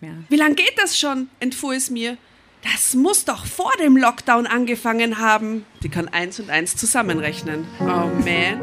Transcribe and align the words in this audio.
mehr. 0.00 0.14
Wie 0.28 0.36
lange 0.36 0.54
geht 0.54 0.74
das 0.76 0.98
schon? 0.98 1.28
entfuhr 1.40 1.74
es 1.74 1.90
mir. 1.90 2.16
Das 2.62 2.94
muss 2.94 3.24
doch 3.24 3.46
vor 3.46 3.72
dem 3.80 3.96
Lockdown 3.96 4.46
angefangen 4.46 5.18
haben. 5.18 5.64
Sie 5.82 5.88
kann 5.88 6.08
eins 6.08 6.38
und 6.40 6.50
eins 6.50 6.76
zusammenrechnen. 6.76 7.66
Oh 7.80 8.10
man. 8.24 8.60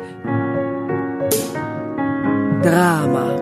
Drama. 2.61 3.41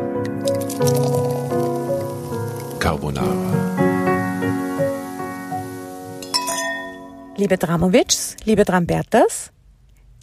Carbonara. 2.79 3.75
Liebe 7.37 7.57
Dramovics, 7.57 8.37
liebe 8.45 8.63
Drambertas, 8.63 9.51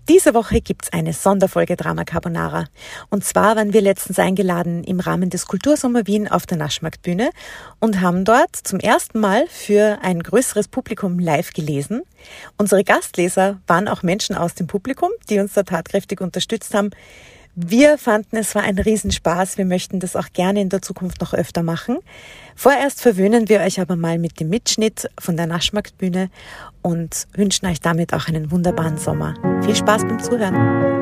diese 0.09 0.35
Woche 0.35 0.61
gibt's 0.61 0.93
eine 0.93 1.13
Sonderfolge 1.13 1.77
Drama 1.77 2.05
Carbonara. 2.05 2.65
Und 3.09 3.25
zwar 3.25 3.55
waren 3.55 3.73
wir 3.73 3.81
letztens 3.81 4.19
eingeladen 4.19 4.83
im 4.83 4.99
Rahmen 4.99 5.31
des 5.31 5.47
Kultursommer 5.47 6.07
Wien 6.09 6.27
auf 6.27 6.45
der 6.45 6.59
Naschmarktbühne 6.59 7.31
und 7.79 8.01
haben 8.01 8.25
dort 8.25 8.57
zum 8.57 8.81
ersten 8.81 9.21
Mal 9.21 9.47
für 9.49 9.99
ein 10.03 10.23
größeres 10.23 10.67
Publikum 10.67 11.21
live 11.21 11.53
gelesen. 11.53 12.03
Unsere 12.59 12.83
Gastleser 12.83 13.61
waren 13.69 13.87
auch 13.87 14.03
Menschen 14.03 14.35
aus 14.35 14.55
dem 14.55 14.67
Publikum, 14.67 15.11
die 15.31 15.39
uns 15.39 15.53
da 15.53 15.63
tatkräftig 15.63 16.21
unterstützt 16.21 16.75
haben. 16.75 16.91
Wir 17.55 17.99
fanden, 17.99 18.37
es 18.37 18.55
war 18.55 18.63
ein 18.63 18.79
Riesenspaß. 18.79 19.59
Wir 19.59 19.67
möchten 19.67 20.01
das 20.01 20.17
auch 20.17 20.33
gerne 20.33 20.63
in 20.63 20.71
der 20.71 20.81
Zukunft 20.81 21.21
noch 21.21 21.35
öfter 21.35 21.63
machen. 21.63 21.99
Vorerst 22.57 23.03
verwöhnen 23.03 23.51
wir 23.51 23.61
euch 23.61 23.79
aber 23.79 23.95
mal 23.95 24.19
mit 24.19 24.41
dem 24.41 24.49
Mitschnitt 24.49 25.11
von 25.21 25.37
der 25.37 25.47
Naschmarktbühne 25.47 26.31
und 26.83 27.27
wünschen 27.35 27.67
euch 27.67 27.81
damit 27.81 28.13
auch 28.13 28.29
einen 28.29 28.51
wunderbaren 28.51 28.99
Sommer. 28.99 29.35
Viel 29.63 29.77
Spaß 29.77 30.03
beim 30.03 30.21
Zuhören. 30.21 31.02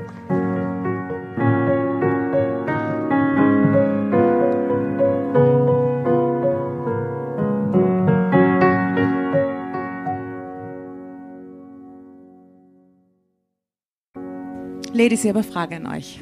Ladies, 15.01 15.23
ich 15.23 15.29
habe 15.29 15.39
eine 15.39 15.51
Frage 15.51 15.77
an 15.77 15.87
euch. 15.87 16.19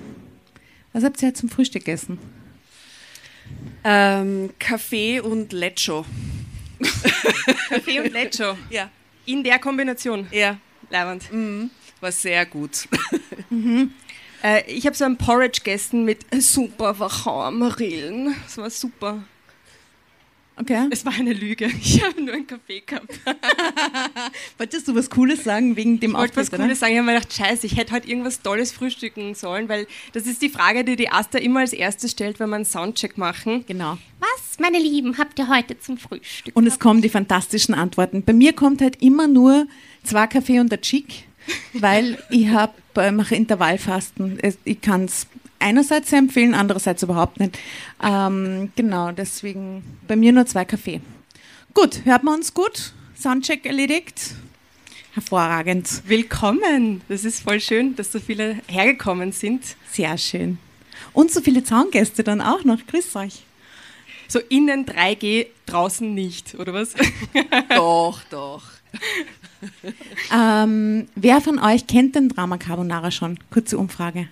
Was 0.93 1.03
habt 1.03 1.21
ihr 1.21 1.33
zum 1.33 1.49
Frühstück 1.49 1.83
gegessen? 1.83 2.17
Ähm, 3.83 4.51
Kaffee 4.57 5.19
und 5.19 5.51
Lecho. 5.51 6.05
Kaffee 7.67 7.99
und 7.99 8.13
Lecho. 8.13 8.57
Ja. 8.69 8.89
In 9.25 9.43
der 9.43 9.59
Kombination. 9.59 10.27
Ja. 10.31 10.59
Leibend. 10.89 11.29
Mhm. 11.29 11.71
War 11.99 12.11
sehr 12.13 12.45
gut. 12.45 12.87
Mhm. 13.49 13.91
Äh, 14.43 14.63
ich 14.71 14.85
habe 14.85 14.95
so 14.95 15.03
ein 15.03 15.17
Porridge 15.17 15.61
gegessen 15.63 16.05
mit 16.05 16.19
super 16.41 16.99
Wachau-Marillen. 16.99 18.33
Das 18.43 18.57
war 18.59 18.69
super. 18.69 19.23
Okay. 20.59 20.87
Es 20.89 21.05
war 21.05 21.13
eine 21.13 21.33
Lüge. 21.33 21.69
Ich 21.81 22.03
habe 22.03 22.21
nur 22.21 22.33
einen 22.33 22.45
Kaffee 22.47 22.81
gehabt. 22.85 23.19
Wolltest 24.57 24.87
du 24.87 24.95
was 24.95 25.09
Cooles 25.09 25.43
sagen 25.43 25.75
wegen 25.75 25.99
dem 25.99 26.11
Ich 26.11 26.17
wollte 26.17 26.35
was? 26.37 26.51
Cooles 26.51 26.79
sagen. 26.79 26.93
Ich 26.93 26.99
habe 26.99 27.05
mir 27.05 27.13
gedacht, 27.15 27.33
scheiße, 27.33 27.65
ich 27.65 27.77
hätte 27.77 27.93
heute 27.93 28.07
irgendwas 28.09 28.41
Tolles 28.41 28.71
frühstücken 28.71 29.33
sollen, 29.35 29.69
weil 29.69 29.87
das 30.13 30.27
ist 30.27 30.41
die 30.41 30.49
Frage, 30.49 30.83
die 30.83 30.95
die 30.95 31.09
Asta 31.09 31.37
immer 31.37 31.61
als 31.61 31.73
erstes 31.73 32.11
stellt, 32.11 32.39
wenn 32.39 32.49
wir 32.49 32.57
einen 32.57 32.65
Soundcheck 32.65 33.17
machen. 33.17 33.63
Genau. 33.67 33.97
Was, 34.19 34.59
meine 34.59 34.79
Lieben, 34.79 35.17
habt 35.17 35.39
ihr 35.39 35.47
heute 35.47 35.79
zum 35.79 35.97
Frühstück? 35.97 36.55
Und 36.55 36.67
es 36.67 36.77
kommen 36.79 37.01
die 37.01 37.09
fantastischen 37.09 37.73
Antworten. 37.73 38.23
Bei 38.23 38.33
mir 38.33 38.53
kommt 38.53 38.81
halt 38.81 39.01
immer 39.01 39.27
nur 39.27 39.65
zwei 40.03 40.27
Kaffee 40.27 40.59
und 40.59 40.71
ein 40.73 40.81
Chick, 40.81 41.28
weil 41.73 42.17
ich 42.29 42.49
hab, 42.49 42.75
äh, 42.97 43.11
mache 43.11 43.35
Intervallfasten. 43.35 44.39
Ich 44.65 44.81
kann 44.81 45.05
es 45.05 45.27
einerseits 45.59 46.11
empfehlen, 46.13 46.53
andererseits 46.53 47.03
überhaupt 47.03 47.39
nicht. 47.39 47.57
Ähm, 48.03 48.71
genau, 48.75 49.11
deswegen 49.11 49.83
bei 50.07 50.15
mir 50.15 50.31
nur 50.31 50.45
zwei 50.45 50.65
Kaffee. 50.65 51.01
Gut, 51.73 52.05
hört 52.05 52.23
man 52.23 52.35
uns 52.35 52.53
gut? 52.53 52.93
Soundcheck 53.17 53.65
erledigt? 53.65 54.35
Hervorragend. 55.13 56.03
Willkommen! 56.05 57.01
Das 57.09 57.25
ist 57.25 57.41
voll 57.41 57.59
schön, 57.59 57.95
dass 57.95 58.11
so 58.11 58.19
viele 58.19 58.57
hergekommen 58.67 59.31
sind. 59.31 59.63
Sehr 59.91 60.17
schön. 60.17 60.57
Und 61.13 61.31
so 61.31 61.41
viele 61.41 61.63
Zaungäste 61.63 62.23
dann 62.23 62.41
auch 62.41 62.63
noch. 62.63 62.85
Grüß 62.87 63.15
euch. 63.15 63.43
So 64.27 64.39
innen 64.39 64.85
3G, 64.85 65.47
draußen 65.65 66.13
nicht, 66.13 66.55
oder 66.55 66.73
was? 66.73 66.93
doch, 67.75 68.21
doch. 68.29 68.63
Ähm, 70.31 71.07
wer 71.15 71.41
von 71.41 71.59
euch 71.59 71.87
kennt 71.87 72.15
den 72.15 72.29
Drama 72.29 72.57
Carbonara 72.57 73.09
schon? 73.09 73.39
Kurze 73.51 73.77
Umfrage. 73.77 74.27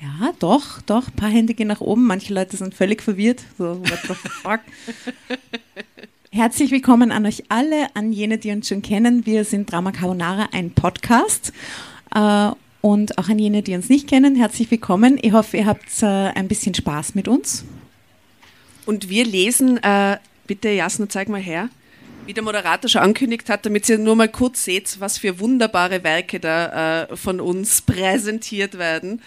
Ja, 0.00 0.32
doch, 0.38 0.80
doch. 0.82 1.08
Ein 1.08 1.16
paar 1.16 1.28
Hände 1.28 1.52
gehen 1.52 1.68
nach 1.68 1.82
oben. 1.82 2.06
Manche 2.06 2.32
Leute 2.32 2.56
sind 2.56 2.74
völlig 2.74 3.02
verwirrt. 3.02 3.42
So, 3.58 3.80
what 3.80 4.00
the 4.08 4.14
fuck? 4.14 4.60
Herzlich 6.32 6.70
willkommen 6.70 7.12
an 7.12 7.26
euch 7.26 7.44
alle, 7.48 7.94
an 7.94 8.12
jene, 8.12 8.38
die 8.38 8.50
uns 8.50 8.68
schon 8.68 8.82
kennen. 8.82 9.26
Wir 9.26 9.44
sind 9.44 9.70
Drama 9.70 9.92
Carbonara, 9.92 10.48
ein 10.52 10.70
Podcast. 10.70 11.52
Äh, 12.14 12.52
und 12.80 13.18
auch 13.18 13.28
an 13.28 13.38
jene, 13.38 13.62
die 13.62 13.74
uns 13.74 13.88
nicht 13.88 14.08
kennen, 14.08 14.36
herzlich 14.36 14.70
willkommen. 14.70 15.18
Ich 15.20 15.32
hoffe, 15.32 15.58
ihr 15.58 15.66
habt 15.66 16.02
äh, 16.02 16.06
ein 16.06 16.48
bisschen 16.48 16.74
Spaß 16.74 17.14
mit 17.14 17.28
uns. 17.28 17.64
Und 18.86 19.10
wir 19.10 19.26
lesen, 19.26 19.82
äh, 19.82 20.16
bitte 20.46 20.70
Jasna, 20.70 21.08
zeig 21.08 21.28
mal 21.28 21.40
her, 21.40 21.68
wie 22.26 22.34
der 22.34 22.42
Moderator 22.42 22.88
schon 22.88 23.02
angekündigt 23.02 23.48
hat, 23.48 23.66
damit 23.66 23.88
ihr 23.88 23.98
nur 23.98 24.16
mal 24.16 24.28
kurz 24.28 24.64
seht, 24.64 25.00
was 25.00 25.18
für 25.18 25.38
wunderbare 25.40 26.04
Werke 26.04 26.40
da 26.40 27.02
äh, 27.02 27.16
von 27.16 27.40
uns 27.40 27.82
präsentiert 27.82 28.78
werden. 28.78 29.22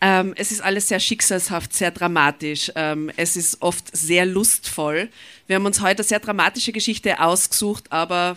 Ähm, 0.00 0.34
es 0.36 0.52
ist 0.52 0.60
alles 0.60 0.88
sehr 0.88 1.00
schicksalshaft, 1.00 1.72
sehr 1.72 1.90
dramatisch. 1.90 2.70
Ähm, 2.74 3.10
es 3.16 3.36
ist 3.36 3.62
oft 3.62 3.96
sehr 3.96 4.26
lustvoll. 4.26 5.08
Wir 5.46 5.56
haben 5.56 5.66
uns 5.66 5.80
heute 5.80 6.00
eine 6.00 6.08
sehr 6.08 6.20
dramatische 6.20 6.72
Geschichte 6.72 7.20
ausgesucht, 7.20 7.84
aber 7.90 8.36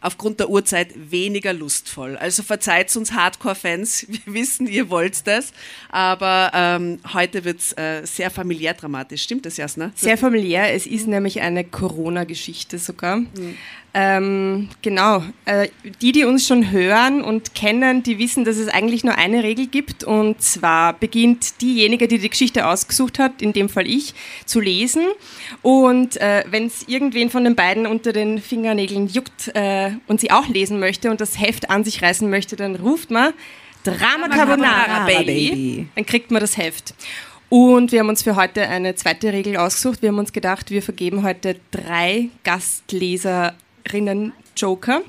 aufgrund 0.00 0.40
der 0.40 0.48
Uhrzeit 0.48 0.88
weniger 1.10 1.52
lustvoll. 1.52 2.16
Also 2.16 2.42
verzeiht 2.42 2.94
uns 2.96 3.12
Hardcore-Fans, 3.12 4.06
wir 4.24 4.34
wissen, 4.34 4.66
ihr 4.66 4.90
wollt 4.90 5.26
das, 5.26 5.52
aber 5.88 6.50
ähm, 6.54 7.00
heute 7.12 7.44
wird 7.44 7.60
es 7.60 7.72
äh, 7.72 8.02
sehr 8.04 8.30
familiär 8.30 8.74
dramatisch. 8.74 9.22
Stimmt 9.22 9.46
das, 9.46 9.56
Jasna? 9.56 9.92
Sehr 9.94 10.18
familiär. 10.18 10.72
Es 10.72 10.86
ist 10.86 11.06
nämlich 11.06 11.40
eine 11.40 11.64
Corona-Geschichte 11.64 12.78
sogar. 12.78 13.22
Ähm, 14.00 14.68
genau. 14.80 15.24
Äh, 15.44 15.70
die, 16.00 16.12
die 16.12 16.24
uns 16.24 16.46
schon 16.46 16.70
hören 16.70 17.20
und 17.20 17.56
kennen, 17.56 18.04
die 18.04 18.20
wissen, 18.20 18.44
dass 18.44 18.56
es 18.56 18.68
eigentlich 18.68 19.02
nur 19.02 19.18
eine 19.18 19.42
Regel 19.42 19.66
gibt. 19.66 20.04
Und 20.04 20.40
zwar 20.40 20.92
beginnt 20.92 21.60
diejenige, 21.60 22.06
die 22.06 22.18
die 22.18 22.30
Geschichte 22.30 22.68
ausgesucht 22.68 23.18
hat, 23.18 23.42
in 23.42 23.52
dem 23.52 23.68
Fall 23.68 23.88
ich, 23.88 24.14
zu 24.46 24.60
lesen. 24.60 25.02
Und 25.62 26.16
äh, 26.20 26.44
wenn 26.48 26.66
es 26.66 26.86
irgendwen 26.86 27.28
von 27.28 27.42
den 27.42 27.56
beiden 27.56 27.88
unter 27.88 28.12
den 28.12 28.40
Fingernägeln 28.40 29.08
juckt 29.08 29.50
äh, 29.54 29.90
und 30.06 30.20
sie 30.20 30.30
auch 30.30 30.46
lesen 30.46 30.78
möchte 30.78 31.10
und 31.10 31.20
das 31.20 31.40
Heft 31.40 31.68
an 31.68 31.82
sich 31.82 32.00
reißen 32.00 32.30
möchte, 32.30 32.54
dann 32.54 32.76
ruft 32.76 33.10
man 33.10 33.32
Drama 33.82 34.28
Carbonara, 34.28 35.06
Baby. 35.06 35.88
Dann 35.96 36.06
kriegt 36.06 36.30
man 36.30 36.40
das 36.40 36.56
Heft. 36.56 36.94
Und 37.48 37.90
wir 37.90 38.00
haben 38.00 38.10
uns 38.10 38.22
für 38.22 38.36
heute 38.36 38.68
eine 38.68 38.94
zweite 38.94 39.32
Regel 39.32 39.56
ausgesucht. 39.56 40.02
Wir 40.02 40.10
haben 40.10 40.18
uns 40.18 40.32
gedacht, 40.32 40.70
wir 40.70 40.82
vergeben 40.82 41.24
heute 41.24 41.56
drei 41.72 42.28
Gastleserinnen 42.44 43.67
Joker. 44.56 45.02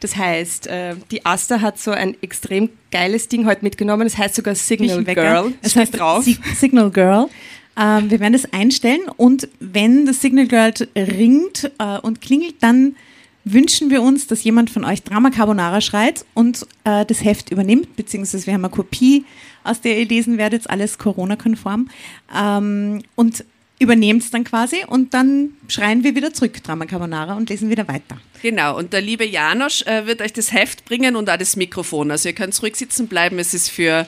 Das 0.00 0.16
heißt, 0.16 0.68
die 1.10 1.26
Asta 1.26 1.60
hat 1.60 1.78
so 1.78 1.90
ein 1.90 2.16
extrem 2.22 2.70
geiles 2.90 3.28
Ding 3.28 3.46
heute 3.46 3.64
mitgenommen. 3.64 4.04
Das 4.04 4.16
heißt 4.16 4.36
sogar 4.36 4.54
Signal 4.54 5.02
Girl. 5.04 5.52
Es 5.60 5.74
heißt 5.74 5.98
drauf. 5.98 6.24
Signal 6.54 6.90
Girl. 6.90 7.28
Ähm, 7.76 8.10
wir 8.10 8.20
werden 8.20 8.34
das 8.34 8.52
einstellen 8.52 9.00
und 9.16 9.48
wenn 9.58 10.04
das 10.04 10.20
Signal 10.20 10.46
Girl 10.46 10.72
ringt 10.94 11.70
äh, 11.78 11.98
und 11.98 12.20
klingelt, 12.20 12.56
dann 12.60 12.96
wünschen 13.44 13.90
wir 13.90 14.02
uns, 14.02 14.26
dass 14.26 14.44
jemand 14.44 14.70
von 14.70 14.84
euch 14.84 15.02
Drama 15.02 15.30
Carbonara 15.30 15.80
schreit 15.80 16.24
und 16.34 16.66
äh, 16.84 17.04
das 17.06 17.24
Heft 17.24 17.50
übernimmt, 17.50 17.96
beziehungsweise 17.96 18.46
wir 18.46 18.54
haben 18.54 18.64
eine 18.64 18.72
Kopie, 18.72 19.24
aus 19.64 19.80
der 19.80 19.98
ihr 19.98 20.06
lesen 20.06 20.38
werdet, 20.38 20.68
alles 20.68 20.98
Corona-konform. 20.98 21.88
Ähm, 22.36 23.02
und 23.14 23.44
übernehmt 23.78 24.22
es 24.22 24.30
dann 24.30 24.44
quasi 24.44 24.84
und 24.86 25.12
dann 25.14 25.50
schreien 25.68 26.04
wir 26.04 26.14
wieder 26.14 26.32
zurück, 26.32 26.62
Drama 26.62 26.86
Carbonara, 26.86 27.34
und 27.34 27.50
lesen 27.50 27.68
wieder 27.70 27.88
weiter. 27.88 28.16
Genau, 28.42 28.76
und 28.76 28.92
der 28.92 29.00
liebe 29.00 29.24
Janosch 29.24 29.82
äh, 29.82 30.06
wird 30.06 30.20
euch 30.20 30.32
das 30.32 30.52
Heft 30.52 30.84
bringen 30.84 31.16
und 31.16 31.28
auch 31.28 31.36
das 31.36 31.56
Mikrofon. 31.56 32.10
Also 32.10 32.28
ihr 32.28 32.34
könnt 32.34 32.60
ruhig 32.62 32.76
sitzen 32.76 33.08
bleiben, 33.08 33.38
es 33.38 33.54
ist 33.54 33.70
für 33.70 34.06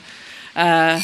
äh, 0.55 0.97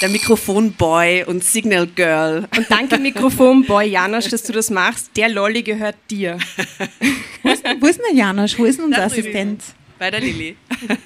der 0.00 0.08
Mikrofonboy 0.10 1.24
und 1.24 1.42
Signal 1.42 1.86
Girl. 1.86 2.48
Und 2.56 2.70
danke 2.70 2.98
Mikrofonboy 2.98 3.86
Janosch, 3.86 4.28
dass 4.28 4.42
du 4.42 4.52
das 4.52 4.70
machst. 4.70 5.10
Der 5.16 5.28
Lolli 5.28 5.62
gehört 5.62 5.96
dir. 6.10 6.38
wo, 7.42 7.50
ist, 7.50 7.64
wo 7.80 7.86
ist 7.86 7.98
denn 7.98 8.06
der 8.10 8.16
Janosch? 8.16 8.58
Wo 8.58 8.64
ist 8.64 8.78
denn 8.78 8.86
unser 8.86 9.04
Assistent? 9.04 9.62
Bei 9.98 10.10
der 10.10 10.20
Lilly. 10.20 10.56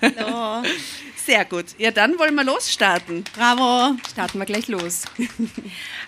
Hallo. 0.02 0.62
Sehr 1.24 1.44
gut. 1.44 1.66
Ja, 1.78 1.90
dann 1.90 2.18
wollen 2.18 2.34
wir 2.34 2.42
losstarten. 2.42 3.24
Bravo. 3.36 3.96
Starten 4.10 4.38
wir 4.38 4.46
gleich 4.46 4.68
los. 4.68 5.02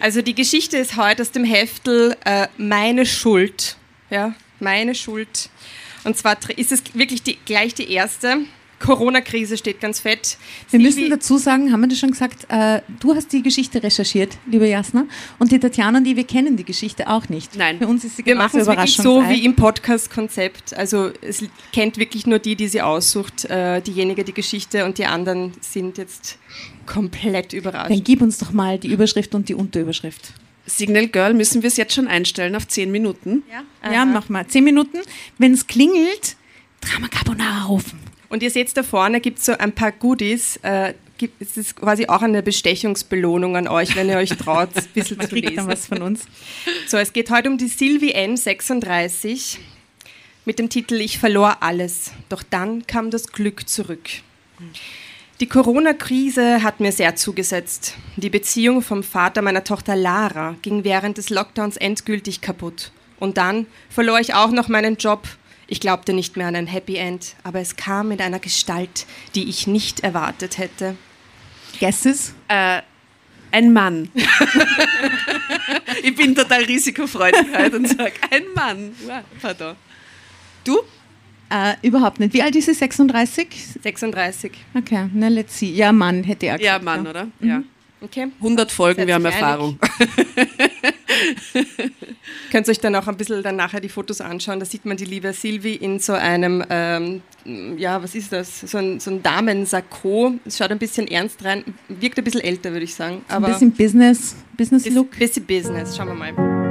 Also 0.01 0.23
die 0.23 0.35
Geschichte 0.35 0.77
ist 0.77 0.97
heute 0.97 1.23
aus 1.23 1.31
dem 1.31 1.45
Heftel 1.45 2.17
äh, 2.25 2.49
Meine 2.57 3.07
Schuld. 3.07 3.77
Ja, 4.11 4.35
meine 4.61 4.95
Schuld. 4.95 5.49
Und 6.03 6.17
zwar 6.17 6.37
ist 6.57 6.73
es 6.73 6.83
wirklich 6.95 7.23
die, 7.23 7.39
gleich 7.45 7.75
die 7.75 7.91
erste. 7.91 8.39
Corona-Krise 8.81 9.57
steht 9.57 9.81
ganz 9.81 10.01
fett. 10.01 10.37
Wir 10.71 10.81
Silvi 10.81 10.85
müssen 10.85 11.11
dazu 11.11 11.39
sagen, 11.39 11.73
haben 11.73 11.81
wir 11.81 11.89
das 11.89 11.99
schon 11.99 12.11
gesagt, 12.11 12.47
äh, 12.49 12.81
du 13.01 13.15
hast 13.15 13.33
die 13.33 13.43
Geschichte 13.43 13.83
recherchiert, 13.83 14.37
liebe 14.47 14.69
Jasna, 14.69 15.07
und 15.39 15.53
die 15.53 15.59
Tatjana 15.59 15.99
und 15.99 16.05
die, 16.05 16.17
wir 16.17 16.25
kennen 16.25 16.57
die 16.57 16.65
Geschichte 16.65 17.09
auch 17.09 17.29
nicht. 17.29 17.57
Nein. 17.57 17.79
Für 17.79 17.87
uns 17.87 18.05
ist 18.05 18.17
sie 18.17 18.27
Wir 18.27 18.37
machen 18.37 18.61
es 18.61 18.67
wirklich 18.67 18.97
so 18.97 19.23
wie 19.29 19.45
im 19.45 19.55
Podcast-Konzept. 19.55 20.75
Also 20.75 21.11
es 21.21 21.45
kennt 21.73 21.99
wirklich 21.99 22.27
nur 22.27 22.39
die, 22.39 22.57
die 22.57 22.69
sie 22.69 22.83
aussucht, 22.83 23.45
äh, 23.47 23.81
diejenige 23.81 24.25
die 24.25 24.35
Geschichte 24.35 24.85
und 24.85 24.99
die 24.99 25.07
anderen 25.07 25.53
sind 25.61 25.99
jetzt 25.99 26.39
komplett 26.87 27.53
überrascht. 27.53 27.91
Dann 27.91 28.05
gib 28.05 28.23
uns 28.23 28.39
doch 28.39 28.53
mal 28.53 28.79
die 28.79 28.89
Überschrift 28.89 29.35
und 29.35 29.49
die 29.49 29.55
Unterüberschrift. 29.55 30.35
Signal 30.67 31.09
Girl, 31.09 31.35
müssen 31.35 31.63
wir 31.63 31.69
es 31.69 31.77
jetzt 31.77 31.95
schon 31.95 32.09
einstellen 32.09 32.57
auf 32.57 32.67
10 32.67 32.91
Minuten? 32.91 33.43
Ja, 33.51 33.93
ja 33.93 34.05
mach 34.05 34.29
mal. 34.29 34.47
10 34.47 34.65
Minuten. 34.65 34.99
Wenn 35.39 35.53
es 35.53 35.67
klingelt, 35.67 36.37
Drama 36.81 37.09
Carbonara 37.09 37.65
rufen. 37.65 37.99
Und 38.29 38.43
ihr 38.43 38.51
seht 38.51 38.77
da 38.77 38.83
vorne 38.83 39.21
gibt 39.21 39.39
es 39.39 39.47
so 39.47 39.53
ein 39.53 39.73
paar 39.73 39.93
Goodies. 39.93 40.57
Äh, 40.63 40.95
gibt, 41.19 41.41
es 41.41 41.57
ist 41.57 41.77
quasi 41.77 42.07
auch 42.07 42.23
eine 42.23 42.43
Bestechungsbelohnung 42.43 43.57
an 43.57 43.69
euch, 43.69 43.97
wenn 43.97 44.09
ihr 44.09 44.17
euch 44.17 44.31
traut, 44.31 44.71
ein 44.75 44.85
bisschen 44.95 45.19
Man 45.19 45.29
zu 45.29 45.35
lesen. 45.37 45.57
Dann 45.57 45.69
was 45.69 45.87
von 45.87 46.03
uns. 46.03 46.27
So, 46.87 46.97
es 46.97 47.13
geht 47.13 47.31
heute 47.31 47.49
um 47.51 47.59
die 47.59 47.69
Sylvie 47.69 48.15
N36 48.15 49.59
mit 50.45 50.59
dem 50.59 50.69
Titel 50.69 50.95
Ich 50.95 51.19
verlor 51.19 51.59
alles, 51.61 52.13
doch 52.29 52.43
dann 52.43 52.87
kam 52.87 53.11
das 53.11 53.29
Glück 53.29 53.69
zurück. 53.69 54.09
Die 55.41 55.49
Corona-Krise 55.49 56.63
hat 56.63 56.81
mir 56.81 56.93
sehr 56.93 57.17
zugesetzt. 57.17 57.97
Die 58.17 58.31
Beziehung 58.31 58.83
vom 58.83 59.03
Vater 59.03 59.43
meiner 59.43 59.65
Tochter 59.65 59.97
Lara 59.97 60.57
ging 60.63 60.85
während 60.85 61.19
des 61.19 61.31
Lockdowns 61.31 61.77
endgültig 61.77 62.41
kaputt. 62.41 62.93
Und 63.19 63.37
dann 63.37 63.67
verlor 63.89 64.21
ich 64.21 64.35
auch 64.35 64.51
noch 64.51 64.69
meinen 64.69 64.97
Job 64.97 65.27
ich 65.67 65.81
glaubte 65.81 66.13
nicht 66.13 66.37
mehr 66.37 66.47
an 66.47 66.57
ein 66.57 66.67
Happy 66.67 66.97
End, 66.97 67.35
aber 67.43 67.61
es 67.61 67.77
kam 67.77 68.11
in 68.11 68.21
einer 68.21 68.39
Gestalt, 68.39 69.07
die 69.35 69.49
ich 69.49 69.67
nicht 69.67 70.01
erwartet 70.01 70.59
hätte. 70.59 70.97
Guesses? 71.81 72.35
Äh, 72.49 72.83
ein 73.51 73.73
Mann. 73.73 74.11
ich 76.03 76.15
bin 76.17 76.35
total 76.35 76.65
risikofreudig 76.65 77.47
heute 77.57 77.77
und 77.77 77.89
sage, 77.89 78.15
ein 78.31 78.45
Mann. 78.55 78.95
Pardon. 79.41 79.77
Du? 80.65 80.81
Äh, 81.51 81.75
überhaupt 81.83 82.19
nicht. 82.21 82.35
Wie 82.35 82.43
alt 82.43 82.57
ist 82.57 82.67
sie? 82.67 82.75
36? 82.75 83.47
36. 83.83 84.53
Okay, 84.75 85.09
na 85.13 85.29
let's 85.29 85.59
see. 85.59 85.73
Ja, 85.73 85.93
Mann 85.93 86.25
hätte 86.25 86.47
er 86.47 86.59
gesagt. 86.59 86.83
Ja, 86.83 86.85
Mann, 86.85 87.07
oder? 87.07 87.27
Mhm. 87.39 87.49
Ja. 87.49 87.63
Okay. 88.01 88.27
100 88.39 88.73
Folgen, 88.73 89.07
wir 89.07 89.15
haben 89.15 89.25
Erfahrung. 89.25 89.79
Könnt 92.51 92.67
ihr 92.67 92.71
euch 92.71 92.81
dann 92.81 92.95
auch 92.97 93.07
ein 93.07 93.17
bisschen 93.17 93.43
dann 93.43 93.57
nachher 93.57 93.81
die 93.81 93.89
Fotos 93.89 94.21
anschauen. 94.21 94.61
Da 94.61 94.67
sieht 94.67 94.85
man 94.85 94.97
die 94.97 95.05
liebe 95.05 95.33
Silvi 95.33 95.75
in 95.75 95.99
so 95.99 96.13
einem, 96.13 96.65
ähm, 96.71 97.23
ja, 97.77 98.03
was 98.03 98.15
ist 98.15 98.33
das? 98.33 98.61
So 98.61 98.79
ein, 98.79 99.01
so 99.01 99.11
ein 99.11 99.23
Damensakko. 99.23 100.35
Es 100.45 100.59
schaut 100.59 100.71
ein 100.71 100.79
bisschen 100.79 101.09
ernst 101.09 101.45
rein, 101.45 101.65
wirkt 101.89 102.19
ein 102.19 102.25
bisschen 102.25 102.41
älter, 102.41 102.73
würde 102.73 102.85
ich 102.85 102.95
sagen. 102.95 103.25
Aber 103.29 103.47
ein 103.47 103.53
bisschen 103.53 103.73
Business, 103.73 104.37
Business 104.57 104.89
Look. 104.91 105.19
Bisschen 105.19 105.45
Business, 105.45 105.97
schauen 105.97 106.09
wir 106.09 106.15
mal. 106.15 106.65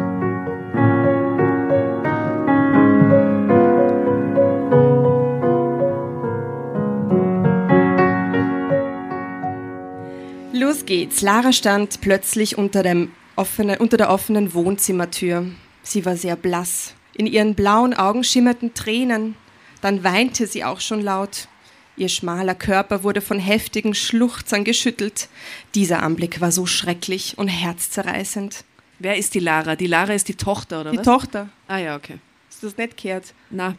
Los 10.54 10.86
geht's. 10.86 11.22
Lara 11.22 11.52
stand 11.52 12.02
plötzlich 12.02 12.58
unter, 12.58 12.84
dem 12.84 13.12
offene, 13.36 13.80
unter 13.80 13.98
der 13.98 14.10
offenen 14.10 14.54
Wohnzimmertür. 14.54 15.46
Sie 15.84 16.06
war 16.06 16.16
sehr 16.16 16.36
blass. 16.36 16.94
In 17.14 17.28
ihren 17.28 17.56
blauen 17.56 17.94
Augen 17.94 18.24
schimmerten 18.24 18.74
Tränen. 18.74 19.36
Dann 19.82 20.04
weinte 20.04 20.48
sie 20.48 20.64
auch 20.64 20.80
schon 20.80 21.02
laut. 21.02 21.48
Ihr 21.96 22.10
schmaler 22.10 22.56
Körper 22.56 23.04
wurde 23.04 23.22
von 23.22 23.38
heftigen 23.38 23.94
Schluchzern 23.94 24.64
geschüttelt. 24.64 25.30
Dieser 25.76 26.02
Anblick 26.02 26.42
war 26.42 26.52
so 26.52 26.66
schrecklich 26.66 27.38
und 27.38 27.50
herzzerreißend. 27.50 28.64
Wer 28.98 29.18
ist 29.18 29.36
die 29.36 29.40
Lara? 29.40 29.76
Die 29.76 29.88
Lara 29.88 30.14
ist 30.14 30.28
die 30.28 30.36
Tochter, 30.36 30.82
oder 30.82 30.92
die 30.92 30.98
was? 30.98 31.04
Die 31.04 31.10
Tochter. 31.10 31.50
Ah 31.68 31.78
ja, 31.78 31.96
okay. 31.96 32.20
Du 32.62 32.70
das 32.70 32.78
nicht 32.78 32.96
gehört? 32.96 33.34
Na. 33.50 33.76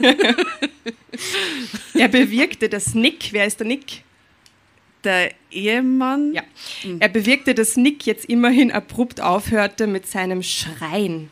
er 1.94 2.08
bewirkte 2.08 2.68
das 2.68 2.92
Nick. 2.92 3.28
Wer 3.30 3.46
ist 3.46 3.60
der 3.60 3.68
Nick? 3.68 4.02
Der 5.06 5.32
Ehemann. 5.50 6.34
Ja. 6.34 6.42
Mhm. 6.84 7.00
Er 7.00 7.08
bewirkte, 7.08 7.54
dass 7.54 7.76
Nick 7.76 8.04
jetzt 8.04 8.26
immerhin 8.26 8.70
abrupt 8.70 9.20
aufhörte 9.20 9.86
mit 9.86 10.06
seinem 10.06 10.42
Schreien. 10.42 11.30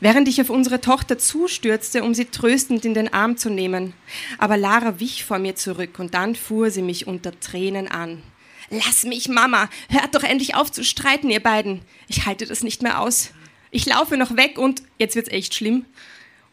Während 0.00 0.28
ich 0.28 0.40
auf 0.40 0.50
unsere 0.50 0.80
Tochter 0.80 1.18
zustürzte, 1.18 2.02
um 2.04 2.14
sie 2.14 2.26
tröstend 2.26 2.84
in 2.84 2.94
den 2.94 3.12
Arm 3.12 3.36
zu 3.36 3.50
nehmen. 3.50 3.94
Aber 4.38 4.56
Lara 4.56 5.00
wich 5.00 5.24
vor 5.24 5.38
mir 5.38 5.56
zurück 5.56 5.98
und 5.98 6.14
dann 6.14 6.34
fuhr 6.34 6.70
sie 6.70 6.82
mich 6.82 7.06
unter 7.06 7.38
Tränen 7.38 7.88
an. 7.88 8.22
Lass 8.70 9.04
mich, 9.04 9.28
Mama! 9.28 9.70
Hört 9.88 10.14
doch 10.14 10.22
endlich 10.22 10.54
auf 10.54 10.72
zu 10.72 10.84
streiten, 10.84 11.30
ihr 11.30 11.42
beiden! 11.42 11.82
Ich 12.08 12.26
halte 12.26 12.46
das 12.46 12.62
nicht 12.62 12.82
mehr 12.82 13.00
aus. 13.00 13.30
Ich 13.70 13.86
laufe 13.86 14.16
noch 14.16 14.36
weg 14.36 14.58
und, 14.58 14.82
jetzt 14.98 15.16
wird's 15.16 15.30
echt 15.30 15.54
schlimm, 15.54 15.84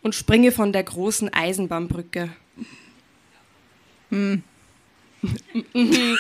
und 0.01 0.13
springe 0.13 0.51
von 0.51 0.73
der 0.73 0.83
großen 0.83 1.33
Eisenbahnbrücke. 1.33 2.29
Hm. 4.09 4.43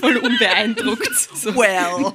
voll, 0.00 0.16
unbeeindruckt. 0.16 1.10
So. 1.34 1.54
Well. 1.54 2.12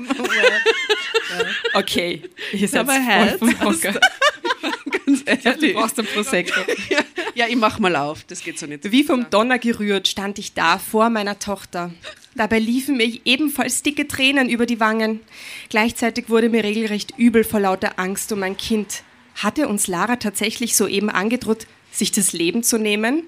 Okay. 1.74 2.22
Ihr 2.52 2.68
seid 2.68 2.82
aber 2.82 2.94
Herz. 2.94 3.40
Ganz 5.06 5.24
ehrlich. 5.26 5.74
Du 5.74 5.80
brauchst 5.80 6.00
ein 6.00 6.06
Prosecco. 6.06 6.60
Ja, 6.90 7.00
ja, 7.36 7.48
ich 7.48 7.56
mach 7.56 7.80
mal 7.80 7.96
auf. 7.96 8.24
Das 8.26 8.44
geht 8.44 8.60
so 8.60 8.66
nicht. 8.66 8.92
Wie 8.92 9.04
vom 9.04 9.30
Donner 9.30 9.60
gerührt 9.60 10.08
stand 10.08 10.40
ich 10.40 10.54
da 10.54 10.78
vor 10.78 11.10
meiner 11.10 11.40
Tochter. 11.40 11.92
Dabei 12.36 12.60
liefen 12.60 12.98
mir 12.98 13.20
ebenfalls 13.26 13.84
dicke 13.84 14.08
Tränen 14.08 14.50
über 14.50 14.66
die 14.66 14.80
Wangen. 14.80 15.22
Gleichzeitig 15.70 16.30
wurde 16.30 16.50
mir 16.50 16.64
regelrecht 16.64 17.18
übel 17.18 17.44
vor 17.44 17.60
lauter 17.60 18.00
Angst 18.00 18.32
um 18.32 18.40
mein 18.40 18.58
Kind. 18.58 19.04
Hatte 19.36 19.68
uns 19.68 19.88
Lara 19.88 20.18
tatsächlich 20.18 20.76
soeben 20.76 21.10
angedroht, 21.10 21.68
sich 21.92 22.12
das 22.12 22.34
Leben 22.34 22.64
zu 22.64 22.78
nehmen? 22.78 23.24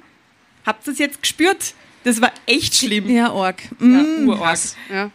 Habt 0.66 0.88
ihr 0.88 0.94
es 0.94 1.00
jetzt 1.00 1.22
gespürt? 1.22 1.74
Das 2.06 2.22
war 2.22 2.32
echt 2.46 2.76
schlimm. 2.76 3.10
Ja, 3.10 3.34
Org. 3.34 3.64
Mm. 3.80 3.96
Ja, 3.96 4.26
Urorg. 4.28 4.60
Ja. 4.92 5.12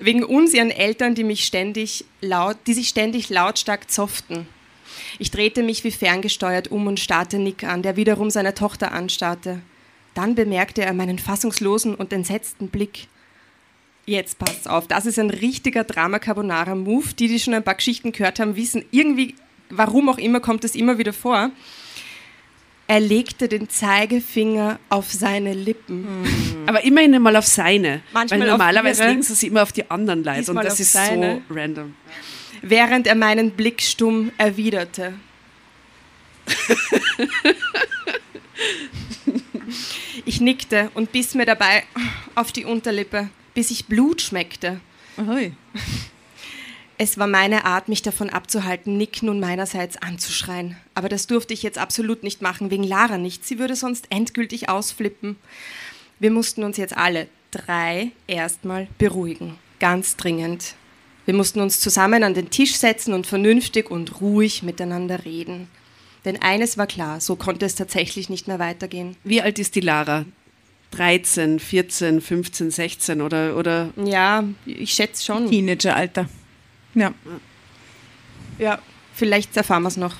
Wegen 0.00 0.22
uns, 0.22 0.52
ihren 0.52 0.70
Eltern, 0.70 1.14
die 1.14 1.24
mich 1.24 1.46
ständig 1.46 2.04
laut, 2.20 2.58
die 2.66 2.74
sich 2.74 2.88
ständig 2.88 3.30
lautstark 3.30 3.90
zofften. 3.90 4.46
Ich 5.18 5.30
drehte 5.30 5.62
mich 5.62 5.82
wie 5.82 5.90
ferngesteuert 5.90 6.70
um 6.70 6.86
und 6.86 7.00
starrte 7.00 7.38
Nick 7.38 7.64
an, 7.64 7.82
der 7.82 7.96
wiederum 7.96 8.28
seine 8.28 8.54
Tochter 8.54 8.92
anstarrte. 8.92 9.62
Dann 10.12 10.34
bemerkte 10.34 10.82
er 10.82 10.92
meinen 10.92 11.18
fassungslosen 11.18 11.94
und 11.94 12.12
entsetzten 12.12 12.68
Blick. 12.68 13.08
Jetzt 14.04 14.38
passt 14.38 14.68
auf, 14.68 14.86
das 14.86 15.06
ist 15.06 15.18
ein 15.18 15.30
richtiger 15.30 15.84
Drama 15.84 16.18
Carbonara 16.18 16.74
Move. 16.74 17.14
Die, 17.18 17.28
die 17.28 17.40
schon 17.40 17.54
ein 17.54 17.64
paar 17.64 17.76
Geschichten 17.76 18.12
gehört 18.12 18.40
haben, 18.40 18.56
wissen 18.56 18.84
irgendwie, 18.90 19.36
warum 19.70 20.10
auch 20.10 20.18
immer 20.18 20.40
kommt 20.40 20.64
es 20.64 20.74
immer 20.74 20.98
wieder 20.98 21.14
vor. 21.14 21.50
Er 22.90 22.98
legte 22.98 23.46
den 23.46 23.68
Zeigefinger 23.68 24.80
auf 24.88 25.12
seine 25.12 25.54
Lippen. 25.54 26.22
Mhm. 26.22 26.68
Aber 26.68 26.82
immerhin 26.82 27.14
einmal 27.14 27.36
auf 27.36 27.46
seine. 27.46 28.02
Manchmal 28.12 28.40
Weil 28.40 28.48
normalerweise 28.48 29.06
legen 29.06 29.22
sie 29.22 29.36
sie 29.36 29.46
immer 29.46 29.62
auf 29.62 29.70
die 29.70 29.88
anderen 29.88 30.24
Leute 30.24 30.50
und 30.50 30.56
das 30.56 30.80
ist 30.80 30.90
seine. 30.90 31.40
so 31.48 31.54
random. 31.54 31.94
Während 32.62 33.06
er 33.06 33.14
meinen 33.14 33.52
Blick 33.52 33.80
stumm 33.80 34.32
erwiderte. 34.38 35.14
Ich 40.24 40.40
nickte 40.40 40.90
und 40.94 41.12
biss 41.12 41.34
mir 41.34 41.46
dabei 41.46 41.84
auf 42.34 42.50
die 42.50 42.64
Unterlippe, 42.64 43.30
bis 43.54 43.70
ich 43.70 43.86
Blut 43.86 44.20
schmeckte. 44.20 44.80
Ahoi. 45.16 45.52
Es 47.02 47.16
war 47.16 47.26
meine 47.26 47.64
Art, 47.64 47.88
mich 47.88 48.02
davon 48.02 48.28
abzuhalten, 48.28 48.98
Nick 48.98 49.22
nun 49.22 49.40
meinerseits 49.40 49.96
anzuschreien. 49.96 50.76
Aber 50.94 51.08
das 51.08 51.26
durfte 51.26 51.54
ich 51.54 51.62
jetzt 51.62 51.78
absolut 51.78 52.22
nicht 52.22 52.42
machen, 52.42 52.70
wegen 52.70 52.82
Lara 52.82 53.16
nicht. 53.16 53.46
Sie 53.46 53.58
würde 53.58 53.74
sonst 53.74 54.04
endgültig 54.10 54.68
ausflippen. 54.68 55.36
Wir 56.18 56.30
mussten 56.30 56.62
uns 56.62 56.76
jetzt 56.76 56.94
alle 56.94 57.28
drei 57.52 58.10
erstmal 58.26 58.86
beruhigen. 58.98 59.56
Ganz 59.78 60.16
dringend. 60.16 60.74
Wir 61.24 61.32
mussten 61.32 61.60
uns 61.60 61.80
zusammen 61.80 62.22
an 62.22 62.34
den 62.34 62.50
Tisch 62.50 62.76
setzen 62.76 63.14
und 63.14 63.26
vernünftig 63.26 63.90
und 63.90 64.20
ruhig 64.20 64.62
miteinander 64.62 65.24
reden. 65.24 65.68
Denn 66.26 66.42
eines 66.42 66.76
war 66.76 66.86
klar, 66.86 67.22
so 67.22 67.34
konnte 67.34 67.64
es 67.64 67.76
tatsächlich 67.76 68.28
nicht 68.28 68.46
mehr 68.46 68.58
weitergehen. 68.58 69.16
Wie 69.24 69.40
alt 69.40 69.58
ist 69.58 69.74
die 69.74 69.80
Lara? 69.80 70.26
13, 70.90 71.60
14, 71.60 72.20
15, 72.20 72.70
16 72.70 73.22
oder, 73.22 73.56
oder 73.56 73.88
Ja, 73.96 74.44
ich 74.66 74.92
schätze 74.92 75.24
schon. 75.24 75.48
Teenageralter. 75.48 76.28
Ja. 76.94 77.14
Ja, 78.58 78.78
vielleicht 79.14 79.56
erfahren 79.56 79.82
wir 79.82 79.88
es 79.88 79.96
noch. 79.96 80.16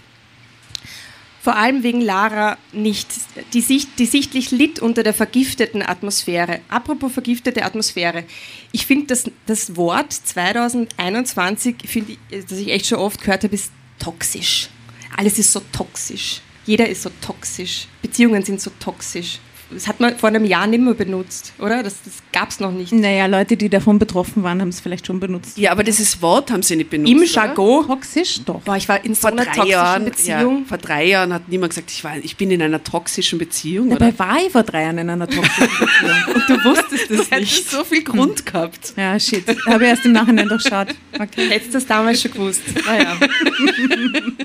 Vor 1.43 1.57
allem 1.57 1.83
wegen 1.83 2.03
Lara 2.03 2.59
nicht, 2.73 3.09
die, 3.55 3.63
sicht, 3.63 3.99
die 3.99 4.05
sichtlich 4.05 4.51
litt 4.51 4.79
unter 4.79 5.03
der 5.03 5.15
vergifteten 5.15 5.83
Atmosphäre. 5.83 6.61
Apropos 6.69 7.13
vergiftete 7.13 7.65
Atmosphäre. 7.65 8.25
Ich 8.73 8.85
finde 8.85 9.07
das, 9.07 9.25
das 9.47 9.75
Wort 9.75 10.13
2021, 10.13 11.77
finde 11.87 12.13
ich, 12.13 12.45
das 12.47 12.59
ich 12.59 12.69
echt 12.69 12.87
schon 12.87 12.99
oft 12.99 13.21
gehört 13.23 13.45
habe, 13.45 13.55
ist 13.55 13.73
toxisch. 13.99 14.69
Alles 15.17 15.39
ist 15.39 15.53
so 15.53 15.63
toxisch. 15.73 16.43
Jeder 16.67 16.87
ist 16.89 17.03
so 17.03 17.11
toxisch. 17.23 17.87
Beziehungen 18.03 18.45
sind 18.45 18.61
so 18.61 18.71
toxisch. 18.79 19.39
Das 19.73 19.87
hat 19.87 20.01
man 20.01 20.17
vor 20.17 20.29
einem 20.29 20.45
Jahr 20.45 20.67
nicht 20.67 20.81
mehr 20.83 20.95
benutzt, 20.95 21.53
oder? 21.59 21.83
Das, 21.83 21.95
das 22.05 22.15
gab 22.33 22.51
es 22.51 22.59
noch 22.61 22.73
nicht. 22.73 22.93
Naja, 22.93 23.27
Leute, 23.27 23.57
die 23.57 23.69
davon 23.69 23.99
betroffen 23.99 24.43
waren, 24.43 24.61
haben 24.61 24.69
es 24.71 24.81
vielleicht 24.81 25.07
schon 25.07 25.21
benutzt. 25.21 25.57
Ja, 25.59 25.73
aber 25.73 25.85
dieses 25.85 26.21
Wort 26.23 26.51
haben 26.51 26.63
sie 26.63 26.77
nicht 26.77 26.91
benutzt. 26.91 27.11
Im? 27.13 27.23
Jargon. 27.23 27.87
Toxisch 27.87 28.41
doch. 28.45 28.61
Boah, 28.63 28.77
ich 28.77 28.89
war 28.89 29.05
in 29.05 29.15
so 29.15 29.21
Vor 29.23 29.31
einer 29.31 29.45
drei, 29.45 29.53
toxischen 29.53 29.71
Jahren, 29.71 30.05
Beziehung. 30.05 30.59
ja, 30.61 30.65
vor 30.69 30.79
drei 30.79 31.05
Jahren 31.07 31.33
hat 31.33 31.49
niemand 31.49 31.71
gesagt, 31.71 31.91
ich, 31.91 32.03
war, 32.05 32.17
ich 32.17 32.37
bin 32.37 32.51
in 32.51 32.61
einer 32.63 32.83
toxischen 32.83 33.39
Beziehung. 33.39 33.91
Dabei 33.91 34.09
Oder? 34.09 34.19
war 34.19 34.37
ich 34.45 34.51
vor 34.53 34.63
drei 34.65 34.83
Jahren 34.83 34.99
in 34.99 35.11
einer 35.11 35.29
toxischen 35.29 35.69
Beziehung. 35.79 36.35
Und 36.35 36.49
du 36.49 36.65
wusstest 36.65 37.11
Du 37.11 37.15
es 37.15 37.31
hättest 37.31 37.53
nicht. 37.57 37.71
so 37.71 37.85
viel 37.85 38.03
Grund 38.03 38.45
gehabt. 38.47 38.93
Ja, 38.97 39.19
shit. 39.21 39.45
Habe 39.67 39.85
ich 39.85 39.91
erst 39.91 40.05
im 40.05 40.13
Nachhinein 40.13 40.49
durchschaut. 40.49 40.89
Okay. 41.15 41.49
Hättest 41.49 41.69
du 41.71 41.79
das 41.79 41.87
damals 41.87 42.21
schon 42.23 42.33
gewusst. 42.33 42.63
Naja. 42.87 43.17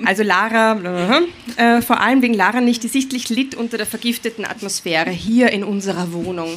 Also 0.06 0.22
Lara, 0.24 1.22
äh, 1.58 1.82
vor 1.82 2.00
allem 2.00 2.22
wegen 2.22 2.34
Lara 2.36 2.62
nicht, 2.62 2.84
die 2.84 2.88
sichtlich 2.90 3.30
litt 3.30 3.56
unter 3.56 3.78
der 3.78 3.88
vergifteten 3.88 4.46
Atmosphäre 4.46 5.10
hier 5.16 5.52
in 5.52 5.64
unserer 5.64 6.14
Wohnung. 6.14 6.50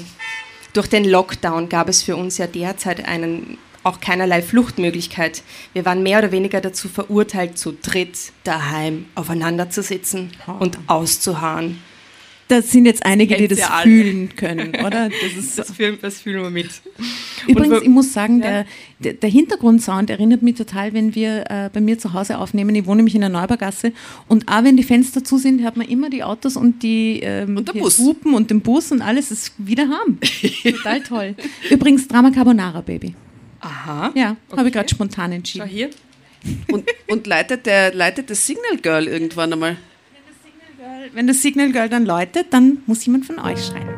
Durch 0.72 0.86
den 0.86 1.04
Lockdown 1.04 1.68
gab 1.68 1.88
es 1.88 2.02
für 2.02 2.16
uns 2.16 2.38
ja 2.38 2.46
derzeit 2.46 3.06
einen, 3.06 3.58
auch 3.82 4.00
keinerlei 4.00 4.42
Fluchtmöglichkeit. 4.42 5.42
Wir 5.72 5.84
waren 5.84 6.02
mehr 6.02 6.18
oder 6.18 6.32
weniger 6.32 6.60
dazu 6.60 6.88
verurteilt, 6.88 7.56
zu 7.56 7.72
dritt 7.72 8.32
daheim 8.44 9.06
aufeinander 9.14 9.70
zu 9.70 9.82
sitzen 9.82 10.30
und 10.58 10.78
auszuharren. 10.86 11.82
Das 12.48 12.70
sind 12.70 12.86
jetzt 12.86 13.04
einige, 13.04 13.36
die 13.36 13.46
das 13.46 13.58
ja 13.58 13.80
fühlen 13.82 14.34
können, 14.34 14.70
oder? 14.86 15.10
Das 15.10 15.32
ist 15.38 15.58
Das 15.58 15.70
fühlen, 15.70 15.98
das 16.00 16.20
fühlen 16.22 16.42
wir 16.42 16.50
mit. 16.50 16.68
Übrigens, 17.46 17.82
ich 17.82 17.88
muss 17.88 18.12
sagen, 18.12 18.40
der, 18.40 18.64
der, 18.98 19.12
der 19.14 19.28
Hintergrundsound 19.30 20.08
erinnert 20.10 20.42
mich 20.42 20.54
total, 20.56 20.92
wenn 20.94 21.14
wir 21.14 21.44
äh, 21.50 21.70
bei 21.72 21.80
mir 21.80 21.98
zu 21.98 22.14
Hause 22.14 22.38
aufnehmen. 22.38 22.74
Ich 22.74 22.86
wohne 22.86 22.96
nämlich 22.96 23.14
in 23.14 23.20
der 23.20 23.30
Neubaugasse 23.30 23.92
und 24.28 24.48
auch 24.48 24.64
wenn 24.64 24.76
die 24.76 24.82
Fenster 24.82 25.22
zu 25.22 25.36
sind, 25.38 25.62
hört 25.62 25.76
man 25.76 25.86
immer 25.88 26.08
die 26.10 26.22
Autos 26.24 26.56
und 26.56 26.82
die 26.82 27.20
ähm, 27.22 27.56
Und. 27.56 27.72
Hupen 27.98 28.34
und 28.34 28.50
den 28.50 28.60
Bus 28.62 28.90
und 28.92 29.02
alles 29.02 29.30
ist 29.30 29.52
wieder 29.58 29.88
haben. 29.88 30.18
total 30.62 31.02
toll. 31.02 31.34
Übrigens, 31.70 32.08
Drama 32.08 32.30
Carbonara, 32.30 32.80
Baby. 32.80 33.14
Aha. 33.60 34.10
Ja, 34.14 34.28
habe 34.28 34.36
Okay. 34.52 34.66
ich 34.68 34.72
gerade 34.72 34.88
spontan 34.88 35.30
Schau 35.30 35.36
entschieden. 35.36 35.66
hier. 35.68 35.90
Und, 36.70 36.84
und 37.08 37.26
leitet, 37.26 37.66
der, 37.66 37.92
leitet 37.92 38.30
das 38.30 38.46
Signal 38.46 38.78
Girl 38.80 39.06
irgendwann 39.08 39.52
einmal. 39.52 39.76
Wenn 41.14 41.26
das 41.26 41.42
Signal 41.42 41.72
Girl 41.72 41.88
dann 41.88 42.04
läutet, 42.04 42.48
dann 42.50 42.78
muss 42.86 43.04
jemand 43.06 43.24
von 43.24 43.38
euch 43.38 43.64
schreien. 43.64 43.88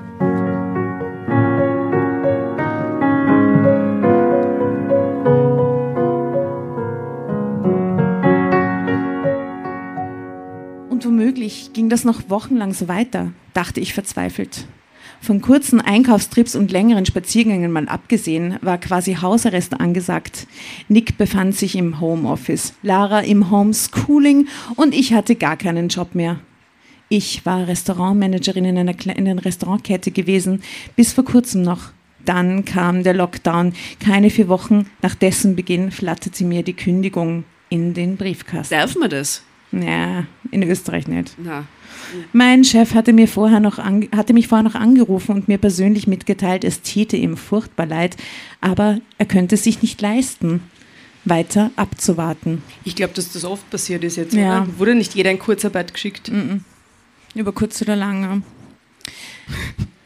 Und 10.89 11.05
womöglich 11.05 11.73
ging 11.73 11.89
das 11.89 12.05
noch 12.05 12.29
wochenlang 12.29 12.73
so 12.73 12.87
weiter, 12.89 13.33
dachte 13.55 13.81
ich 13.81 13.93
verzweifelt. 13.95 14.67
Von 15.23 15.43
kurzen 15.43 15.81
Einkaufstrips 15.81 16.57
und 16.57 16.71
längeren 16.71 17.05
Spaziergängen 17.05 17.73
mal 17.73 17.89
abgesehen, 17.89 18.57
war 18.63 18.79
quasi 18.79 19.15
Hausarrest 19.15 19.79
angesagt. 19.79 20.47
Nick 20.89 21.19
befand 21.19 21.55
sich 21.55 21.77
im 21.77 22.01
Homeoffice, 22.01 22.73
Lara 22.83 23.21
im 23.21 23.51
Homeschooling 23.51 24.49
und 24.77 24.95
ich 24.95 25.13
hatte 25.13 25.35
gar 25.35 25.57
keinen 25.57 25.89
Job 25.89 26.15
mehr. 26.15 26.41
Ich 27.13 27.45
war 27.45 27.67
Restaurantmanagerin 27.67 28.65
in 28.65 28.79
einer 28.79 28.95
kleinen 28.95 29.41
Restaurantkette 29.41 30.13
gewesen, 30.13 30.63
bis 30.95 31.13
vor 31.13 31.25
kurzem 31.25 31.63
noch. 31.63 31.91
Dann 32.25 32.65
kam 32.65 33.03
der 33.03 33.15
Lockdown. 33.15 33.73
Keine 33.99 34.31
vier 34.31 34.47
Wochen 34.47 34.89
nach 35.03 35.17
dessen 35.17 35.57
Beginn 35.57 35.91
flatterte 35.91 36.45
mir 36.45 36.63
die 36.63 36.75
Kündigung 36.75 37.43
in 37.69 37.95
den 37.95 38.17
Briefkasten. 38.17 38.73
Darf 38.73 38.95
man 38.95 39.11
das? 39.11 39.43
Ja, 39.73 40.25
in 40.53 40.63
Österreich 40.63 41.09
nicht. 41.09 41.35
Na. 41.37 41.65
Mein 42.33 42.63
Chef 42.63 42.95
hatte, 42.95 43.13
mir 43.13 43.27
vorher 43.27 43.59
noch 43.59 43.79
hatte 43.79 44.33
mich 44.33 44.47
vorher 44.47 44.65
noch 44.65 44.77
angerufen 44.77 45.35
und 45.35 45.49
mir 45.49 45.59
persönlich 45.59 46.07
mitgeteilt, 46.07 46.63
es 46.63 46.83
täte 46.83 47.17
ihm 47.17 47.37
furchtbar 47.37 47.87
leid, 47.87 48.17
aber 48.61 49.01
er 49.19 49.27
könnte 49.27 49.57
sich 49.57 49.83
nicht 49.83 50.01
leisten, 50.01 50.63
weiter 51.25 51.73
abzuwarten. 51.75 52.63
Ich 52.85 52.95
glaube, 52.95 53.15
dass 53.15 53.33
das 53.33 53.45
oft 53.45 53.69
passiert 53.69 54.05
ist 54.05 54.17
jetzt. 54.17 54.33
Ja. 54.33 54.63
Oder? 54.63 54.79
Wurde 54.79 54.95
nicht 54.95 55.15
jeder 55.15 55.33
in 55.33 55.41
Kurzarbeit 55.41 55.93
geschickt? 55.93 56.31
Über 57.35 57.53
kurz 57.53 57.81
oder 57.83 57.97
lang. 57.97 58.43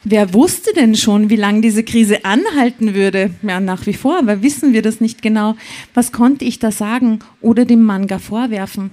Wer 0.06 0.34
wusste 0.34 0.74
denn 0.74 0.96
schon, 0.96 1.30
wie 1.30 1.36
lange 1.36 1.62
diese 1.62 1.82
Krise 1.82 2.26
anhalten 2.26 2.94
würde? 2.94 3.30
Ja, 3.42 3.58
nach 3.58 3.86
wie 3.86 3.94
vor, 3.94 4.18
aber 4.18 4.42
wissen 4.42 4.74
wir 4.74 4.82
das 4.82 5.00
nicht 5.00 5.22
genau. 5.22 5.56
Was 5.94 6.12
konnte 6.12 6.44
ich 6.44 6.58
da 6.58 6.70
sagen 6.70 7.20
oder 7.40 7.64
dem 7.64 7.82
Mann 7.82 8.06
gar 8.06 8.18
vorwerfen? 8.18 8.90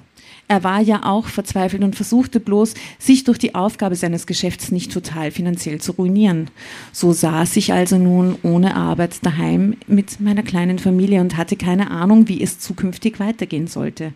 Er 0.47 0.63
war 0.63 0.81
ja 0.81 1.05
auch 1.05 1.27
verzweifelt 1.27 1.83
und 1.83 1.95
versuchte 1.95 2.39
bloß, 2.39 2.73
sich 2.99 3.23
durch 3.25 3.37
die 3.37 3.55
Aufgabe 3.55 3.95
seines 3.95 4.27
Geschäfts 4.27 4.71
nicht 4.71 4.91
total 4.91 5.31
finanziell 5.31 5.79
zu 5.79 5.93
ruinieren. 5.93 6.49
So 6.91 7.13
saß 7.13 7.55
ich 7.57 7.71
also 7.71 7.97
nun 7.97 8.37
ohne 8.43 8.75
Arbeit 8.75 9.25
daheim 9.25 9.77
mit 9.87 10.19
meiner 10.19 10.43
kleinen 10.43 10.79
Familie 10.79 11.21
und 11.21 11.37
hatte 11.37 11.55
keine 11.55 11.91
Ahnung, 11.91 12.27
wie 12.27 12.41
es 12.41 12.59
zukünftig 12.59 13.19
weitergehen 13.19 13.67
sollte. 13.67 14.13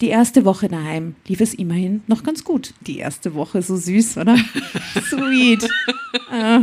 Die 0.00 0.08
erste 0.08 0.44
Woche 0.44 0.68
daheim 0.68 1.14
lief 1.26 1.40
es 1.40 1.52
immerhin 1.54 2.02
noch 2.06 2.22
ganz 2.22 2.42
gut. 2.44 2.72
Die 2.86 2.98
erste 2.98 3.34
Woche, 3.34 3.60
so 3.60 3.76
süß, 3.76 4.16
oder? 4.16 4.36
Sweet. 5.10 5.68
Äh, 6.32 6.60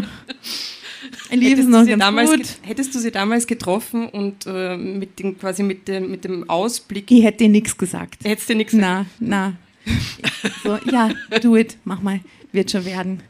lief 1.36 1.60
es 1.60 1.66
Hättest 1.66 1.70
noch 1.70 1.80
du, 1.80 1.86
sie 1.86 1.92
ganz 1.92 2.04
damals 2.04 2.32
gut. 2.32 2.48
hättest 2.64 2.96
du 2.96 3.00
sie 3.00 3.12
damals 3.12 3.46
getroffen 3.48 4.10
und 4.10 4.46
äh, 4.48 4.76
mit 4.78 5.20
dem, 5.20 5.38
quasi 5.38 5.62
mit 5.64 5.88
dem, 5.88 6.10
mit 6.10 6.24
dem 6.26 6.50
Ausblick, 6.50 7.12
Ich 7.12 7.24
hätte 7.24 7.40
dir 7.44 7.50
nichts 7.50 7.78
gesagt. 7.78 8.24
hättest 8.26 8.50
du 8.50 8.56
nichts 8.56 8.74
Na, 8.74 9.06
na. 9.20 9.54
So, 10.64 10.78
ja, 10.92 11.10
do 11.42 11.56
it, 11.56 11.78
mach 11.86 12.02
mal, 12.02 12.20
wird 12.52 12.72
schon 12.72 12.86
werden. 12.86 13.22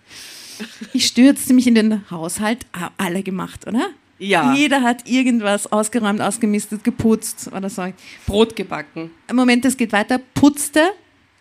Ich 0.93 1.05
stürzte 1.05 1.53
mich 1.53 1.67
in 1.67 1.75
den 1.75 2.09
Haushalt, 2.09 2.65
alle 2.97 3.21
gemacht, 3.23 3.67
oder? 3.67 3.89
Ja. 4.19 4.53
Jeder 4.53 4.81
hat 4.81 5.07
irgendwas 5.07 5.71
ausgeräumt, 5.71 6.21
ausgemistet, 6.21 6.83
geputzt 6.83 7.49
oder 7.53 7.69
so. 7.69 7.93
Brot 8.25 8.55
gebacken. 8.55 9.11
Moment, 9.31 9.63
es 9.65 9.77
geht 9.77 9.91
weiter. 9.91 10.19
Putzte. 10.33 10.89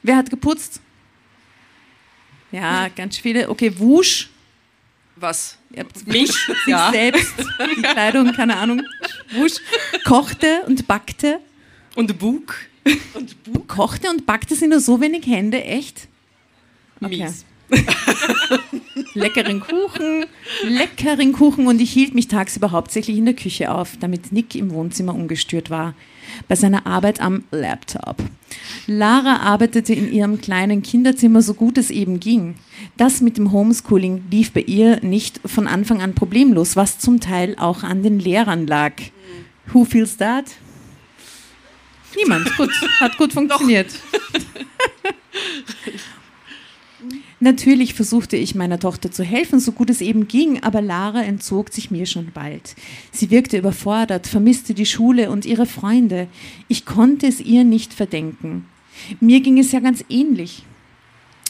Wer 0.02 0.16
hat 0.16 0.28
geputzt? 0.28 0.80
Ja, 2.52 2.88
ganz 2.88 3.16
viele. 3.16 3.49
Okay, 3.49 3.73
wusch. 3.78 4.30
Was? 5.16 5.59
Mich? 6.04 6.33
sich 6.33 6.56
ja. 6.66 6.90
selbst, 6.92 7.35
die 7.76 7.83
Kleidung, 7.83 8.33
keine 8.33 8.56
Ahnung. 8.56 8.83
Wusch. 9.33 9.54
Kochte 10.04 10.62
und 10.66 10.87
backte. 10.87 11.40
Und 11.95 12.18
Bug? 12.18 12.54
Kochte 13.66 14.11
und 14.11 14.26
backte 14.26 14.54
sind 14.54 14.71
nur 14.71 14.80
so 14.80 15.00
wenig 15.00 15.26
Hände, 15.26 15.64
echt? 15.64 16.09
Okay. 17.00 17.25
Mies. 17.25 17.45
Leckeren 19.12 19.61
Kuchen, 19.61 20.25
leckeren 20.62 21.33
Kuchen 21.33 21.67
und 21.67 21.83
ich 21.83 21.91
hielt 21.93 22.15
mich 22.15 22.29
tagsüber 22.29 22.71
hauptsächlich 22.71 23.19
in 23.19 23.26
der 23.26 23.35
Küche 23.35 23.71
auf, 23.71 23.99
damit 24.00 24.33
Nick 24.33 24.55
im 24.55 24.71
Wohnzimmer 24.71 25.15
ungestört 25.15 25.69
war. 25.69 25.95
Bei 26.49 26.57
seiner 26.57 26.87
Arbeit 26.87 27.21
am 27.21 27.45
Laptop. 27.50 28.17
Lara 28.87 29.41
arbeitete 29.41 29.93
in 29.93 30.11
ihrem 30.11 30.41
kleinen 30.41 30.83
Kinderzimmer 30.83 31.43
so 31.43 31.53
gut 31.53 31.76
es 31.76 31.91
eben 31.91 32.21
ging. 32.21 32.55
Das 32.97 33.21
mit 33.21 33.37
dem 33.37 33.53
Homeschooling 33.53 34.25
lief 34.31 34.53
bei 34.53 34.62
ihr 34.62 35.00
nicht 35.03 35.41
von 35.45 35.67
Anfang 35.67 36.00
an 36.00 36.15
problemlos, 36.15 36.75
was 36.75 36.99
zum 36.99 37.21
Teil 37.21 37.55
auch 37.59 37.83
an 37.83 38.03
den 38.03 38.19
Lehrern 38.19 38.67
lag. 38.67 38.95
Who 39.73 39.85
feels 39.85 40.17
that? 40.17 40.47
Niemand. 42.17 42.57
Gut, 42.57 42.71
hat 43.00 43.19
gut 43.19 43.35
funktioniert. 43.35 43.88
Natürlich 47.38 47.93
versuchte 47.93 48.37
ich 48.37 48.55
meiner 48.55 48.78
Tochter 48.78 49.11
zu 49.12 49.23
helfen, 49.23 49.61
so 49.61 49.73
gut 49.73 49.90
es 49.90 50.00
eben 50.00 50.26
ging, 50.26 50.62
aber 50.62 50.81
Lara 50.81 51.23
entzog 51.23 51.71
sich 51.71 51.90
mir 51.90 52.07
schon 52.07 52.33
bald. 52.33 52.75
Sie 53.12 53.31
wirkte 53.31 53.59
überfordert, 53.59 54.26
vermisste 54.26 54.73
die 54.73 54.87
Schule 54.87 55.31
und 55.31 55.45
ihre 55.45 55.66
Freunde. 55.66 56.28
Ich 56.69 56.87
konnte 56.87 57.26
es 57.26 57.40
ihr 57.40 57.64
nicht 57.64 57.93
verdenken. 57.93 58.64
Mir 59.21 59.40
ging 59.40 59.59
es 59.59 59.73
ja 59.73 59.81
ganz 59.81 60.02
ähnlich. 60.09 60.62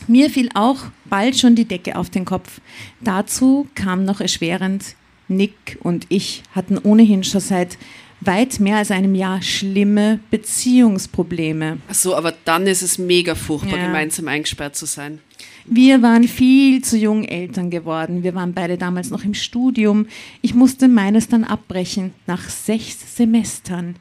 Mir 0.08 0.28
fiel 0.28 0.48
auch 0.54 0.86
bald 1.04 1.38
schon 1.38 1.54
die 1.54 1.64
Decke 1.66 1.96
auf 1.96 2.10
den 2.10 2.24
Kopf. 2.24 2.60
Dazu 3.00 3.68
kam 3.76 4.04
noch 4.04 4.20
erschwerend, 4.20 4.96
Nick 5.28 5.78
und 5.82 6.06
ich 6.08 6.42
hatten 6.52 6.78
ohnehin 6.78 7.22
schon 7.22 7.40
seit 7.40 7.78
weit 8.20 8.60
mehr 8.60 8.78
als 8.78 8.90
einem 8.90 9.14
Jahr 9.14 9.40
schlimme 9.42 10.20
Beziehungsprobleme. 10.30 11.78
Ach 11.88 11.94
so, 11.94 12.14
aber 12.16 12.34
dann 12.44 12.66
ist 12.66 12.82
es 12.82 12.98
mega 12.98 13.34
furchtbar, 13.34 13.78
Ja. 13.78 13.86
gemeinsam 13.86 14.28
eingesperrt 14.28 14.74
zu 14.76 14.86
sein. 14.86 15.20
Wir 15.68 16.00
waren 16.00 16.24
viel 16.28 16.82
zu 16.82 16.96
jung 16.96 17.24
Eltern 17.24 17.70
geworden. 17.70 18.22
Wir 18.22 18.34
waren 18.34 18.54
beide 18.54 18.78
damals 18.78 19.10
noch 19.10 19.24
im 19.24 19.34
Studium. 19.34 20.06
Ich 20.40 20.54
musste 20.54 20.86
meines 20.86 21.28
dann 21.28 21.44
abbrechen, 21.44 22.12
nach 22.26 22.48
sechs 22.48 23.16
Semestern. 23.16 23.96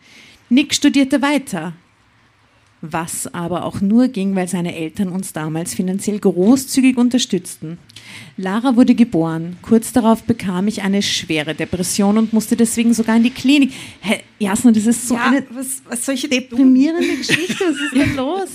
Nick 0.50 0.76
studierte 0.76 1.22
weiter. 1.24 1.74
Was 2.92 3.34
aber 3.34 3.66
auch 3.66 3.82
nur 3.82 4.08
ging, 4.08 4.36
weil 4.36 4.48
seine 4.48 4.76
Eltern 4.76 5.10
uns 5.10 5.34
damals 5.34 5.74
finanziell 5.74 6.20
großzügig 6.20 6.98
unterstützten. 6.98 7.78
Lara 8.38 8.76
wurde 8.76 8.96
geboren. 8.96 9.58
Kurz 9.62 9.94
darauf 9.94 10.24
bekam 10.24 10.68
ich 10.68 10.82
eine 10.82 11.02
schwere 11.02 11.56
Depression 11.56 12.18
und 12.18 12.34
musste 12.34 12.56
deswegen 12.56 12.94
sogar 12.94 13.18
in 13.18 13.24
die 13.24 13.32
Klinik. 13.32 13.72
Hä, 14.02 14.20
Jasna, 14.40 14.72
das 14.72 14.86
ist 14.86 15.08
so 15.08 15.16
eine 15.16 15.44
was, 15.52 15.82
was 15.88 16.06
deprimierende 16.06 17.18
Geschichte. 17.18 17.66
Was 17.66 17.76
ist 17.76 17.96
denn 17.96 18.16
los? 18.16 18.50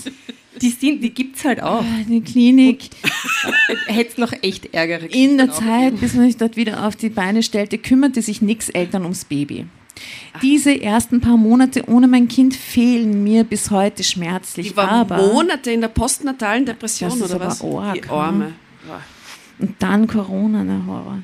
Die, 0.60 0.70
sind, 0.70 1.02
die 1.02 1.10
gibt's 1.10 1.44
halt 1.44 1.62
auch. 1.62 1.84
Die 2.08 2.20
Klinik. 2.20 2.90
Hätte 3.86 4.10
es 4.10 4.18
noch 4.18 4.32
echt 4.42 4.74
Ärger 4.74 5.12
In 5.12 5.38
der 5.38 5.52
Zeit, 5.52 5.98
bis 6.00 6.14
man 6.14 6.26
sich 6.26 6.36
dort 6.36 6.56
wieder 6.56 6.86
auf 6.86 6.96
die 6.96 7.08
Beine 7.08 7.42
stellte, 7.42 7.78
kümmerte 7.78 8.20
sich 8.20 8.42
Nicks 8.42 8.68
Eltern 8.68 9.02
ums 9.02 9.24
Baby. 9.24 9.66
Diese 10.42 10.80
ersten 10.80 11.20
paar 11.20 11.36
Monate 11.36 11.88
ohne 11.88 12.08
mein 12.08 12.28
Kind 12.28 12.54
fehlen 12.54 13.22
mir 13.24 13.44
bis 13.44 13.70
heute 13.70 14.02
schmerzlich. 14.04 14.68
Die 14.70 14.76
war 14.76 14.88
aber 14.90 15.16
Monate 15.32 15.70
in 15.72 15.80
der 15.80 15.88
postnatalen 15.88 16.64
Depression, 16.66 17.10
Das 17.10 17.18
ist 17.18 17.24
oder 17.26 17.34
aber 17.36 17.46
was? 17.46 17.62
arg, 17.62 18.02
Die 18.02 18.08
Arme. 18.08 18.52
und 19.58 19.74
dann 19.78 20.06
Corona, 20.06 20.64
der 20.64 20.86
Horror. 20.86 21.18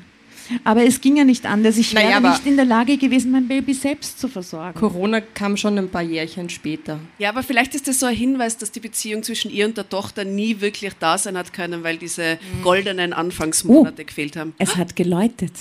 Aber 0.63 0.85
es 0.85 1.01
ging 1.01 1.17
ja 1.17 1.25
nicht 1.25 1.45
anders. 1.45 1.75
Ich 1.77 1.93
Naja, 1.93 2.21
wäre 2.23 2.29
nicht 2.31 2.45
in 2.45 2.55
der 2.55 2.63
Lage 2.63 2.95
gewesen, 2.95 3.31
mein 3.31 3.49
Baby 3.49 3.73
selbst 3.73 4.17
zu 4.17 4.29
versorgen. 4.29 4.79
Corona 4.79 5.19
kam 5.19 5.57
schon 5.57 5.77
ein 5.77 5.89
paar 5.89 6.01
Jährchen 6.03 6.49
später. 6.49 6.99
Ja, 7.19 7.29
aber 7.29 7.43
vielleicht 7.43 7.75
ist 7.75 7.85
das 7.89 7.99
so 7.99 8.05
ein 8.05 8.15
Hinweis, 8.15 8.57
dass 8.57 8.71
die 8.71 8.79
Beziehung 8.79 9.23
zwischen 9.23 9.51
ihr 9.51 9.65
und 9.65 9.75
der 9.75 9.89
Tochter 9.89 10.23
nie 10.23 10.61
wirklich 10.61 10.93
da 11.01 11.17
sein 11.17 11.37
hat 11.37 11.51
können, 11.51 11.83
weil 11.83 11.97
diese 11.97 12.35
Mhm. 12.59 12.63
goldenen 12.63 13.11
Anfangsmonate 13.11 14.05
gefehlt 14.05 14.37
haben. 14.37 14.53
Es 14.57 14.77
hat 14.77 14.95
geläutet. 14.95 15.51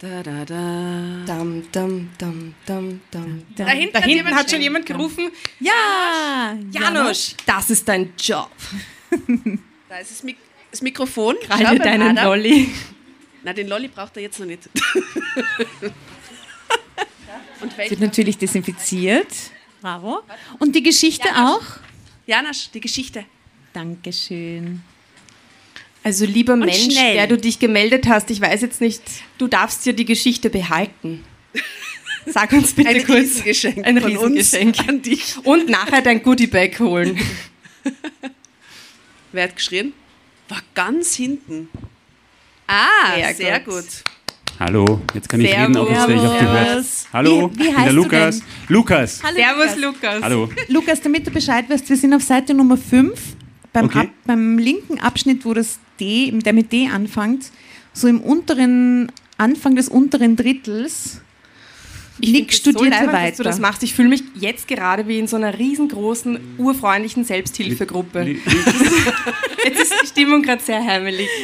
Da, 0.00 0.22
da, 0.22 0.44
da. 0.44 1.24
Dam, 1.26 1.64
dam, 1.72 2.10
dam, 2.18 2.54
dam, 2.64 3.00
dam. 3.10 3.42
Da, 3.56 3.64
Da 3.64 3.70
hinten 3.70 3.92
Da 3.92 3.98
hat 3.98 4.04
hinten 4.04 4.16
jemand 4.16 4.36
hat 4.36 4.48
schon 4.50 4.60
jemand 4.60 4.86
gerufen, 4.86 5.30
Ja! 5.58 6.56
Janusz, 6.70 7.34
das 7.44 7.70
ist 7.70 7.88
dein 7.88 8.12
Job. 8.16 8.50
Da 9.88 9.98
ist 10.00 10.10
das, 10.10 10.22
Mik 10.22 10.36
das 10.70 10.82
Mikrofon. 10.82 11.34
Beim 11.48 11.78
deinen 11.78 12.18
Adam. 12.18 12.26
Lolli. 12.26 12.68
Na, 13.42 13.54
den 13.54 13.68
Lolli 13.68 13.88
braucht 13.88 14.14
er 14.16 14.22
jetzt 14.22 14.38
noch 14.38 14.46
nicht. 14.46 14.68
Und 17.62 17.76
Wird 17.78 18.00
natürlich 18.00 18.36
desinfiziert. 18.36 19.32
Bravo. 19.80 20.20
Und 20.58 20.76
die 20.76 20.82
Geschichte 20.82 21.28
auch? 21.34 21.62
Janasch, 22.26 22.70
die 22.70 22.80
Geschichte. 22.80 23.24
Dankeschön. 23.72 24.82
Also 26.04 26.24
lieber 26.24 26.56
Mensch, 26.56 26.84
schnell. 26.92 27.14
der 27.14 27.26
du 27.26 27.36
dich 27.36 27.58
gemeldet 27.58 28.06
hast, 28.08 28.30
ich 28.30 28.40
weiß 28.40 28.62
jetzt 28.62 28.80
nicht, 28.80 29.02
du 29.36 29.46
darfst 29.48 29.84
dir 29.84 29.92
die 29.92 30.04
Geschichte 30.04 30.48
behalten. 30.50 31.24
Sag 32.26 32.52
uns 32.52 32.72
bitte 32.72 32.88
Ein 32.90 33.04
kurz. 33.04 33.18
Riesengeschenk 33.44 33.86
Ein 33.86 34.00
von 34.00 34.10
Riesengeschenk. 34.12 34.78
uns 34.78 34.88
an 34.88 35.02
dich. 35.02 35.36
Und 35.44 35.68
nachher 35.68 36.02
dein 36.02 36.22
Goodiebag 36.22 36.78
holen. 36.78 37.18
Wer 39.32 39.44
hat 39.44 39.56
geschrien? 39.56 39.92
War 40.48 40.60
ganz 40.74 41.14
hinten. 41.14 41.68
Ah, 42.66 43.14
Sehr 43.16 43.34
sehr, 43.34 43.60
gut. 43.60 43.74
gut. 43.74 43.84
Hallo, 44.58 45.00
jetzt 45.14 45.28
kann 45.28 45.40
ich 45.40 45.52
reden, 45.56 45.76
auch 45.76 45.88
jetzt 45.88 45.98
werde 46.08 46.14
ich 46.14 46.20
auch 46.20 46.38
gehört. 46.38 46.66
Servus. 46.66 47.06
Hallo, 47.12 47.50
Wie- 47.54 47.60
wie 47.60 47.66
heißt 47.68 47.78
der 47.78 47.86
du 47.90 47.92
Lukas. 47.94 48.40
Lukas, 48.68 49.22
Hallo, 49.22 49.36
Servus, 49.36 49.76
Lukas. 49.76 49.82
Lukas. 50.14 50.22
hallo. 50.22 50.48
Lukas, 50.68 51.00
damit 51.00 51.26
du 51.26 51.30
Bescheid 51.30 51.70
weißt, 51.70 51.88
wir 51.88 51.96
sind 51.96 52.12
auf 52.12 52.22
Seite 52.22 52.54
Nummer 52.54 52.76
5, 52.76 53.20
beim, 53.80 53.86
Okay. 53.90 53.98
Ab, 54.00 54.08
beim 54.26 54.58
linken 54.58 55.00
Abschnitt, 55.00 55.44
wo 55.44 55.54
das 55.54 55.78
D, 56.00 56.30
der 56.32 56.52
mit 56.52 56.72
D 56.72 56.88
anfängt, 56.88 57.50
so 57.92 58.06
im 58.08 58.20
unteren, 58.20 59.10
Anfang 59.36 59.76
des 59.76 59.88
unteren 59.88 60.36
Drittels. 60.36 61.20
Ich 62.20 62.32
Nick 62.32 62.48
das 62.48 62.56
so 62.56 62.70
studierte 62.72 62.90
leibend, 62.90 63.12
dass 63.12 63.22
weiter. 63.22 63.36
du 63.36 63.42
das 63.44 63.58
machst. 63.60 63.82
Ich 63.84 63.94
fühle 63.94 64.08
mich 64.08 64.24
jetzt 64.34 64.66
gerade 64.66 65.06
wie 65.06 65.20
in 65.20 65.28
so 65.28 65.36
einer 65.36 65.56
riesengroßen, 65.56 66.38
urfreundlichen 66.58 67.22
Selbsthilfegruppe. 67.22 68.24
Jetzt 69.64 69.80
ist 69.82 69.94
die 70.02 70.06
Stimmung 70.08 70.42
gerade 70.42 70.60
sehr 70.62 70.82
heimelig. 70.84 71.28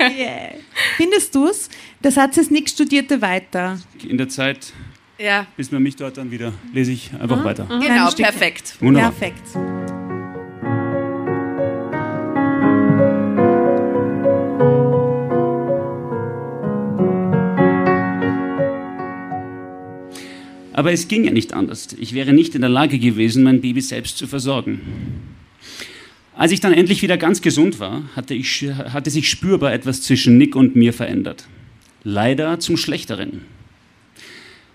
Yeah. 0.00 0.52
Findest 0.96 1.34
du 1.34 1.46
es? 1.48 1.68
Der 2.02 2.10
Satz 2.12 2.36
ist, 2.38 2.50
Nick 2.50 2.68
studierte 2.70 3.20
weiter. 3.20 3.78
In 4.06 4.16
der 4.16 4.28
Zeit, 4.30 4.72
Ja, 5.18 5.46
bis 5.56 5.70
man 5.70 5.82
mich 5.82 5.96
dort 5.96 6.16
dann 6.16 6.30
wieder, 6.30 6.52
lese 6.72 6.92
ich 6.92 7.10
einfach 7.20 7.44
weiter. 7.44 7.66
genau, 7.80 8.10
perfekt. 8.12 8.76
Wunderbar. 8.80 9.12
Perfekt. 9.12 9.79
Aber 20.80 20.92
es 20.92 21.08
ging 21.08 21.24
ja 21.24 21.30
nicht 21.30 21.52
anders. 21.52 21.88
Ich 22.00 22.14
wäre 22.14 22.32
nicht 22.32 22.54
in 22.54 22.62
der 22.62 22.70
Lage 22.70 22.98
gewesen, 22.98 23.42
mein 23.42 23.60
Baby 23.60 23.82
selbst 23.82 24.16
zu 24.16 24.26
versorgen. 24.26 24.80
Als 26.34 26.52
ich 26.52 26.60
dann 26.60 26.72
endlich 26.72 27.02
wieder 27.02 27.18
ganz 27.18 27.42
gesund 27.42 27.80
war, 27.80 28.04
hatte, 28.16 28.32
ich, 28.32 28.62
hatte 28.62 29.10
sich 29.10 29.28
spürbar 29.28 29.74
etwas 29.74 30.00
zwischen 30.00 30.38
Nick 30.38 30.56
und 30.56 30.76
mir 30.76 30.94
verändert. 30.94 31.46
Leider 32.02 32.60
zum 32.60 32.78
Schlechteren. 32.78 33.42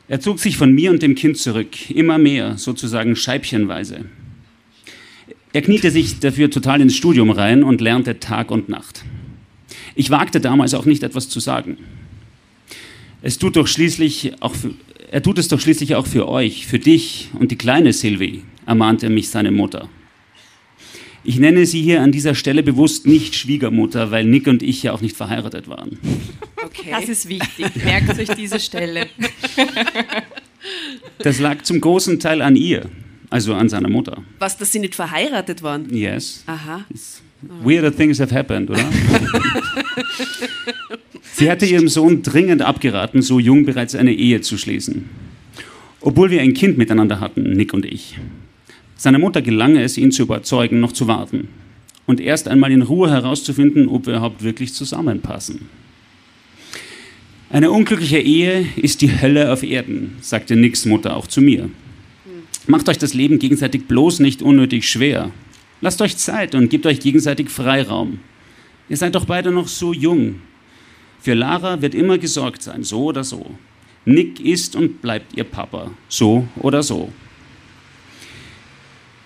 Er 0.08 0.20
zog 0.20 0.38
sich 0.38 0.58
von 0.58 0.76
mir 0.76 0.92
und 0.92 1.02
dem 1.02 1.16
Kind 1.16 1.40
zurück, 1.40 1.90
immer 1.90 2.20
mehr, 2.20 2.60
sozusagen 2.60 3.16
scheibchenweise. 3.16 4.06
Er 5.54 5.64
kniete 5.64 5.90
sich 5.90 6.20
dafür 6.20 6.52
total 6.52 6.82
ins 6.82 6.96
Studium 6.96 7.32
rein 7.32 7.64
und 7.64 7.82
lernte 7.82 8.20
Tag 8.20 8.52
und 8.52 8.70
Nacht. 8.70 9.04
Ich 9.96 10.12
wagte 10.12 10.40
damals 10.40 10.76
auch 10.76 10.86
nicht 10.86 11.02
etwas 11.02 11.30
zu 11.30 11.40
sagen. 11.40 11.80
Es 13.24 13.40
tut 13.40 13.56
doch 13.56 13.66
schließlich 13.66 14.34
auch 14.40 14.54
für, 14.54 14.76
er 15.12 15.22
tut 15.22 15.38
es 15.38 15.48
doch 15.48 15.60
schließlich 15.60 15.96
auch 15.96 16.08
für 16.08 16.28
euch, 16.28 16.68
für 16.68 16.80
dich 16.80 17.30
und 17.40 17.52
die 17.52 17.58
kleine 17.58 17.94
Sylvie, 17.94 18.44
ermahnte 18.66 19.10
mich 19.10 19.30
seine 19.30 19.52
Mutter. 19.52 19.90
Ich 21.24 21.40
nenne 21.40 21.66
sie 21.66 21.82
hier 21.82 22.02
an 22.02 22.12
dieser 22.12 22.36
Stelle 22.36 22.62
bewusst 22.62 23.08
nicht 23.08 23.36
Schwiegermutter, 23.36 24.12
weil 24.12 24.26
Nick 24.26 24.46
und 24.46 24.62
ich 24.62 24.84
ja 24.84 24.94
auch 24.94 25.02
nicht 25.02 25.18
verheiratet 25.18 25.68
waren. 25.68 25.98
Okay. 26.64 26.92
Das 26.92 27.10
ist 27.10 27.28
wichtig. 27.28 27.84
Merkt 27.84 28.18
euch 28.20 28.30
diese 28.30 28.60
Stelle. 28.60 29.08
Das 31.20 31.40
lag 31.40 31.64
zum 31.64 31.82
großen 31.82 32.20
Teil 32.20 32.42
an 32.42 32.56
ihr, 32.56 32.90
also 33.30 33.54
an 33.54 33.70
seiner 33.70 33.90
Mutter. 33.90 34.24
Was, 34.40 34.58
dass 34.58 34.72
sie 34.72 34.80
nicht 34.80 34.96
verheiratet 34.96 35.64
waren? 35.64 35.94
Yes. 35.94 36.44
Aha. 36.48 36.86
Weirder 37.42 37.96
things 37.96 38.20
have 38.20 38.34
happened, 38.34 38.70
oder? 38.70 38.84
Sie 41.34 41.52
hatte 41.52 41.66
ihrem 41.66 41.90
Sohn 41.90 42.22
dringend 42.24 42.62
abgeraten, 42.62 43.22
so 43.22 43.40
jung 43.40 43.66
bereits 43.66 43.94
eine 43.94 44.14
Ehe 44.14 44.42
zu 44.42 44.58
schließen. 44.58 45.10
Obwohl 46.00 46.30
wir 46.30 46.42
ein 46.42 46.54
Kind 46.54 46.78
miteinander 46.78 47.20
hatten, 47.20 47.52
Nick 47.54 47.74
und 47.74 47.86
ich. 47.86 48.18
Seiner 48.96 49.20
Mutter 49.20 49.42
gelang 49.42 49.76
es, 49.76 49.98
ihn 49.98 50.12
zu 50.12 50.24
überzeugen, 50.24 50.80
noch 50.80 50.94
zu 50.94 51.08
warten. 51.08 51.50
Und 52.06 52.22
erst 52.22 52.48
einmal 52.48 52.72
in 52.72 52.84
Ruhe 52.84 53.10
herauszufinden, 53.10 53.88
ob 53.88 54.06
wir 54.06 54.14
überhaupt 54.14 54.44
wirklich 54.44 54.74
zusammenpassen. 54.74 55.68
Eine 57.50 57.72
unglückliche 57.72 58.20
Ehe 58.20 58.66
ist 58.76 59.02
die 59.02 59.22
Hölle 59.22 59.52
auf 59.52 59.64
Erden, 59.64 60.16
sagte 60.22 60.56
Nicks 60.56 60.86
Mutter 60.86 61.16
auch 61.16 61.28
zu 61.28 61.42
mir. 61.42 61.70
Macht 62.68 62.90
euch 62.90 62.98
das 62.98 63.14
Leben 63.14 63.40
gegenseitig 63.40 63.86
bloß 63.86 64.20
nicht 64.20 64.42
unnötig 64.42 64.90
schwer. 64.90 65.32
Lasst 65.86 66.02
euch 66.02 66.18
Zeit 66.18 66.56
und 66.56 66.70
gebt 66.70 66.88
euch 66.88 67.00
gegenseitig 67.00 67.52
Freiraum. 67.52 68.20
Ihr 68.90 68.98
seid 68.98 69.14
doch 69.14 69.26
beide 69.26 69.52
noch 69.52 69.68
so 69.68 69.94
jung. 69.94 70.42
Für 71.20 71.36
Lara 71.36 71.84
wird 71.84 71.94
immer 71.94 72.18
gesorgt 72.18 72.64
sein, 72.64 72.84
so 72.84 73.04
oder 73.04 73.24
so. 73.24 73.46
Nick 74.04 74.40
ist 74.40 74.76
und 74.76 75.04
bleibt 75.04 75.38
ihr 75.38 75.44
Papa, 75.44 75.92
so 76.10 76.48
oder 76.56 76.82
so. 76.82 77.14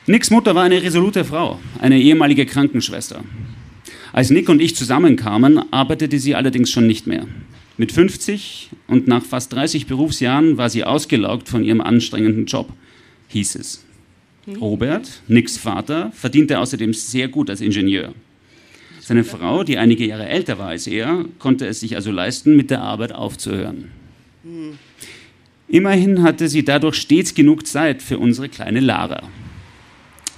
Nicks 0.05 0.31
Mutter 0.31 0.53
war 0.53 0.63
eine 0.63 0.83
resolute 0.83 1.23
Frau, 1.23 1.61
eine 1.79 1.97
ehemalige 1.97 2.45
Krankenschwester. 2.45 3.23
Als 4.11 4.29
Nick 4.29 4.49
und 4.49 4.61
ich 4.61 4.75
zusammenkamen, 4.75 5.61
arbeitete 5.71 6.19
sie 6.19 6.35
allerdings 6.35 6.69
schon 6.69 6.87
nicht 6.87 7.07
mehr. 7.07 7.25
Mit 7.77 7.93
50 7.93 8.71
und 8.87 9.07
nach 9.07 9.23
fast 9.23 9.53
30 9.53 9.87
Berufsjahren 9.87 10.57
war 10.57 10.69
sie 10.69 10.83
ausgelaugt 10.83 11.47
von 11.47 11.63
ihrem 11.63 11.79
anstrengenden 11.79 12.47
Job, 12.47 12.73
hieß 13.29 13.55
es. 13.55 13.85
Robert, 14.57 15.21
Nicks 15.27 15.57
Vater, 15.57 16.11
verdiente 16.13 16.59
außerdem 16.59 16.93
sehr 16.93 17.27
gut 17.27 17.49
als 17.49 17.61
Ingenieur. 17.61 18.13
Seine 18.99 19.23
Frau, 19.23 19.63
die 19.63 19.77
einige 19.77 20.05
Jahre 20.05 20.27
älter 20.27 20.59
war 20.59 20.69
als 20.69 20.85
er, 20.85 21.25
konnte 21.39 21.65
es 21.65 21.79
sich 21.79 21.95
also 21.95 22.11
leisten, 22.11 22.55
mit 22.55 22.69
der 22.69 22.81
Arbeit 22.81 23.11
aufzuhören. 23.11 23.91
Immerhin 25.67 26.23
hatte 26.23 26.47
sie 26.47 26.63
dadurch 26.63 26.95
stets 26.95 27.33
genug 27.33 27.65
Zeit 27.65 28.01
für 28.01 28.19
unsere 28.19 28.49
kleine 28.49 28.79
Lara. 28.79 29.23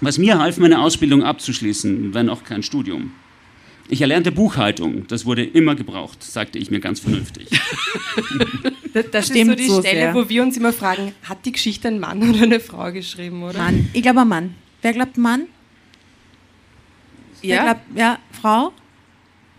Was 0.01 0.17
mir 0.17 0.39
half, 0.39 0.57
meine 0.57 0.81
Ausbildung 0.81 1.23
abzuschließen, 1.23 2.13
wenn 2.13 2.29
auch 2.29 2.43
kein 2.43 2.63
Studium. 2.63 3.11
Ich 3.91 3.99
erlernte 4.01 4.31
Buchhaltung, 4.31 5.05
das 5.09 5.25
wurde 5.25 5.43
immer 5.43 5.75
gebraucht, 5.75 6.23
sagte 6.23 6.57
ich 6.57 6.71
mir 6.71 6.79
ganz 6.79 6.99
vernünftig. 7.01 7.47
Das, 8.93 9.05
das 9.09 9.29
ist 9.29 9.45
so 9.47 9.55
die 9.55 9.67
so 9.67 9.79
Stelle, 9.79 9.99
sehr. 10.01 10.13
wo 10.13 10.27
wir 10.27 10.43
uns 10.43 10.57
immer 10.57 10.73
fragen, 10.73 11.13
hat 11.23 11.45
die 11.45 11.53
Geschichte 11.53 11.87
ein 11.87 11.97
Mann 12.01 12.21
oder 12.29 12.41
eine 12.43 12.59
Frau 12.59 12.91
geschrieben, 12.91 13.41
oder? 13.41 13.57
Mann. 13.57 13.89
Ich 13.93 14.01
glaube 14.01 14.19
ein 14.19 14.27
Mann. 14.27 14.55
Wer 14.81 14.91
glaubt 14.91 15.17
Mann? 15.17 15.43
Wer 17.41 17.49
Ja, 17.55 17.63
glaubt, 17.63 17.81
ja, 17.95 18.19
Frau? 18.41 18.73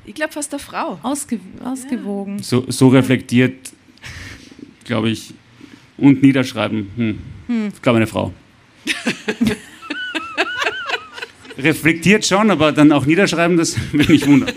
ich 0.05 0.15
glaube 0.15 0.35
fast 0.35 0.53
der 0.53 0.59
Frau. 0.59 0.99
Ausge 1.03 1.41
ausgewogen. 1.65 2.43
So, 2.43 2.67
so 2.69 2.89
reflektiert, 2.89 3.73
glaube 4.85 5.09
ich, 5.09 5.33
und 5.97 6.23
niederschreiben. 6.23 6.91
Hm. 7.49 7.69
Ich 7.75 7.81
glaube, 7.81 7.97
eine 7.97 8.07
Frau. 8.07 8.35
reflektiert 11.59 12.25
schon, 12.27 12.51
aber 12.51 12.73
dann 12.73 12.93
auch 12.93 13.07
niederschreiben, 13.07 13.57
das 13.57 13.77
würde 13.93 14.13
mich 14.13 14.27
wundern. 14.27 14.53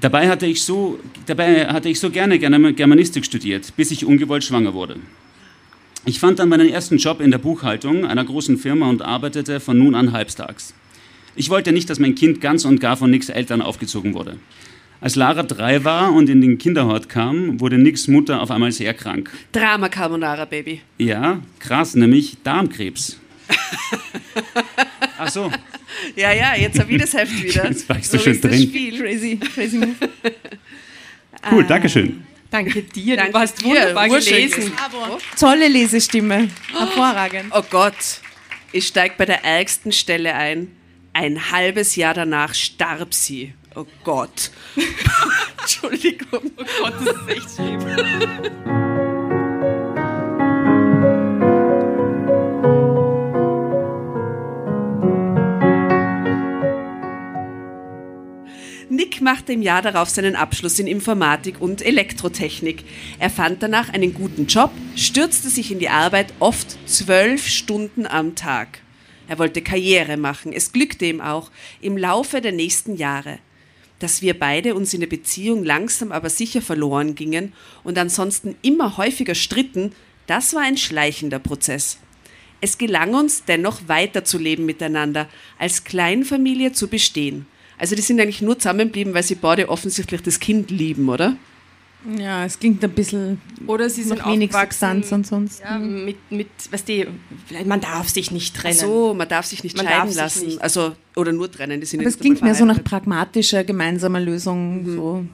Dabei 0.00 0.28
hatte, 0.28 0.46
ich 0.46 0.62
so, 0.62 0.98
dabei 1.26 1.66
hatte 1.66 1.88
ich 1.88 2.00
so 2.00 2.10
gerne 2.10 2.38
Germ- 2.38 2.74
Germanistik 2.74 3.24
studiert, 3.24 3.74
bis 3.76 3.90
ich 3.90 4.04
ungewollt 4.04 4.44
schwanger 4.44 4.72
wurde. 4.72 4.96
Ich 6.06 6.18
fand 6.18 6.38
dann 6.38 6.48
meinen 6.48 6.70
ersten 6.70 6.96
Job 6.96 7.20
in 7.20 7.30
der 7.30 7.38
Buchhaltung 7.38 8.06
einer 8.06 8.24
großen 8.24 8.56
Firma 8.56 8.88
und 8.88 9.02
arbeitete 9.02 9.60
von 9.60 9.76
nun 9.76 9.94
an 9.94 10.12
halbstags. 10.12 10.72
Ich 11.36 11.50
wollte 11.50 11.72
nicht, 11.72 11.90
dass 11.90 11.98
mein 11.98 12.14
Kind 12.14 12.40
ganz 12.40 12.64
und 12.64 12.80
gar 12.80 12.96
von 12.96 13.10
Nicks 13.10 13.28
Eltern 13.28 13.60
aufgezogen 13.60 14.14
wurde. 14.14 14.38
Als 15.02 15.16
Lara 15.16 15.42
drei 15.42 15.84
war 15.84 16.12
und 16.12 16.28
in 16.30 16.40
den 16.40 16.56
Kinderhort 16.58 17.08
kam, 17.08 17.60
wurde 17.60 17.78
Nicks 17.78 18.08
Mutter 18.08 18.40
auf 18.42 18.50
einmal 18.50 18.72
sehr 18.72 18.94
krank. 18.94 19.30
Drama 19.52 19.88
Carbonara, 19.88 20.44
Baby. 20.46 20.80
Ja, 20.98 21.40
krass, 21.58 21.94
nämlich 21.94 22.38
Darmkrebs. 22.42 23.18
Ach 25.18 25.28
so, 25.28 25.50
Ja, 26.16 26.32
ja, 26.32 26.54
jetzt 26.56 26.78
habe 26.78 26.92
ich 26.92 27.00
das 27.00 27.14
Heft 27.14 27.32
wieder. 27.42 27.66
Jetzt 27.68 27.88
war 27.88 27.98
ich 27.98 28.08
so 28.08 28.16
So 28.18 28.24
schön 28.24 28.34
ist 28.34 28.44
das 28.44 28.50
drin. 28.50 28.62
Spiel. 28.62 28.98
Crazy, 29.00 29.36
crazy 29.54 29.76
move. 29.78 29.94
cool, 31.50 31.64
dankeschön. 31.64 32.24
Danke 32.50 32.82
dir, 32.82 33.16
Danke 33.16 33.32
du 33.32 33.38
hast 33.38 33.60
dir, 33.60 33.66
wunderbar 33.66 34.08
gelesen. 34.08 34.72
Tolle 35.38 35.68
Lesestimme. 35.68 36.48
Hervorragend. 36.72 37.52
Oh 37.54 37.62
Gott, 37.70 37.94
ich 38.72 38.86
steige 38.88 39.14
bei 39.16 39.24
der 39.26 39.44
ärgsten 39.44 39.92
Stelle 39.92 40.34
ein. 40.34 40.68
Ein 41.12 41.50
halbes 41.52 41.96
Jahr 41.96 42.14
danach 42.14 42.54
starb 42.54 43.14
sie. 43.14 43.54
Oh 43.76 43.86
Gott. 44.04 44.50
Entschuldigung. 45.60 46.50
Oh 46.56 46.64
Gott, 46.82 46.94
das 47.04 47.14
ist 47.16 47.28
echt 47.28 47.54
schlimm. 47.56 49.09
Nick 59.00 59.22
machte 59.22 59.54
im 59.54 59.62
Jahr 59.62 59.80
darauf 59.80 60.10
seinen 60.10 60.36
Abschluss 60.36 60.78
in 60.78 60.86
Informatik 60.86 61.58
und 61.58 61.80
Elektrotechnik. 61.80 62.84
Er 63.18 63.30
fand 63.30 63.62
danach 63.62 63.88
einen 63.88 64.12
guten 64.12 64.44
Job, 64.44 64.70
stürzte 64.94 65.48
sich 65.48 65.72
in 65.72 65.78
die 65.78 65.88
Arbeit, 65.88 66.34
oft 66.38 66.76
zwölf 66.86 67.48
Stunden 67.48 68.06
am 68.06 68.34
Tag. 68.34 68.80
Er 69.26 69.38
wollte 69.38 69.62
Karriere 69.62 70.18
machen, 70.18 70.52
es 70.52 70.72
glückte 70.72 71.06
ihm 71.06 71.22
auch 71.22 71.50
im 71.80 71.96
Laufe 71.96 72.42
der 72.42 72.52
nächsten 72.52 72.94
Jahre. 72.94 73.38
Dass 74.00 74.20
wir 74.20 74.38
beide 74.38 74.74
uns 74.74 74.92
in 74.92 75.00
der 75.00 75.08
Beziehung 75.08 75.64
langsam 75.64 76.12
aber 76.12 76.28
sicher 76.28 76.60
verloren 76.60 77.14
gingen 77.14 77.54
und 77.82 77.96
ansonsten 77.96 78.56
immer 78.60 78.98
häufiger 78.98 79.34
stritten, 79.34 79.92
das 80.26 80.52
war 80.52 80.60
ein 80.60 80.76
schleichender 80.76 81.38
Prozess. 81.38 81.96
Es 82.60 82.76
gelang 82.76 83.14
uns 83.14 83.46
dennoch 83.46 83.80
weiterzuleben 83.86 84.66
miteinander, 84.66 85.26
als 85.58 85.84
Kleinfamilie 85.84 86.72
zu 86.72 86.88
bestehen. 86.88 87.46
Also 87.80 87.96
die 87.96 88.02
sind 88.02 88.20
eigentlich 88.20 88.42
nur 88.42 88.58
zusammengeblieben, 88.58 89.14
weil 89.14 89.22
sie 89.22 89.34
beide 89.34 89.68
offensichtlich 89.68 90.22
das 90.22 90.38
Kind 90.38 90.70
lieben, 90.70 91.08
oder? 91.08 91.36
Ja, 92.18 92.46
es 92.46 92.58
klingt 92.58 92.82
ein 92.82 92.92
bisschen 92.92 93.40
Oder 93.66 93.90
sie 93.90 94.02
sind 94.02 94.18
noch 94.20 94.26
wenig 94.32 94.52
Substanz 94.52 95.12
ansonsten. 95.12 95.62
ja, 95.62 95.78
mit, 95.78 96.16
mit, 96.30 96.48
weißt 96.70 96.88
du, 96.88 97.06
man 97.66 97.80
darf 97.80 98.08
sich 98.08 98.30
nicht 98.30 98.54
Ach 98.56 98.62
trennen. 98.62 98.78
so, 98.78 99.12
man 99.12 99.28
darf 99.28 99.44
sich 99.44 99.62
nicht 99.62 99.76
Man 99.76 99.86
scheiden 99.86 100.14
lassen. 100.14 100.46
nicht. 100.46 100.62
Also, 100.62 100.92
oder 101.14 101.32
nur 101.32 101.50
trennen. 101.52 101.78
Die 101.78 101.86
sind 101.86 102.00
Aber 102.00 102.08
es 102.08 102.18
klingt 102.18 102.40
mehr 102.40 102.54
so 102.54 102.64
nach 102.64 102.82
pragmatischer 102.82 103.64
gemeinsamer 103.64 104.20
Lösung. 104.20 104.86
So. 104.86 105.26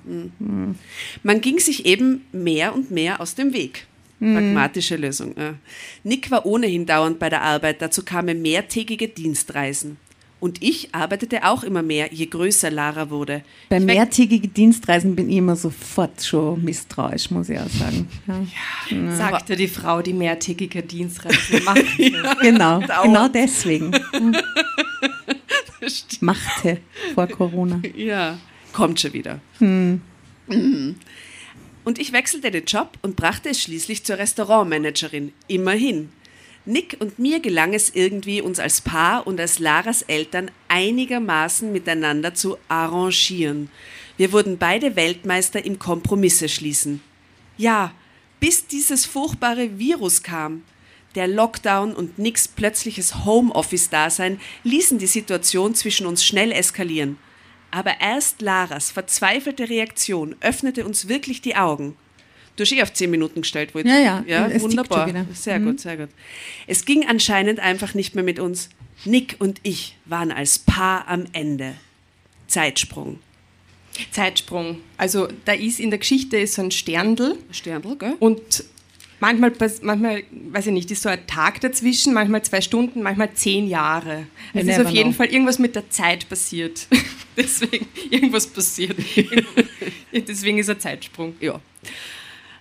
Man 1.22 1.40
ging 1.40 1.60
sich 1.60 1.86
eben 1.86 2.24
mehr 2.32 2.74
und 2.74 2.90
mehr 2.90 3.20
aus 3.20 3.36
dem 3.36 3.52
Weg. 3.52 3.86
Pragmatische 4.18 4.96
Lösung. 4.96 5.34
Ja. 5.38 5.54
Nick 6.02 6.30
war 6.30 6.46
ohnehin 6.46 6.84
dauernd 6.86 7.18
bei 7.20 7.28
der 7.28 7.42
Arbeit, 7.42 7.80
dazu 7.82 8.02
kamen 8.02 8.42
mehrtägige 8.42 9.06
Dienstreisen. 9.08 9.98
Und 10.38 10.62
ich 10.62 10.94
arbeitete 10.94 11.44
auch 11.44 11.62
immer 11.64 11.82
mehr, 11.82 12.12
je 12.12 12.26
größer 12.26 12.70
Lara 12.70 13.08
wurde. 13.08 13.42
Bei 13.70 13.80
mehrtägigen 13.80 14.52
Dienstreisen 14.52 15.16
bin 15.16 15.30
ich 15.30 15.36
immer 15.36 15.56
sofort 15.56 16.22
schon 16.22 16.62
misstrauisch, 16.62 17.30
muss 17.30 17.48
ich 17.48 17.58
auch 17.58 17.68
sagen. 17.68 18.06
Ja. 18.90 19.16
Sagte 19.16 19.56
die 19.56 19.66
Frau, 19.68 20.02
die 20.02 20.12
mehrtägige 20.12 20.82
Dienstreise 20.82 21.60
macht. 21.64 21.82
Genau, 22.42 22.80
Dauernd. 22.86 23.02
genau 23.04 23.28
deswegen. 23.28 23.90
Machte 26.20 26.78
vor 27.14 27.26
Corona. 27.28 27.80
Ja, 27.94 28.38
kommt 28.72 29.00
schon 29.00 29.12
wieder. 29.14 29.40
Mhm. 29.60 30.00
Und 31.84 31.98
ich 31.98 32.12
wechselte 32.12 32.50
den 32.50 32.64
Job 32.64 32.98
und 33.02 33.16
brachte 33.16 33.48
es 33.50 33.62
schließlich 33.62 34.04
zur 34.04 34.18
Restaurantmanagerin. 34.18 35.32
Immerhin. 35.46 36.10
Nick 36.66 36.96
und 36.98 37.18
mir 37.18 37.40
gelang 37.40 37.74
es 37.74 37.94
irgendwie, 37.94 38.42
uns 38.42 38.58
als 38.58 38.80
Paar 38.80 39.26
und 39.26 39.40
als 39.40 39.58
Laras 39.60 40.02
Eltern 40.02 40.50
einigermaßen 40.68 41.72
miteinander 41.72 42.34
zu 42.34 42.58
arrangieren. 42.68 43.70
Wir 44.16 44.32
wurden 44.32 44.58
beide 44.58 44.96
Weltmeister 44.96 45.64
im 45.64 45.78
Kompromisse 45.78 46.48
schließen. 46.48 47.00
Ja, 47.56 47.92
bis 48.40 48.66
dieses 48.66 49.06
furchtbare 49.06 49.78
Virus 49.78 50.22
kam. 50.22 50.64
Der 51.14 51.28
Lockdown 51.28 51.94
und 51.94 52.18
Nicks 52.18 52.48
plötzliches 52.48 53.24
Homeoffice-Dasein 53.24 54.40
ließen 54.64 54.98
die 54.98 55.06
Situation 55.06 55.74
zwischen 55.74 56.06
uns 56.06 56.24
schnell 56.24 56.52
eskalieren. 56.52 57.16
Aber 57.70 58.00
erst 58.00 58.42
Laras 58.42 58.90
verzweifelte 58.90 59.68
Reaktion 59.68 60.36
öffnete 60.40 60.84
uns 60.84 61.08
wirklich 61.08 61.40
die 61.40 61.56
Augen. 61.56 61.96
Du 62.56 62.62
hast 62.64 62.72
eh 62.72 62.82
auf 62.82 62.92
zehn 62.92 63.10
Minuten 63.10 63.42
gestellt, 63.42 63.74
wo 63.74 63.78
Ja, 63.80 63.98
ja, 63.98 64.24
ja 64.26 64.46
es 64.46 64.52
tickt 64.54 64.62
wunderbar. 64.64 64.98
schon 65.00 65.08
wieder. 65.14 65.22
Mhm. 65.24 65.34
Sehr 65.34 65.60
gut, 65.60 65.80
sehr 65.80 65.96
gut. 65.96 66.08
Es 66.66 66.84
ging 66.84 67.06
anscheinend 67.06 67.60
einfach 67.60 67.94
nicht 67.94 68.14
mehr 68.14 68.24
mit 68.24 68.38
uns. 68.38 68.70
Nick 69.04 69.36
und 69.38 69.60
ich 69.62 69.96
waren 70.06 70.32
als 70.32 70.58
Paar 70.58 71.06
am 71.06 71.26
Ende. 71.32 71.74
Zeitsprung. 72.48 73.18
Zeitsprung. 74.10 74.78
Also 74.96 75.28
da 75.44 75.52
ist 75.52 75.80
in 75.80 75.90
der 75.90 75.98
Geschichte 75.98 76.36
ist 76.38 76.54
so 76.54 76.62
ein 76.62 76.70
Sterndl 76.70 77.36
Sterndl, 77.50 77.96
gell? 77.96 78.14
und 78.20 78.64
manchmal, 79.20 79.50
pass- 79.50 79.82
manchmal, 79.82 80.22
weiß 80.30 80.66
ich 80.68 80.72
nicht, 80.72 80.90
ist 80.90 81.02
so 81.02 81.08
ein 81.08 81.26
Tag 81.26 81.60
dazwischen, 81.62 82.12
manchmal 82.14 82.42
zwei 82.42 82.60
Stunden, 82.60 83.02
manchmal 83.02 83.32
zehn 83.34 83.66
Jahre. 83.68 84.26
Es 84.54 84.66
ist 84.66 84.80
auf 84.80 84.90
jeden 84.90 85.10
know. 85.10 85.16
Fall 85.18 85.26
irgendwas 85.28 85.58
mit 85.58 85.74
der 85.74 85.88
Zeit 85.90 86.28
passiert. 86.28 86.86
Deswegen, 87.36 87.86
irgendwas 88.10 88.46
passiert. 88.46 88.96
Deswegen 90.12 90.58
ist 90.58 90.70
ein 90.70 90.80
Zeitsprung. 90.80 91.34
Ja. 91.40 91.60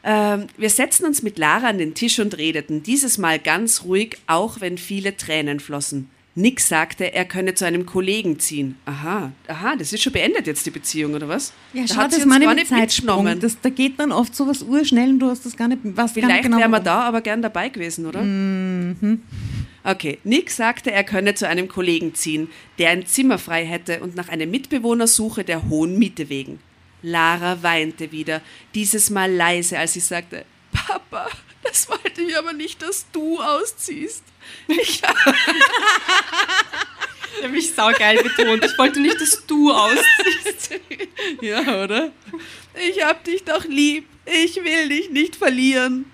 Ähm, 0.07 0.45
wir 0.57 0.69
setzten 0.69 1.05
uns 1.05 1.23
mit 1.23 1.39
Lara 1.39 1.67
an 1.67 1.79
den 1.79 1.95
Tisch 1.95 2.19
und 2.19 2.37
redeten, 2.37 2.83
dieses 2.83 3.17
Mal 3.17 3.39
ganz 3.39 3.83
ruhig, 3.83 4.17
auch 4.27 4.61
wenn 4.61 4.77
viele 4.77 5.17
Tränen 5.17 5.59
flossen. 5.59 6.09
Nick 6.37 6.59
sagte, 6.59 7.13
er 7.13 7.23
könne 7.23 7.55
zu 7.55 7.65
einem 7.65 7.85
Kollegen 7.85 8.39
ziehen. 8.39 8.77
Aha, 8.85 9.31
aha, 9.47 9.75
das 9.77 9.93
ist 9.93 10.03
schon 10.03 10.11
beendet 10.11 10.47
jetzt, 10.47 10.65
die 10.65 10.69
Beziehung, 10.69 11.13
oder 11.13 11.29
was? 11.29 11.53
Ja, 11.73 11.83
Da 11.83 11.93
schau, 11.93 12.01
hat 12.01 12.11
sie 12.11 12.17
das 12.17 12.25
uns 12.25 12.33
meine 12.33 12.45
gar 12.45 12.55
ich 12.55 12.69
nicht 12.69 12.71
mitgenommen. 12.71 13.39
Das, 13.39 13.57
da 13.61 13.69
geht 13.69 13.99
dann 13.99 14.11
oft 14.11 14.35
sowas 14.35 14.61
urschnell 14.61 15.09
und 15.09 15.19
du 15.19 15.29
hast 15.29 15.45
das 15.45 15.55
gar 15.55 15.69
nicht, 15.69 15.83
nicht 15.85 15.97
Vielleicht 16.13 16.43
genau. 16.43 16.57
wären 16.57 16.71
wir 16.71 16.81
da 16.81 16.99
aber 17.01 17.21
gern 17.21 17.41
dabei 17.41 17.69
gewesen, 17.69 18.05
oder? 18.05 18.21
Mhm. 18.21 19.21
Okay, 19.85 20.19
Nick 20.25 20.51
sagte, 20.51 20.91
er 20.91 21.05
könne 21.05 21.35
zu 21.35 21.47
einem 21.47 21.69
Kollegen 21.69 22.13
ziehen, 22.13 22.49
der 22.79 22.89
ein 22.89 23.05
Zimmer 23.05 23.37
frei 23.37 23.65
hätte 23.65 24.01
und 24.01 24.15
nach 24.15 24.27
einem 24.27 24.51
Mitbewohner 24.51 25.07
suche 25.07 25.45
der 25.45 25.69
hohen 25.69 25.97
Miete 25.97 26.27
wegen. 26.29 26.59
Lara 27.05 27.61
weinte 27.61 28.11
wieder, 28.11 28.41
dieses 28.73 29.09
Mal 29.09 29.31
leise, 29.31 29.77
als 29.77 29.93
sie 29.93 29.99
sagte, 29.99 30.45
Papa, 30.71 31.29
das 31.63 31.87
wollte 31.89 32.21
ich 32.21 32.37
aber 32.37 32.53
nicht, 32.53 32.81
dass 32.81 33.05
du 33.11 33.39
ausziehst. 33.39 34.23
Ich, 34.67 35.01
Ich 37.37 37.43
habe 37.43 37.53
mich 37.53 37.73
saugeil 37.73 38.23
betont. 38.23 38.63
Ich 38.63 38.77
wollte 38.77 38.99
nicht, 39.01 39.19
dass 39.19 39.45
du 39.45 39.71
ausziehst. 39.71 40.79
ja, 41.41 41.83
oder? 41.83 42.11
Ich 42.89 43.03
hab 43.03 43.23
dich 43.23 43.43
doch 43.43 43.65
lieb. 43.65 44.07
Ich 44.25 44.55
will 44.55 44.89
dich 44.89 45.09
nicht 45.09 45.35
verlieren. 45.35 46.05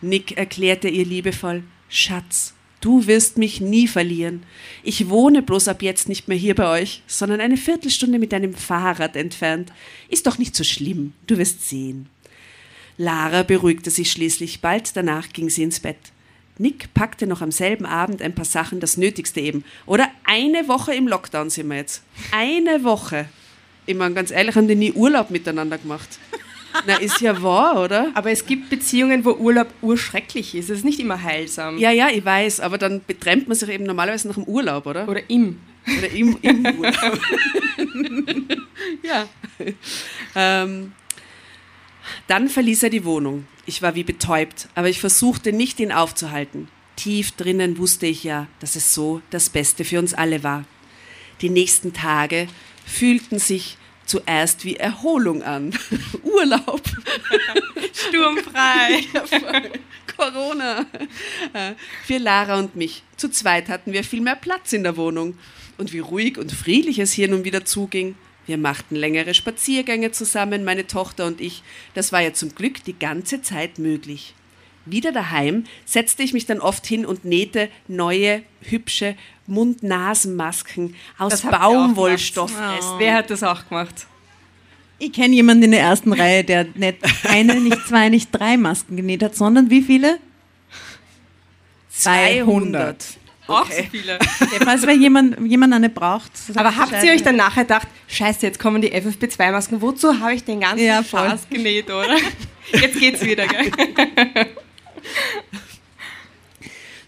Nick 0.00 0.36
erklärte 0.36 0.88
ihr 0.88 1.04
liebevoll, 1.04 1.64
Schatz, 1.88 2.54
du 2.80 3.06
wirst 3.06 3.38
mich 3.38 3.60
nie 3.60 3.88
verlieren. 3.88 4.42
Ich 4.82 5.08
wohne 5.08 5.42
bloß 5.42 5.68
ab 5.68 5.82
jetzt 5.82 6.08
nicht 6.08 6.28
mehr 6.28 6.36
hier 6.36 6.54
bei 6.54 6.80
euch, 6.80 7.02
sondern 7.06 7.40
eine 7.40 7.56
Viertelstunde 7.56 8.18
mit 8.18 8.32
deinem 8.32 8.54
Fahrrad 8.54 9.16
entfernt. 9.16 9.72
Ist 10.08 10.26
doch 10.26 10.38
nicht 10.38 10.54
so 10.54 10.64
schlimm, 10.64 11.12
du 11.26 11.38
wirst 11.38 11.68
sehen. 11.68 12.08
Lara 12.96 13.44
beruhigte 13.44 13.90
sich 13.90 14.10
schließlich, 14.10 14.60
bald 14.60 14.96
danach 14.96 15.28
ging 15.32 15.48
sie 15.50 15.62
ins 15.62 15.80
Bett. 15.80 15.98
Nick 16.58 16.92
packte 16.92 17.26
noch 17.28 17.40
am 17.40 17.52
selben 17.52 17.86
Abend 17.86 18.20
ein 18.20 18.34
paar 18.34 18.44
Sachen, 18.44 18.80
das 18.80 18.96
Nötigste 18.96 19.40
eben. 19.40 19.64
Oder 19.86 20.08
eine 20.24 20.66
Woche 20.66 20.92
im 20.92 21.06
Lockdown 21.06 21.50
sind 21.50 21.68
wir 21.68 21.76
jetzt. 21.76 22.02
Eine 22.32 22.82
Woche. 22.82 23.28
Ich 23.86 23.94
meine, 23.94 24.14
ganz 24.14 24.32
ehrlich, 24.32 24.56
haben 24.56 24.66
die 24.66 24.74
nie 24.74 24.92
Urlaub 24.92 25.30
miteinander 25.30 25.78
gemacht. 25.78 26.18
Na, 26.86 26.96
ist 26.96 27.20
ja 27.20 27.42
wahr, 27.42 27.82
oder? 27.82 28.10
Aber 28.14 28.30
es 28.30 28.46
gibt 28.46 28.70
Beziehungen, 28.70 29.24
wo 29.24 29.32
Urlaub 29.32 29.68
urschrecklich 29.82 30.54
ist. 30.54 30.70
Es 30.70 30.78
ist 30.78 30.84
nicht 30.84 31.00
immer 31.00 31.22
heilsam. 31.22 31.78
Ja, 31.78 31.90
ja, 31.90 32.08
ich 32.10 32.24
weiß, 32.24 32.60
aber 32.60 32.78
dann 32.78 33.02
betrennt 33.06 33.48
man 33.48 33.56
sich 33.56 33.68
eben 33.68 33.84
normalerweise 33.84 34.28
nach 34.28 34.34
dem 34.34 34.44
Urlaub, 34.44 34.86
oder? 34.86 35.08
Oder 35.08 35.28
im. 35.28 35.60
Oder 35.98 36.10
im, 36.10 36.36
im 36.42 36.66
Urlaub. 36.78 37.20
ja. 39.02 39.28
Ähm, 40.34 40.92
dann 42.26 42.48
verließ 42.48 42.82
er 42.82 42.90
die 42.90 43.04
Wohnung. 43.04 43.46
Ich 43.66 43.82
war 43.82 43.94
wie 43.94 44.04
betäubt, 44.04 44.68
aber 44.74 44.88
ich 44.88 45.00
versuchte 45.00 45.52
nicht, 45.52 45.80
ihn 45.80 45.92
aufzuhalten. 45.92 46.68
Tief 46.96 47.32
drinnen 47.32 47.78
wusste 47.78 48.06
ich 48.06 48.24
ja, 48.24 48.48
dass 48.60 48.76
es 48.76 48.92
so 48.92 49.22
das 49.30 49.50
Beste 49.50 49.84
für 49.84 49.98
uns 49.98 50.14
alle 50.14 50.42
war. 50.42 50.64
Die 51.40 51.50
nächsten 51.50 51.92
Tage 51.92 52.48
fühlten 52.84 53.38
sich 53.38 53.77
zuerst 54.08 54.64
wie 54.64 54.76
Erholung 54.76 55.42
an. 55.42 55.72
Urlaub. 56.22 56.82
Sturmfrei. 57.92 59.04
Corona. 60.16 60.86
Äh, 61.52 61.74
Für 62.04 62.18
Lara 62.18 62.58
und 62.58 62.74
mich. 62.74 63.04
Zu 63.16 63.28
zweit 63.30 63.68
hatten 63.68 63.92
wir 63.92 64.02
viel 64.02 64.20
mehr 64.20 64.36
Platz 64.36 64.72
in 64.72 64.82
der 64.82 64.96
Wohnung. 64.96 65.38
Und 65.76 65.92
wie 65.92 66.00
ruhig 66.00 66.38
und 66.38 66.50
friedlich 66.50 66.98
es 66.98 67.12
hier 67.12 67.28
nun 67.28 67.44
wieder 67.44 67.64
zuging. 67.64 68.16
Wir 68.46 68.58
machten 68.58 68.96
längere 68.96 69.34
Spaziergänge 69.34 70.10
zusammen, 70.10 70.64
meine 70.64 70.86
Tochter 70.86 71.26
und 71.26 71.40
ich. 71.40 71.62
Das 71.94 72.12
war 72.12 72.22
ja 72.22 72.32
zum 72.32 72.54
Glück 72.54 72.82
die 72.82 72.98
ganze 72.98 73.42
Zeit 73.42 73.78
möglich. 73.78 74.34
Wieder 74.90 75.12
daheim 75.12 75.64
setzte 75.84 76.22
ich 76.22 76.32
mich 76.32 76.46
dann 76.46 76.60
oft 76.60 76.86
hin 76.86 77.04
und 77.06 77.24
nähte 77.24 77.68
neue, 77.86 78.42
hübsche 78.62 79.14
Mund-Nasen-Masken 79.46 80.94
aus 81.18 81.42
Baumwollstoff. 81.42 82.52
Wer 82.98 83.14
hat 83.14 83.30
das 83.30 83.42
auch 83.42 83.68
gemacht? 83.68 84.06
Ich 84.98 85.12
kenne 85.12 85.34
jemanden 85.34 85.64
in 85.64 85.70
der 85.70 85.80
ersten 85.80 86.12
Reihe, 86.12 86.42
der 86.42 86.66
nicht 86.74 86.96
eine, 87.24 87.54
nicht 87.60 87.86
zwei, 87.86 88.08
nicht 88.08 88.30
drei 88.32 88.56
Masken 88.56 88.96
genäht 88.96 89.22
hat, 89.22 89.36
sondern 89.36 89.70
wie 89.70 89.82
viele? 89.82 90.18
200. 91.90 93.04
Auch 93.46 93.64
so 93.70 93.82
viele. 93.90 94.18
Ja, 94.40 94.58
falls 94.62 94.86
wer 94.86 94.94
jemand, 94.94 95.38
jemand 95.48 95.72
eine 95.72 95.88
braucht. 95.88 96.32
Aber 96.54 96.76
habt 96.76 97.02
ihr 97.02 97.12
euch 97.12 97.22
dann 97.22 97.36
nachher 97.36 97.62
gedacht, 97.64 97.88
scheiße, 98.08 98.44
jetzt 98.46 98.58
kommen 98.58 98.82
die 98.82 98.92
FFP2-Masken, 98.92 99.80
wozu 99.80 100.20
habe 100.20 100.34
ich 100.34 100.44
den 100.44 100.60
ganzen 100.60 100.84
Ja. 100.84 101.02
Spaß 101.02 101.48
genäht, 101.48 101.86
oder? 101.86 102.16
Jetzt 102.72 102.98
geht's 102.98 103.24
wieder, 103.24 103.46
gell? 103.46 103.70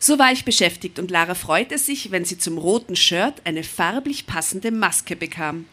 So 0.03 0.19
war 0.19 0.33
ich 0.33 0.47
beschäftigt 0.47 0.99
und 0.99 1.11
Lara 1.11 1.35
freute 1.35 1.77
sich, 1.77 2.11
wenn 2.11 2.25
sie 2.25 2.39
zum 2.39 2.57
roten 2.57 2.97
Shirt 2.97 3.35
eine 3.45 3.63
farblich 3.63 4.27
passende 4.27 4.71
Maske 4.71 5.15
bekam. 5.15 5.67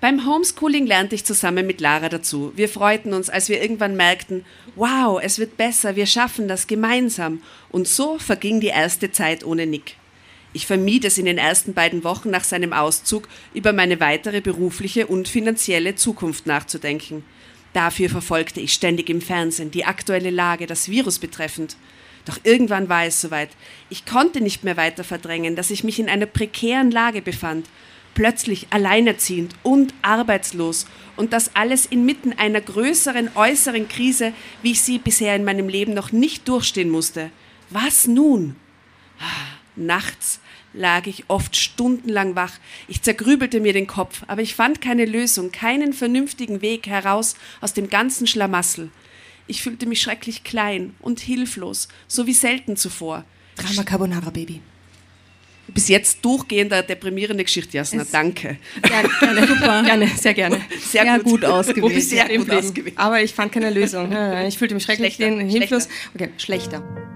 Beim 0.00 0.26
Homeschooling 0.26 0.86
lernte 0.86 1.14
ich 1.14 1.24
zusammen 1.24 1.66
mit 1.66 1.80
Lara 1.80 2.08
dazu. 2.08 2.52
Wir 2.54 2.68
freuten 2.68 3.12
uns, 3.12 3.28
als 3.28 3.48
wir 3.48 3.60
irgendwann 3.60 3.96
merkten, 3.96 4.44
wow, 4.76 5.18
es 5.20 5.38
wird 5.38 5.56
besser, 5.56 5.96
wir 5.96 6.06
schaffen 6.06 6.48
das 6.48 6.66
gemeinsam. 6.66 7.42
Und 7.70 7.88
so 7.88 8.18
verging 8.18 8.60
die 8.60 8.68
erste 8.68 9.10
Zeit 9.10 9.42
ohne 9.42 9.66
Nick. 9.66 9.96
Ich 10.52 10.66
vermied 10.66 11.04
es 11.04 11.18
in 11.18 11.24
den 11.24 11.38
ersten 11.38 11.74
beiden 11.74 12.04
Wochen 12.04 12.30
nach 12.30 12.44
seinem 12.44 12.72
Auszug, 12.72 13.26
über 13.52 13.72
meine 13.72 13.98
weitere 13.98 14.40
berufliche 14.40 15.06
und 15.06 15.28
finanzielle 15.28 15.96
Zukunft 15.96 16.46
nachzudenken. 16.46 17.24
Dafür 17.76 18.08
verfolgte 18.08 18.58
ich 18.58 18.72
ständig 18.72 19.10
im 19.10 19.20
Fernsehen 19.20 19.70
die 19.70 19.84
aktuelle 19.84 20.30
Lage, 20.30 20.66
das 20.66 20.88
Virus 20.88 21.18
betreffend. 21.18 21.76
Doch 22.24 22.38
irgendwann 22.42 22.88
war 22.88 23.04
es 23.04 23.20
soweit. 23.20 23.50
Ich 23.90 24.06
konnte 24.06 24.40
nicht 24.40 24.64
mehr 24.64 24.78
weiter 24.78 25.04
verdrängen, 25.04 25.56
dass 25.56 25.70
ich 25.70 25.84
mich 25.84 25.98
in 25.98 26.08
einer 26.08 26.24
prekären 26.24 26.90
Lage 26.90 27.20
befand, 27.20 27.68
plötzlich 28.14 28.68
alleinerziehend 28.70 29.54
und 29.62 29.92
arbeitslos 30.00 30.86
und 31.16 31.34
das 31.34 31.54
alles 31.54 31.84
inmitten 31.84 32.32
einer 32.32 32.62
größeren 32.62 33.32
äußeren 33.34 33.88
Krise, 33.88 34.32
wie 34.62 34.72
ich 34.72 34.80
sie 34.80 34.96
bisher 34.96 35.36
in 35.36 35.44
meinem 35.44 35.68
Leben 35.68 35.92
noch 35.92 36.12
nicht 36.12 36.48
durchstehen 36.48 36.88
musste. 36.88 37.30
Was 37.68 38.06
nun? 38.06 38.56
Nachts 39.76 40.40
lag 40.76 41.06
ich 41.06 41.24
oft 41.28 41.56
stundenlang 41.56 42.36
wach. 42.36 42.52
Ich 42.86 43.02
zergrübelte 43.02 43.60
mir 43.60 43.72
den 43.72 43.86
Kopf, 43.86 44.22
aber 44.26 44.42
ich 44.42 44.54
fand 44.54 44.80
keine 44.80 45.04
Lösung, 45.04 45.50
keinen 45.50 45.92
vernünftigen 45.92 46.62
Weg 46.62 46.86
heraus 46.86 47.34
aus 47.60 47.72
dem 47.72 47.88
ganzen 47.88 48.26
Schlamassel. 48.26 48.90
Ich 49.46 49.62
fühlte 49.62 49.86
mich 49.86 50.00
schrecklich 50.00 50.44
klein 50.44 50.94
und 51.00 51.20
hilflos, 51.20 51.88
so 52.08 52.26
wie 52.26 52.32
selten 52.32 52.76
zuvor. 52.76 53.24
Drama 53.56 53.84
Carbonara, 53.84 54.30
Baby. 54.30 54.60
Bis 55.68 55.88
jetzt 55.88 56.24
durchgehender 56.24 56.82
deprimierende 56.82 57.42
Geschichte, 57.42 57.76
Jasna. 57.76 58.04
Danke. 58.10 58.56
Gerne, 58.82 59.08
gerne, 59.18 59.46
super. 59.46 59.82
gerne, 59.82 60.06
sehr 60.06 60.34
gerne. 60.34 60.56
Sehr, 60.80 61.02
Sehr 61.02 61.18
gut 61.18 61.40
Sehr 61.40 61.52
ausgewählt. 61.52 62.02
Sehr 62.04 62.38
gut 62.38 62.50
ausgewählt. 62.50 62.96
Aber 62.96 63.20
ich 63.20 63.34
fand 63.34 63.50
keine 63.50 63.70
Lösung. 63.70 64.12
Ich 64.46 64.58
fühlte 64.58 64.74
mich 64.74 64.84
schrecklich, 64.84 65.16
Schlechter, 65.16 65.44
hilflos. 65.44 65.88
Okay, 66.14 66.30
schlechter. 66.36 67.15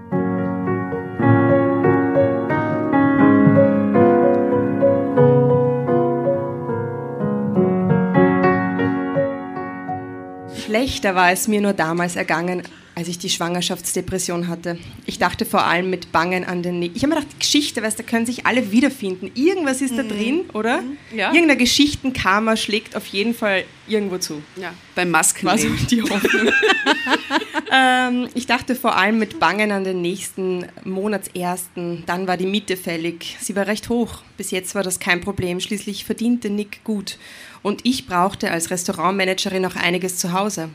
Schlechter 10.91 11.15
war 11.15 11.31
es 11.31 11.47
mir 11.47 11.61
nur 11.61 11.71
damals 11.71 12.17
ergangen, 12.17 12.63
als 12.95 13.07
ich 13.07 13.17
die 13.17 13.29
Schwangerschaftsdepression 13.29 14.49
hatte. 14.49 14.77
Ich 15.05 15.19
dachte 15.19 15.45
vor 15.45 15.63
allem 15.63 15.89
mit 15.89 16.11
Bangen 16.11 16.43
an 16.43 16.63
den 16.63 16.79
Nick. 16.79 16.91
Ich 16.95 17.03
habe 17.03 17.13
mir 17.13 17.21
gedacht, 17.21 17.33
die 17.33 17.39
Geschichte, 17.39 17.81
weißt, 17.81 17.97
da 17.97 18.03
können 18.03 18.25
sich 18.25 18.45
alle 18.45 18.73
wiederfinden. 18.73 19.31
Irgendwas 19.33 19.79
ist 19.79 19.97
da 19.97 20.03
drin, 20.03 20.49
oder? 20.53 20.83
Ja. 21.15 21.31
Irgendein 21.33 21.59
Geschichtenkarma 21.59 22.57
schlägt 22.57 22.97
auf 22.97 23.05
jeden 23.07 23.33
Fall 23.33 23.63
irgendwo 23.87 24.17
zu. 24.17 24.43
Ja, 24.57 24.73
beim 24.93 25.13
War 25.13 25.23
so 25.23 25.39
Maskennehmen. 25.45 25.87
die 25.87 26.01
Hoffnung. 26.01 26.49
ähm, 27.71 28.27
ich 28.33 28.45
dachte 28.45 28.75
vor 28.75 28.97
allem 28.97 29.17
mit 29.17 29.39
Bangen 29.39 29.71
an 29.71 29.85
den 29.85 30.01
nächsten 30.01 30.65
Monatsersten. 30.83 32.03
Dann 32.05 32.27
war 32.27 32.35
die 32.35 32.47
Miete 32.47 32.75
fällig. 32.75 33.37
Sie 33.39 33.55
war 33.55 33.65
recht 33.65 33.87
hoch. 33.87 34.23
Bis 34.35 34.51
jetzt 34.51 34.75
war 34.75 34.83
das 34.83 34.99
kein 34.99 35.21
Problem. 35.21 35.61
Schließlich 35.61 36.03
verdiente 36.03 36.49
Nick 36.49 36.83
gut. 36.83 37.17
Und 37.63 37.85
ich 37.85 38.07
brauchte 38.07 38.51
als 38.51 38.71
Restaurantmanagerin 38.71 39.61
noch 39.61 39.75
einiges 39.75 40.17
zu 40.17 40.33
Hause. 40.33 40.69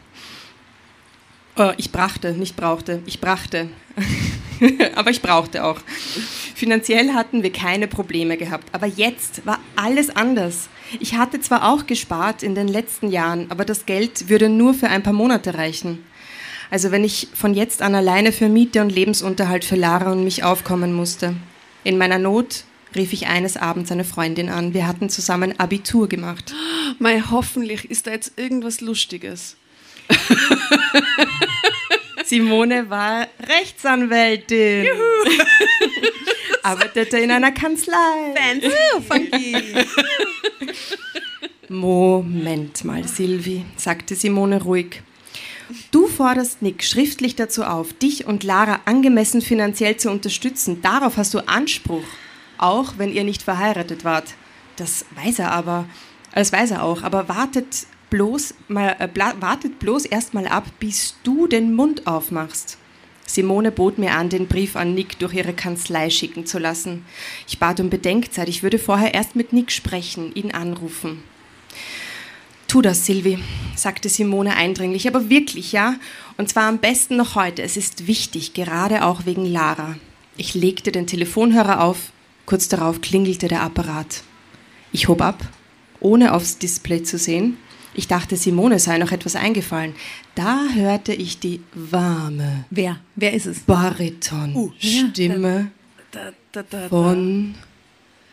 Äh, 1.59 1.75
ich 1.77 1.91
brachte, 1.91 2.33
nicht 2.33 2.57
brauchte. 2.57 3.03
Ich 3.07 3.21
brachte. 3.21 3.69
aber 4.95 5.11
ich 5.11 5.23
brauchte 5.23 5.65
auch. 5.65 5.81
Finanziell 6.55 7.13
hatten 7.13 7.43
wir 7.43 7.53
keine 7.53 7.89
Probleme 7.89 8.37
gehabt. 8.37 8.69
Aber 8.73 8.87
jetzt 8.87 9.45
war 9.47 9.59
alles 9.75 10.11
anders. 10.11 10.69
Ich 11.01 11.15
hatte 11.15 11.41
zwar 11.41 11.73
auch 11.73 11.87
gespart 11.87 12.43
in 12.43 12.55
den 12.55 12.69
letzten 12.69 13.11
Jahren, 13.11 13.51
aber 13.51 13.65
das 13.65 13.87
Geld 13.87 14.29
würde 14.29 14.49
nur 14.49 14.73
für 14.73 14.89
ein 14.89 15.03
paar 15.03 15.13
Monate 15.13 15.55
reichen. 15.55 16.05
Also 16.71 16.91
wenn 16.91 17.05
ich 17.05 17.29
von 17.35 17.55
jetzt 17.55 17.83
an 17.83 17.95
alleine 17.95 18.33
für 18.33 18.49
Miete 18.49 18.81
und 18.81 18.91
Lebensunterhalt 18.91 19.65
für 19.65 19.77
Lara 19.77 20.13
und 20.13 20.25
mich 20.25 20.45
aufkommen 20.45 20.93
musste. 20.93 21.35
In 21.85 21.99
meiner 21.99 22.19
Not 22.19 22.65
rief 22.97 23.13
ich 23.13 23.27
eines 23.27 23.57
Abends 23.57 23.93
eine 23.93 24.05
Freundin 24.05 24.49
an. 24.49 24.75
Wir 24.75 24.87
hatten 24.87 25.09
zusammen 25.09 25.59
Abitur 25.59 26.09
gemacht. 26.09 26.55
Mei, 26.99 27.23
hoffentlich 27.31 27.91
ist 27.91 28.07
da 28.07 28.13
jetzt 28.13 28.39
irgendwas 28.39 28.81
Lustiges. 28.81 29.57
Simone 32.25 32.91
war 32.91 33.29
Rechtsanwältin. 33.41 34.87
Arbeitete 36.63 37.19
in 37.19 37.31
einer 37.31 37.53
Kanzlei. 37.53 37.95
Moment 41.69 42.85
mal, 42.85 43.07
Silvi, 43.07 43.65
sagte 43.77 44.15
Simone 44.15 44.63
ruhig. 44.63 45.03
Du 45.91 46.07
forderst 46.07 46.63
Nick 46.63 46.85
schriftlich 46.85 47.35
dazu 47.37 47.65
auf, 47.65 47.93
dich 47.93 48.27
und 48.27 48.45
Lara 48.45 48.81
angemessen 48.85 49.43
finanziell 49.43 49.97
zu 49.97 50.11
unterstützen. 50.11 50.81
Darauf 50.83 51.17
hast 51.17 51.35
du 51.35 51.41
Anspruch, 51.47 52.05
auch 52.59 52.95
wenn 52.99 53.13
ihr 53.13 53.25
nicht 53.25 53.43
verheiratet 53.43 54.05
wart. 54.05 54.35
Das 54.77 55.05
weiß 55.15 55.41
er 55.41 55.53
aber, 55.53 55.87
das 56.35 56.53
weiß 56.53 56.73
er 56.73 56.83
auch, 56.83 57.03
aber 57.03 57.29
wartet 57.29 57.87
bloß 58.11 58.55
mal, 58.69 58.97
äh, 58.99 59.09
wartet 59.41 59.79
bloß 59.79 60.05
erst 60.05 60.35
mal 60.35 60.47
ab, 60.47 60.65
bis 60.79 61.17
du 61.23 61.47
den 61.47 61.75
Mund 61.75 62.07
aufmachst. 62.07 62.79
Simone 63.27 63.73
bot 63.73 63.99
mir 63.99 64.13
an, 64.13 64.29
den 64.29 64.47
Brief 64.47 64.77
an 64.77 64.95
Nick 64.95 65.19
durch 65.19 65.35
ihre 65.35 65.53
Kanzlei 65.53 66.11
schicken 66.11 66.47
zu 66.47 66.59
lassen. 66.59 67.05
Ich 67.49 67.59
bat 67.59 67.81
um 67.81 67.91
Bedenkzeit, 67.91 68.49
ich 68.49 68.63
würde 68.63 68.79
vorher 68.79 69.15
erst 69.15 69.35
mit 69.35 69.53
Nick 69.53 69.73
sprechen, 69.73 70.33
ihn 70.35 70.53
anrufen. 70.53 71.23
Tu 72.69 72.83
das, 72.83 73.07
Silvi, 73.07 73.39
sagte 73.75 74.09
Simone 74.09 74.57
eindringlich, 74.57 75.07
aber 75.09 75.29
wirklich, 75.31 75.73
ja? 75.73 75.95
Und 76.37 76.49
zwar 76.49 76.65
am 76.65 76.79
besten 76.79 77.17
noch 77.17 77.35
heute. 77.35 77.63
Es 77.63 77.77
ist 77.77 78.07
wichtig, 78.07 78.55
gerade 78.55 79.05
auch 79.05 79.25
wegen 79.25 79.45
Lara. 79.45 79.97
Ich 80.37 80.55
legte 80.55 80.93
den 80.93 81.07
Telefonhörer 81.07 81.81
auf. 81.83 82.13
Kurz 82.47 82.69
darauf 82.69 83.01
klingelte 83.01 83.49
der 83.49 83.63
Apparat. 83.63 84.23
Ich 84.93 85.09
hob 85.09 85.21
ab, 85.21 85.47
ohne 86.01 86.33
aufs 86.33 86.59
Display 86.59 87.03
zu 87.03 87.19
sehen. 87.19 87.57
Ich 87.93 88.09
dachte, 88.09 88.37
Simone 88.37 88.79
sei 88.79 88.99
noch 88.99 89.11
etwas 89.11 89.37
eingefallen. 89.37 89.95
Da 90.35 90.67
hörte 90.73 91.13
ich 91.13 91.41
die 91.41 91.61
warme 91.75 92.65
Wer? 92.71 92.99
Wer 93.17 93.33
ist 93.33 93.47
es? 93.47 93.61
Bariton-Stimme 93.61 95.71
Da, 96.13 96.33
da, 96.53 96.63
da, 96.63 96.83
da. 96.83 96.89
von 96.89 97.55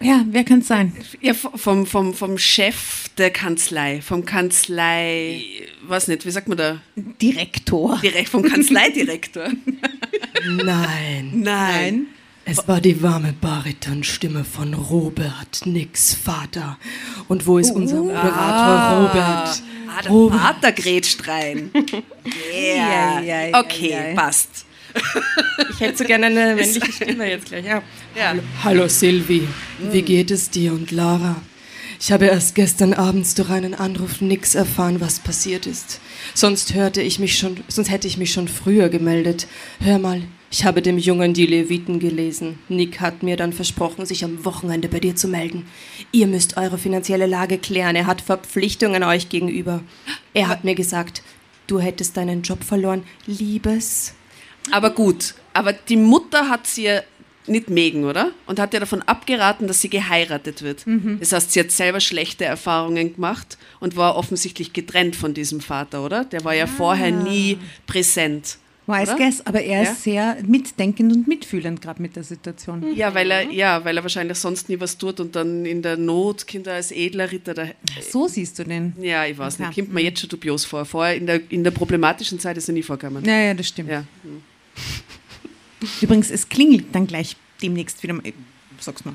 Ja, 0.02 0.26
wer 0.30 0.44
kann 0.44 0.60
es 0.60 0.68
sein? 0.68 0.94
Ja, 1.22 1.34
vom, 1.34 1.86
vom, 1.86 2.14
vom 2.14 2.38
Chef 2.38 3.08
der 3.18 3.32
Kanzlei, 3.32 4.02
vom 4.02 4.26
Kanzlei, 4.26 5.44
was 5.88 6.10
nicht, 6.10 6.26
wie 6.26 6.32
sagt 6.32 6.50
man 6.50 6.58
da? 6.58 6.82
Direktor. 6.96 8.00
Direkt, 8.02 8.30
vom 8.30 8.44
Kanzleidirektor. 8.44 9.50
Nein. 10.46 11.32
Nein. 11.36 12.08
Es 12.46 12.68
war 12.68 12.82
die 12.82 13.02
warme 13.02 13.34
Baritonstimme 13.34 14.44
von 14.44 14.74
Robert, 14.74 15.66
Nicks 15.66 16.14
Vater. 16.14 16.78
Und 17.30 17.48
wo 17.48 17.58
ist 17.58 17.72
unser 17.72 17.98
Moderator 17.98 18.98
Robert? 19.00 19.62
Ah, 19.88 20.02
der 20.02 20.40
Vater 20.40 20.72
grätscht 20.72 21.28
rein. 21.28 21.72
Yeah. 22.54 23.20
Ja, 23.20 23.20
ja, 23.20 23.48
ja, 23.48 23.60
okay, 23.60 23.90
ja. 23.90 24.16
passt. 24.16 24.66
Ich 25.72 25.80
hätte 25.82 25.98
so 25.98 26.04
gerne 26.06 26.28
eine 26.28 26.56
männliche 26.56 26.92
Stimme 26.92 27.30
jetzt 27.30 27.48
gleich. 27.48 27.66
Ja. 27.66 27.84
Ja. 28.16 28.36
Hallo 28.64 28.88
Silvi, 28.88 29.48
wie 29.92 30.02
geht 30.02 30.32
es 30.32 30.50
dir 30.50 30.72
und 30.72 30.92
Lara? 30.92 31.36
Ich 32.00 32.12
habe 32.12 32.26
erst 32.26 32.56
gestern 32.56 32.94
abends 32.94 33.36
durch 33.36 33.50
einen 33.50 33.74
Anruf 33.74 34.22
nix 34.22 34.56
erfahren, 34.56 35.02
was 35.02 35.20
passiert 35.20 35.68
ist. 35.68 36.00
Sonst 36.34 36.74
hörte 36.74 37.02
ich 37.02 37.20
mich 37.20 37.38
schon, 37.38 37.58
sonst 37.68 37.90
hätte 37.90 38.08
ich 38.08 38.18
mich 38.18 38.32
schon 38.32 38.48
früher 38.48 38.88
gemeldet. 38.90 39.48
Hör 39.82 40.00
mal, 40.00 40.22
ich 40.54 40.66
habe 40.66 40.84
dem 40.84 41.00
Jungen 41.00 41.34
die 41.34 41.48
Leviten 41.48 42.00
gelesen. 42.00 42.60
Nick 42.70 43.02
hat 43.02 43.24
mir 43.24 43.38
dann 43.38 43.54
versprochen, 43.54 44.06
sich 44.06 44.24
am 44.24 44.46
Wochenende 44.46 44.88
bei 44.88 45.00
dir 45.00 45.16
zu 45.16 45.28
melden. 45.28 45.66
Ihr 46.12 46.28
müsst 46.28 46.58
eure 46.58 46.78
finanzielle 46.78 47.26
Lage 47.26 47.58
klären. 47.58 47.96
Er 47.96 48.06
hat 48.06 48.22
Verpflichtungen 48.22 49.04
euch 49.04 49.30
gegenüber. 49.30 49.82
Er 50.36 50.50
hat 50.50 50.64
mir 50.64 50.76
gesagt, 50.76 51.24
du 51.66 51.80
hättest 51.80 52.18
deinen 52.18 52.44
Job 52.44 52.64
verloren. 52.64 53.02
Liebes. 53.26 54.14
Aber 54.70 54.92
gut, 54.92 55.34
aber 55.54 55.74
die 55.74 55.98
Mutter 55.98 56.48
hat 56.50 56.68
sie 56.68 56.84
ja 56.84 57.02
nicht 57.48 57.72
mögen, 57.72 58.06
oder? 58.06 58.30
Und 58.46 58.60
hat 58.60 58.76
ja 58.76 58.80
davon 58.80 59.02
abgeraten, 59.02 59.66
dass 59.66 59.82
sie 59.82 59.90
geheiratet 59.90 60.62
wird. 60.62 60.86
Mhm. 60.86 61.18
Das 61.20 61.32
heißt, 61.32 61.52
sie 61.52 61.62
hat 61.62 61.72
selber 61.72 62.00
schlechte 62.00 62.46
Erfahrungen 62.46 63.16
gemacht 63.16 63.58
und 63.80 63.96
war 63.96 64.16
offensichtlich 64.16 64.72
getrennt 64.72 65.16
von 65.16 65.34
diesem 65.34 65.62
Vater, 65.62 66.06
oder? 66.06 66.26
Der 66.26 66.46
war 66.46 66.54
ja 66.54 66.68
vorher 66.68 67.10
nie 67.10 67.58
präsent. 67.88 68.60
Wise 68.86 69.16
guess, 69.18 69.46
aber 69.46 69.62
er 69.62 69.84
Ja? 69.84 69.92
ist 69.92 70.04
sehr 70.04 70.38
mitdenkend 70.46 71.14
und 71.14 71.28
mitfühlend 71.28 71.82
gerade 71.82 72.02
mit 72.02 72.16
der 72.18 72.24
Situation. 72.24 72.94
Ja, 72.96 73.14
weil 73.16 73.32
er, 73.32 73.50
ja, 73.50 73.84
weil 73.86 73.96
er 73.96 74.04
wahrscheinlich 74.04 74.38
sonst 74.38 74.68
nie 74.68 74.80
was 74.80 74.98
tut 74.98 75.20
und 75.22 75.36
dann 75.36 75.66
in 75.66 75.82
der 75.82 75.96
Not 75.96 76.46
Kinder 76.48 76.74
als 76.74 76.92
edler 76.92 77.32
Ritter 77.32 77.54
da. 77.54 77.68
So 78.12 78.28
siehst 78.28 78.60
du 78.60 78.66
den. 78.66 78.94
Ja, 79.00 79.26
ich 79.26 79.38
weiß 79.38 79.54
Okay. 79.56 79.68
nicht. 79.68 79.76
Kommt 79.76 79.94
mir 79.94 80.02
jetzt 80.02 80.20
schon 80.20 80.30
dubios 80.30 80.66
vor. 80.66 80.84
Vorher 80.86 81.16
in 81.16 81.26
der, 81.28 81.40
in 81.50 81.64
der 81.64 81.72
problematischen 81.72 82.40
Zeit 82.40 82.58
ist 82.58 82.68
er 82.68 82.74
nie 82.74 82.84
vorgekommen. 82.84 83.24
Ja, 83.24 83.40
ja, 83.40 83.54
das 83.54 83.68
stimmt. 83.70 83.90
Ja. 83.90 84.04
Übrigens, 86.02 86.30
es 86.32 86.50
klingelt 86.50 86.88
dann 86.94 87.08
gleich 87.08 87.36
demnächst 87.62 88.04
wieder 88.04 88.14
mal. 88.14 88.24
Sag's 88.80 89.06
mal. 89.06 89.14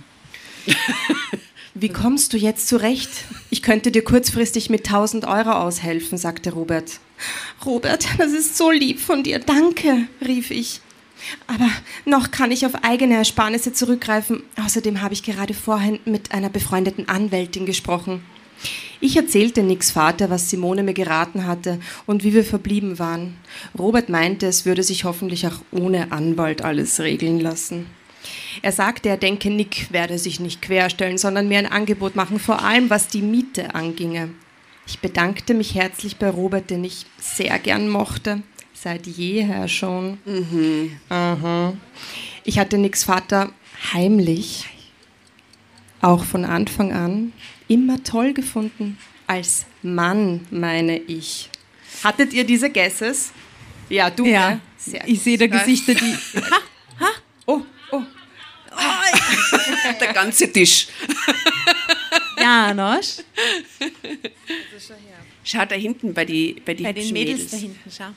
Wie 1.74 1.88
kommst 1.90 2.32
du 2.32 2.36
jetzt 2.36 2.68
zurecht? 2.68 3.10
Ich 3.50 3.62
könnte 3.62 3.90
dir 3.92 4.02
kurzfristig 4.02 4.68
mit 4.70 4.86
1000 4.86 5.26
Euro 5.26 5.52
aushelfen, 5.52 6.18
sagte 6.18 6.52
Robert. 6.52 6.98
Robert, 7.64 8.06
das 8.18 8.32
ist 8.32 8.56
so 8.56 8.70
lieb 8.70 9.00
von 9.00 9.22
dir. 9.22 9.38
Danke, 9.38 10.08
rief 10.24 10.50
ich. 10.50 10.80
Aber 11.46 11.68
noch 12.04 12.30
kann 12.30 12.52
ich 12.52 12.64
auf 12.64 12.84
eigene 12.84 13.16
Ersparnisse 13.16 13.72
zurückgreifen. 13.72 14.42
Außerdem 14.64 15.02
habe 15.02 15.14
ich 15.14 15.22
gerade 15.22 15.54
vorhin 15.54 15.98
mit 16.04 16.32
einer 16.32 16.48
befreundeten 16.48 17.08
Anwältin 17.08 17.66
gesprochen. 17.66 18.22
Ich 19.00 19.16
erzählte 19.16 19.62
Nicks 19.62 19.92
Vater, 19.92 20.30
was 20.30 20.50
Simone 20.50 20.82
mir 20.82 20.94
geraten 20.94 21.46
hatte 21.46 21.78
und 22.06 22.24
wie 22.24 22.34
wir 22.34 22.44
verblieben 22.44 22.98
waren. 22.98 23.36
Robert 23.78 24.08
meinte, 24.08 24.46
es 24.46 24.66
würde 24.66 24.82
sich 24.82 25.04
hoffentlich 25.04 25.46
auch 25.46 25.60
ohne 25.70 26.10
Anwalt 26.10 26.62
alles 26.62 26.98
regeln 26.98 27.38
lassen. 27.38 27.86
Er 28.62 28.72
sagte, 28.72 29.08
er 29.08 29.16
denke, 29.16 29.50
Nick 29.50 29.92
werde 29.92 30.18
sich 30.18 30.40
nicht 30.40 30.62
querstellen, 30.62 31.18
sondern 31.18 31.46
mir 31.46 31.58
ein 31.58 31.66
Angebot 31.66 32.16
machen, 32.16 32.40
vor 32.40 32.64
allem 32.64 32.90
was 32.90 33.06
die 33.06 33.22
Miete 33.22 33.74
anginge. 33.76 34.30
Ich 34.88 35.00
bedankte 35.00 35.52
mich 35.52 35.74
herzlich 35.74 36.16
bei 36.16 36.30
Robert, 36.30 36.70
den 36.70 36.82
ich 36.82 37.04
sehr 37.20 37.58
gern 37.58 37.90
mochte, 37.90 38.42
seit 38.72 39.06
jeher 39.06 39.68
schon. 39.68 40.18
Aha. 41.10 41.74
Ich 42.42 42.58
hatte 42.58 42.78
Nicks 42.78 43.04
Vater 43.04 43.52
heimlich, 43.92 44.64
auch 46.00 46.24
von 46.24 46.46
Anfang 46.46 46.94
an, 46.94 47.34
immer 47.68 48.02
toll 48.02 48.32
gefunden. 48.32 48.96
Als 49.26 49.66
Mann, 49.82 50.46
meine 50.50 50.96
ich. 50.96 51.50
Hattet 52.02 52.32
ihr 52.32 52.44
diese 52.44 52.70
Guesses? 52.70 53.32
Ja, 53.90 54.08
du. 54.08 54.24
Ja, 54.24 54.52
ne? 54.52 54.60
Sehr 54.78 55.06
ich 55.06 55.20
sehe 55.20 55.36
da 55.36 55.48
Gesichter, 55.48 55.94
die. 55.94 56.14
Oh, 57.44 57.60
oh. 57.92 58.02
Der 60.00 60.12
ganze 60.14 60.50
Tisch. 60.50 60.88
Janosch. 62.40 63.18
Schau 65.44 65.64
da 65.64 65.74
hinten 65.74 66.12
bei, 66.14 66.24
die, 66.24 66.60
bei, 66.64 66.74
die 66.74 66.82
Bei 66.84 66.92
den 66.92 67.02
hübschen 67.02 67.12
Mädels 67.14 67.50
da 67.50 67.56
hinten, 67.56 67.90
schau. 67.90 68.08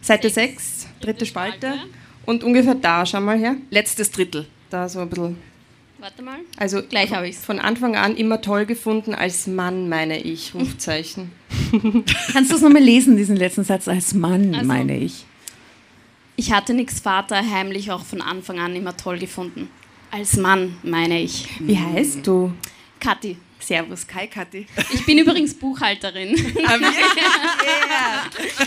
Seite 0.00 0.30
6, 0.30 0.86
dritte 1.00 1.26
Spalte. 1.26 1.74
Und 2.24 2.42
ungefähr 2.44 2.74
da, 2.74 3.06
schau 3.06 3.20
mal 3.20 3.38
her. 3.38 3.56
Letztes 3.70 4.10
Drittel. 4.10 4.46
Da 4.70 4.88
so 4.88 5.00
ein 5.00 5.08
bisschen. 5.08 5.36
Warte 5.98 6.22
mal. 6.22 6.38
Also 6.56 6.82
Gleich 6.82 7.12
habe 7.12 7.28
ich's. 7.28 7.44
Von 7.44 7.58
Anfang 7.58 7.96
an 7.96 8.16
immer 8.16 8.40
toll 8.42 8.66
gefunden 8.66 9.14
als 9.14 9.46
Mann, 9.46 9.88
meine 9.88 10.20
ich. 10.20 10.52
Rufzeichen. 10.54 11.32
Kannst 12.32 12.50
du 12.50 12.56
es 12.56 12.62
nochmal 12.62 12.82
lesen, 12.82 13.16
diesen 13.16 13.36
letzten 13.36 13.64
Satz? 13.64 13.88
Als 13.88 14.12
Mann, 14.14 14.54
Also- 14.54 14.66
meine 14.66 14.98
ich. 14.98 15.24
Ich 16.38 16.52
hatte 16.52 16.74
Nicks 16.74 17.00
Vater 17.00 17.36
heimlich 17.50 17.90
auch 17.92 18.04
von 18.04 18.20
Anfang 18.20 18.58
an 18.58 18.76
immer 18.76 18.94
toll 18.94 19.18
gefunden. 19.18 19.70
Als 20.10 20.36
Mann, 20.36 20.76
meine 20.82 21.20
ich. 21.20 21.48
Wie 21.60 21.78
heißt 21.78 22.26
du? 22.26 22.52
Kathi. 23.00 23.36
Servus. 23.58 24.06
Hi, 24.14 24.28
Kathi. 24.28 24.66
Ich 24.92 25.04
bin 25.04 25.18
übrigens 25.18 25.52
Buchhalterin. 25.54 26.34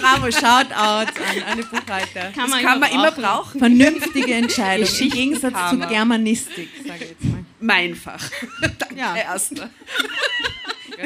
Bravo, 0.02 0.26
Shoutouts 0.30 0.72
an 0.72 1.44
alle 1.46 1.64
Buchhalter. 1.64 2.32
Kann 2.36 2.52
Das 2.52 2.62
kann 2.62 2.80
man 2.82 2.92
immer 2.92 3.12
brauchen. 3.12 3.60
Vernünftige 3.60 4.34
Entscheidung. 4.34 4.90
Im. 5.00 5.10
Gegensatz 5.10 5.70
zu 5.70 5.78
Germanistik, 5.80 6.70
sage 6.86 7.04
ich 7.06 7.10
jetzt 7.12 7.24
mal. 7.24 7.46
Mein 7.62 7.96
Fach. 7.96 8.30
Danke, 8.78 8.96
Ja. 8.96 9.16
Erster. 9.16 9.70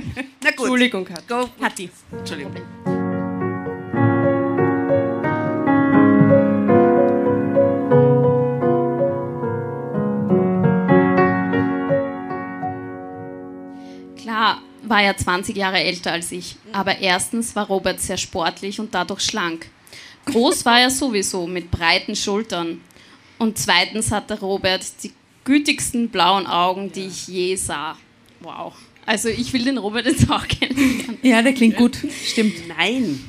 Na 0.44 0.50
gut. 0.52 0.60
Entschuldigung, 0.60 1.06
Kat. 1.06 1.28
Go. 1.28 1.48
Kathi. 1.60 1.90
Entschuldigung. 2.12 2.56
War 14.88 15.02
er 15.02 15.18
20 15.18 15.56
Jahre 15.56 15.80
älter 15.80 16.12
als 16.12 16.32
ich. 16.32 16.56
Aber 16.72 17.00
erstens 17.00 17.56
war 17.56 17.68
Robert 17.68 18.02
sehr 18.02 18.18
sportlich 18.18 18.80
und 18.80 18.94
dadurch 18.94 19.22
schlank. 19.22 19.68
Groß 20.26 20.66
war 20.66 20.80
er 20.80 20.90
sowieso, 20.90 21.48
mit 21.48 21.72
breiten 21.72 22.16
Schultern. 22.16 22.82
Und 23.38 23.58
zweitens 23.58 24.12
hatte 24.12 24.40
Robert 24.40 24.86
die 25.04 25.12
gütigsten 25.44 26.10
blauen 26.10 26.48
Augen, 26.48 26.92
die 26.92 27.08
ich 27.08 27.28
je 27.28 27.56
sah. 27.56 27.98
Wow. 28.40 28.74
Also 29.06 29.30
ich 29.30 29.52
will 29.52 29.66
den 29.66 29.78
Robert 29.78 30.06
jetzt 30.06 30.30
auch 30.30 30.48
kennenlernen. 30.48 31.18
Ja, 31.22 31.42
der 31.42 31.54
klingt 31.54 31.76
gut. 31.76 31.98
Stimmt. 32.26 32.68
Nein. 32.68 33.20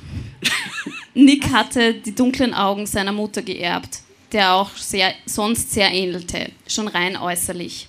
Nick 1.14 1.52
hatte 1.52 1.94
die 1.94 2.14
dunklen 2.14 2.54
Augen 2.54 2.86
seiner 2.86 3.12
Mutter 3.12 3.42
geerbt, 3.42 4.00
der 4.32 4.54
auch 4.54 4.70
sehr, 4.76 5.14
sonst 5.26 5.72
sehr 5.72 5.90
ähnelte, 5.90 6.50
schon 6.66 6.88
rein 6.88 7.16
äußerlich. 7.16 7.88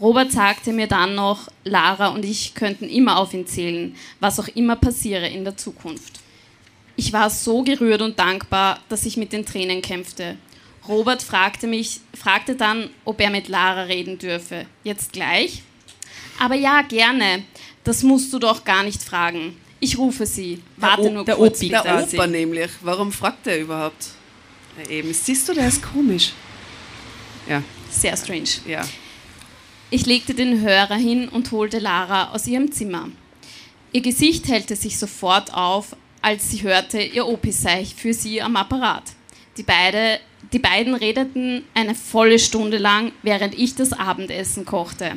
Robert 0.00 0.32
sagte 0.32 0.72
mir 0.72 0.86
dann 0.88 1.14
noch, 1.14 1.48
Lara 1.64 2.08
und 2.08 2.24
ich 2.24 2.54
könnten 2.54 2.88
immer 2.88 3.18
auf 3.18 3.34
ihn 3.34 3.46
zählen, 3.46 3.94
was 4.20 4.40
auch 4.40 4.48
immer 4.48 4.74
passiere 4.76 5.28
in 5.28 5.44
der 5.44 5.56
Zukunft. 5.56 6.20
Ich 6.96 7.12
war 7.12 7.30
so 7.30 7.62
gerührt 7.62 8.02
und 8.02 8.18
dankbar, 8.18 8.80
dass 8.88 9.06
ich 9.06 9.16
mit 9.16 9.32
den 9.32 9.46
Tränen 9.46 9.80
kämpfte. 9.80 10.36
Robert 10.88 11.22
fragte 11.22 11.66
mich, 11.68 12.00
fragte 12.18 12.56
dann, 12.56 12.90
ob 13.04 13.20
er 13.20 13.30
mit 13.30 13.48
Lara 13.48 13.82
reden 13.82 14.18
dürfe. 14.18 14.66
Jetzt 14.82 15.12
gleich? 15.12 15.62
Aber 16.40 16.54
ja, 16.56 16.82
gerne. 16.82 17.44
Das 17.84 18.02
musst 18.02 18.32
du 18.32 18.38
doch 18.38 18.64
gar 18.64 18.82
nicht 18.82 19.02
fragen. 19.02 19.56
Ich 19.78 19.98
rufe 19.98 20.26
sie. 20.26 20.60
Warte 20.76 21.02
O- 21.02 21.10
nur 21.10 21.24
der 21.24 21.36
kurz. 21.36 21.58
Opi. 21.58 21.68
bitte. 21.68 21.82
Der. 21.84 22.02
Opa 22.02 22.26
nämlich. 22.26 22.70
Warum 22.80 23.12
fragt 23.12 23.46
er 23.46 23.58
überhaupt? 23.60 24.08
Ja, 24.82 24.90
eben. 24.90 25.12
Siehst 25.14 25.48
du, 25.48 25.54
der 25.54 25.68
ist 25.68 25.82
komisch. 25.82 26.32
Ja, 27.48 27.62
Sehr 27.90 28.16
strange. 28.16 28.48
ja. 28.66 28.82
Ich 29.94 30.06
legte 30.06 30.32
den 30.32 30.62
Hörer 30.62 30.94
hin 30.94 31.28
und 31.28 31.52
holte 31.52 31.78
Lara 31.78 32.30
aus 32.30 32.46
ihrem 32.46 32.72
Zimmer. 32.72 33.10
Ihr 33.92 34.00
Gesicht 34.00 34.48
hellte 34.48 34.74
sich 34.74 34.98
sofort 34.98 35.52
auf, 35.52 35.94
als 36.22 36.50
sie 36.50 36.62
hörte, 36.62 36.98
ihr 37.02 37.26
Opi 37.26 37.52
sei 37.52 37.84
für 37.84 38.14
sie 38.14 38.40
am 38.40 38.56
Apparat. 38.56 39.02
Die, 39.58 39.62
beide, 39.62 40.18
die 40.50 40.60
beiden 40.60 40.94
redeten 40.94 41.64
eine 41.74 41.94
volle 41.94 42.38
Stunde 42.38 42.78
lang, 42.78 43.12
während 43.20 43.52
ich 43.52 43.74
das 43.74 43.92
Abendessen 43.92 44.64
kochte. 44.64 45.12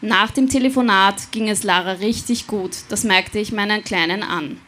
Nach 0.00 0.32
dem 0.32 0.48
Telefonat 0.48 1.30
ging 1.30 1.48
es 1.48 1.62
Lara 1.62 1.92
richtig 1.92 2.48
gut, 2.48 2.72
das 2.88 3.04
merkte 3.04 3.38
ich 3.38 3.52
meinen 3.52 3.84
Kleinen 3.84 4.24
an. 4.24 4.58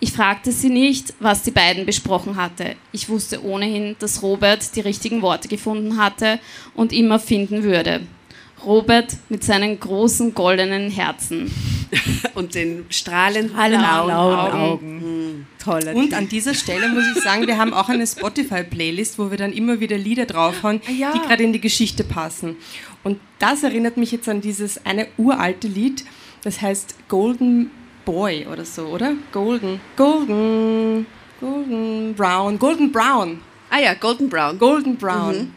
Ich 0.00 0.12
fragte 0.12 0.50
sie 0.50 0.70
nicht, 0.70 1.12
was 1.20 1.42
die 1.42 1.50
beiden 1.50 1.84
besprochen 1.84 2.36
hatte. 2.36 2.74
Ich 2.90 3.10
wusste 3.10 3.44
ohnehin, 3.44 3.96
dass 3.98 4.22
Robert 4.22 4.74
die 4.74 4.80
richtigen 4.80 5.20
Worte 5.20 5.48
gefunden 5.48 5.98
hatte 5.98 6.40
und 6.74 6.90
immer 6.94 7.18
finden 7.18 7.64
würde. 7.64 8.00
Robert 8.64 9.16
mit 9.28 9.44
seinen 9.44 9.78
großen 9.78 10.34
goldenen 10.34 10.90
Herzen. 10.90 11.50
Und 12.34 12.54
den 12.54 12.86
strahlenden 12.90 13.54
Blauen 13.54 13.70
blauen 13.70 14.10
Augen. 14.10 14.56
Augen. 14.56 14.98
Augen. 14.98 15.46
Toller 15.62 15.94
Und 15.94 16.12
an 16.12 16.28
dieser 16.28 16.54
Stelle 16.54 16.88
muss 16.88 17.04
ich 17.14 17.22
sagen, 17.22 17.46
wir 17.46 17.56
haben 17.56 17.72
auch 17.72 17.88
eine 17.88 18.06
Spotify-Playlist, 18.06 19.18
wo 19.18 19.30
wir 19.30 19.38
dann 19.38 19.52
immer 19.52 19.80
wieder 19.80 19.96
Lieder 19.96 20.26
draufhauen, 20.26 20.80
ja. 20.88 21.12
die 21.12 21.20
gerade 21.20 21.44
in 21.44 21.52
die 21.52 21.60
Geschichte 21.60 22.02
passen. 22.02 22.56
Und 23.04 23.20
das 23.38 23.62
erinnert 23.62 23.96
mich 23.96 24.12
jetzt 24.12 24.28
an 24.28 24.40
dieses 24.40 24.84
eine 24.84 25.06
uralte 25.16 25.68
Lied, 25.68 26.04
das 26.42 26.60
heißt 26.60 26.96
Golden 27.08 27.70
Boy 28.04 28.46
oder 28.46 28.64
so, 28.64 28.86
oder? 28.86 29.12
Golden, 29.32 29.80
Golden, 29.96 31.06
Golden 31.40 32.14
Brown, 32.14 32.58
Golden 32.58 32.92
Brown, 32.92 33.40
Ah 33.74 33.80
ja, 33.80 33.94
Golden 33.94 34.28
Brown. 34.28 34.56
Golden 34.56 34.96
Brown. 34.96 35.52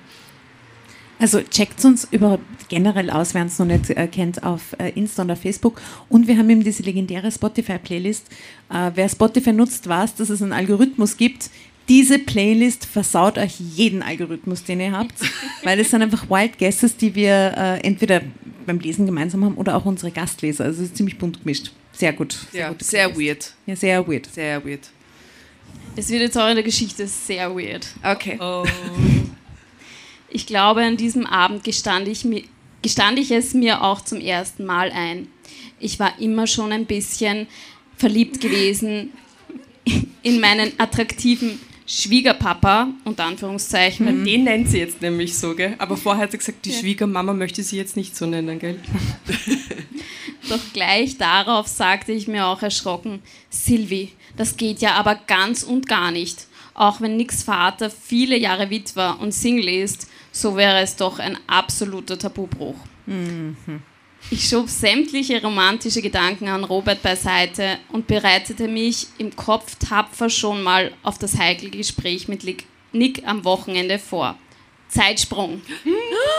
Also 1.19 1.41
checkt 1.41 1.83
uns 1.83 2.07
über 2.11 2.39
generell 2.69 3.09
aus, 3.09 3.33
wer 3.33 3.41
uns 3.41 3.57
noch 3.57 3.65
nicht 3.65 3.89
äh, 3.89 4.07
kennt, 4.07 4.43
auf 4.43 4.75
äh, 4.77 4.89
Insta 4.89 5.23
und 5.23 5.31
auf 5.31 5.41
Facebook. 5.41 5.81
Und 6.09 6.27
wir 6.27 6.37
haben 6.37 6.49
eben 6.49 6.63
diese 6.63 6.83
legendäre 6.83 7.31
Spotify-Playlist. 7.31 8.27
Äh, 8.69 8.91
wer 8.93 9.09
Spotify 9.09 9.53
nutzt, 9.53 9.87
weiß, 9.87 10.15
dass 10.15 10.29
es 10.29 10.41
einen 10.41 10.53
Algorithmus 10.53 11.17
gibt. 11.17 11.49
Diese 11.89 12.19
Playlist 12.19 12.85
versaut 12.85 13.37
euch 13.37 13.59
jeden 13.59 14.03
Algorithmus, 14.03 14.63
den 14.63 14.81
ihr 14.81 14.91
habt, 14.91 15.13
weil 15.63 15.79
es 15.79 15.89
sind 15.89 16.01
einfach 16.01 16.29
Wild 16.29 16.57
Guesses, 16.59 16.97
die 16.97 17.15
wir 17.15 17.53
äh, 17.57 17.79
entweder 17.79 18.21
beim 18.65 18.79
Lesen 18.79 19.05
gemeinsam 19.05 19.45
haben 19.45 19.55
oder 19.55 19.75
auch 19.75 19.85
unsere 19.85 20.11
Gastleser. 20.11 20.65
Also 20.65 20.83
es 20.83 20.89
ist 20.89 20.97
ziemlich 20.97 21.17
bunt 21.17 21.39
gemischt. 21.39 21.71
Sehr 21.93 22.13
gut. 22.13 22.37
Sehr 22.51 22.69
Ja, 22.69 22.75
sehr 22.79 23.17
weird. 23.17 23.53
Ja, 23.65 23.75
sehr 23.75 24.07
weird. 24.07 24.27
Sehr 24.27 24.63
weird. 24.63 24.89
Es 25.95 26.09
wird 26.09 26.21
jetzt 26.21 26.37
auch 26.37 26.47
in 26.47 26.55
der 26.55 26.63
Geschichte 26.63 27.07
sehr 27.07 27.55
weird. 27.55 27.87
Okay. 28.03 28.37
Ich 30.29 30.45
glaube, 30.45 30.81
an 30.83 30.97
diesem 30.97 31.25
Abend 31.25 31.63
gestand 31.63 32.07
ich, 32.07 32.23
mi- 32.25 32.45
gestand 32.81 33.17
ich 33.19 33.31
es 33.31 33.53
mir 33.53 33.83
auch 33.83 34.01
zum 34.01 34.19
ersten 34.19 34.65
Mal 34.65 34.91
ein. 34.91 35.27
Ich 35.79 35.99
war 35.99 36.19
immer 36.19 36.47
schon 36.47 36.71
ein 36.71 36.85
bisschen 36.85 37.47
verliebt 37.97 38.41
gewesen 38.41 39.11
in 40.23 40.39
meinen 40.39 40.71
attraktiven 40.77 41.59
Schwiegerpapa, 41.85 42.89
unter 43.05 43.23
Anführungszeichen. 43.25 44.25
Den 44.25 44.43
nennt 44.43 44.69
sie 44.69 44.79
jetzt 44.79 45.01
nämlich 45.01 45.37
so, 45.37 45.55
gell? 45.55 45.75
Aber 45.77 45.95
vorher 45.95 46.23
hat 46.23 46.31
sie 46.31 46.37
gesagt, 46.37 46.65
die 46.65 46.73
Schwiegermama 46.73 47.31
möchte 47.33 47.63
sie 47.63 47.77
jetzt 47.77 47.95
nicht 47.95 48.15
so 48.15 48.25
nennen, 48.25 48.59
gell? 48.59 48.77
Doch 50.49 50.59
gleich 50.73 51.17
darauf 51.17 51.67
sagte 51.67 52.11
ich 52.11 52.27
mir 52.27 52.45
auch 52.47 52.61
erschrocken, 52.61 53.21
Silvi, 53.49 54.11
das 54.35 54.57
geht 54.57 54.79
ja 54.81 54.93
aber 54.95 55.15
ganz 55.27 55.63
und 55.63 55.87
gar 55.87 56.11
nicht. 56.11 56.47
Auch 56.77 57.01
wenn 57.01 57.17
Nicks 57.17 57.41
Vater 57.41 57.89
viele 57.89 58.37
Jahre 58.37 58.69
Witwer 58.69 59.17
und 59.19 59.33
Single 59.33 59.67
ist, 59.67 60.07
so 60.31 60.55
wäre 60.55 60.79
es 60.81 60.95
doch 60.95 61.17
ein 61.17 61.35
absoluter 61.47 62.19
Tabubruch. 62.19 62.75
Ich 64.29 64.47
schob 64.47 64.69
sämtliche 64.69 65.41
romantische 65.41 66.03
Gedanken 66.03 66.47
an 66.47 66.63
Robert 66.63 67.01
beiseite 67.01 67.79
und 67.91 68.05
bereitete 68.05 68.67
mich 68.67 69.07
im 69.17 69.35
Kopf 69.35 69.75
tapfer 69.75 70.29
schon 70.29 70.61
mal 70.61 70.91
auf 71.01 71.17
das 71.17 71.39
heikle 71.39 71.71
Gespräch 71.71 72.27
mit 72.27 72.43
Nick 72.93 73.23
am 73.25 73.43
Wochenende 73.43 73.97
vor. 73.97 74.37
Zeitsprung. 74.89 75.61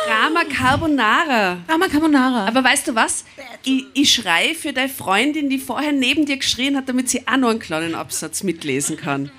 Drama 0.07 0.45
Carbonara. 0.45 1.59
Drama 1.67 1.89
Carbonara. 1.89 2.47
Aber 2.47 2.63
weißt 2.63 2.89
du 2.89 2.95
was? 2.95 3.25
Ich, 3.65 3.85
ich 3.93 4.15
schreie 4.15 4.55
für 4.55 4.73
deine 4.73 4.89
Freundin, 4.89 5.51
die 5.51 5.59
vorher 5.59 5.93
neben 5.93 6.27
dir 6.27 6.37
geschrien 6.37 6.77
hat, 6.77 6.89
damit 6.89 7.11
sie 7.11 7.27
auch 7.27 7.37
noch 7.37 7.51
einen 7.51 7.59
kleinen 7.59 7.95
Absatz 7.97 8.45
mitlesen 8.45 8.97
kann. 8.97 9.33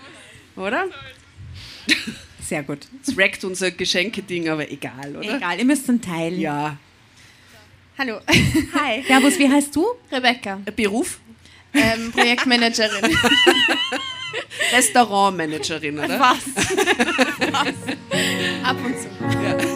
Oder? 0.60 0.86
sehr 2.42 2.64
gut. 2.64 2.80
Das 3.06 3.16
wreckt 3.16 3.44
unser 3.44 3.72
Geschenkeding, 3.72 4.50
aber 4.50 4.70
egal, 4.70 5.16
oder? 5.16 5.38
Egal, 5.38 5.58
ihr 5.58 5.66
müsst 5.66 5.88
dann 5.88 6.02
teilen. 6.02 6.40
Ja. 6.40 6.78
Hallo, 7.98 8.20
Hi. 8.74 9.04
Servus, 9.08 9.40
wie 9.40 9.50
heißt 9.50 9.76
du? 9.76 9.86
Rebecca, 10.12 10.60
Ein 10.66 10.76
Beruf? 10.76 11.20
ähm, 11.74 12.12
Projektmanagerin. 12.12 13.06
Restaurantmanagerin, 14.74 15.98
oder? 16.00 16.20
Was? 16.20 16.38
Was? 17.52 17.74
Ab 18.64 18.78
und 18.84 18.96
zu. 19.00 19.69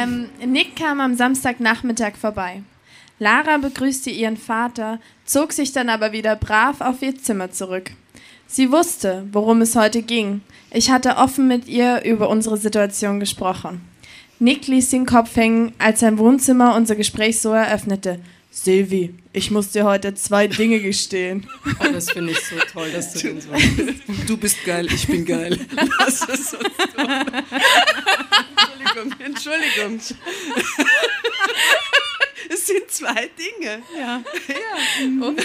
Ähm, 0.00 0.28
Nick 0.46 0.76
kam 0.76 1.00
am 1.00 1.14
Samstagnachmittag 1.14 2.16
vorbei. 2.16 2.62
Lara 3.18 3.58
begrüßte 3.58 4.08
ihren 4.10 4.38
Vater, 4.38 4.98
zog 5.26 5.52
sich 5.52 5.72
dann 5.72 5.90
aber 5.90 6.12
wieder 6.12 6.36
brav 6.36 6.80
auf 6.80 7.02
ihr 7.02 7.18
Zimmer 7.18 7.50
zurück. 7.50 7.90
Sie 8.46 8.72
wusste, 8.72 9.26
worum 9.32 9.60
es 9.60 9.76
heute 9.76 10.02
ging. 10.02 10.40
Ich 10.70 10.90
hatte 10.90 11.16
offen 11.16 11.46
mit 11.48 11.68
ihr 11.68 12.02
über 12.04 12.30
unsere 12.30 12.56
Situation 12.56 13.20
gesprochen. 13.20 13.82
Nick 14.38 14.66
ließ 14.66 14.88
den 14.88 15.04
Kopf 15.04 15.36
hängen, 15.36 15.72
als 15.78 16.00
sein 16.00 16.18
Wohnzimmer 16.18 16.74
unser 16.74 16.96
Gespräch 16.96 17.40
so 17.40 17.52
eröffnete. 17.52 18.20
Silvi, 18.50 19.14
ich 19.32 19.50
muss 19.52 19.70
dir 19.70 19.84
heute 19.84 20.14
zwei 20.14 20.46
Dinge 20.48 20.80
gestehen. 20.80 21.48
Oh, 21.80 21.92
das 21.92 22.10
finde 22.10 22.32
ich 22.32 22.40
so 22.40 22.56
toll, 22.72 22.90
dass 22.90 23.12
du 23.14 23.20
den 23.20 23.40
so 23.40 23.48
Du 24.26 24.36
bist 24.36 24.64
geil, 24.64 24.86
ich 24.92 25.06
bin 25.06 25.24
geil. 25.24 25.58
Was 25.98 26.22
ist 26.28 26.50
so 26.50 26.58
Entschuldigung, 28.96 29.14
Entschuldigung. 29.18 30.00
Es 32.48 32.66
sind 32.66 32.90
zwei 32.90 33.30
Dinge. 33.38 33.82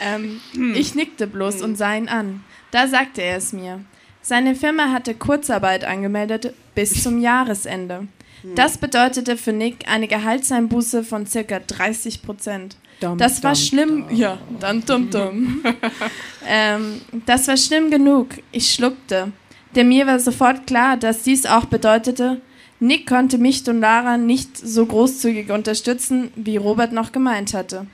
Ähm, 0.00 0.40
Ich 0.76 0.94
nickte 0.94 1.26
bloß 1.26 1.60
und 1.62 1.74
sah 1.76 1.96
ihn 1.96 2.08
an. 2.08 2.44
Da 2.70 2.86
sagte 2.86 3.20
er 3.20 3.36
es 3.38 3.52
mir. 3.52 3.84
Seine 4.22 4.54
Firma 4.54 4.92
hatte 4.92 5.14
Kurzarbeit 5.14 5.84
angemeldet 5.84 6.54
bis 6.76 7.02
zum 7.02 7.18
Jahresende. 7.20 8.06
Das 8.54 8.78
bedeutete 8.78 9.36
für 9.36 9.52
Nick 9.52 9.88
eine 9.88 10.08
Gehaltseinbuße 10.08 11.04
von 11.04 11.26
circa 11.26 11.58
30 11.60 12.22
Prozent. 12.22 12.76
Dum, 13.00 13.18
Das 13.18 13.42
war 13.42 13.54
dum, 13.54 13.62
schlimm. 13.62 14.06
Ja, 14.10 14.38
dann 14.60 14.84
dumm 14.84 15.10
dumm. 15.10 15.62
ähm, 16.46 17.00
das 17.26 17.48
war 17.48 17.56
schlimm 17.56 17.90
genug. 17.90 18.28
Ich 18.52 18.72
schluckte. 18.72 19.32
Denn 19.74 19.88
mir 19.88 20.06
war 20.06 20.18
sofort 20.18 20.66
klar, 20.66 20.96
dass 20.96 21.22
dies 21.22 21.46
auch 21.46 21.66
bedeutete, 21.66 22.40
Nick 22.80 23.08
konnte 23.08 23.38
mich 23.38 23.68
und 23.68 23.80
Lara 23.80 24.16
nicht 24.16 24.56
so 24.56 24.86
großzügig 24.86 25.50
unterstützen, 25.50 26.30
wie 26.36 26.56
Robert 26.56 26.92
noch 26.92 27.10
gemeint 27.10 27.52
hatte. 27.52 27.86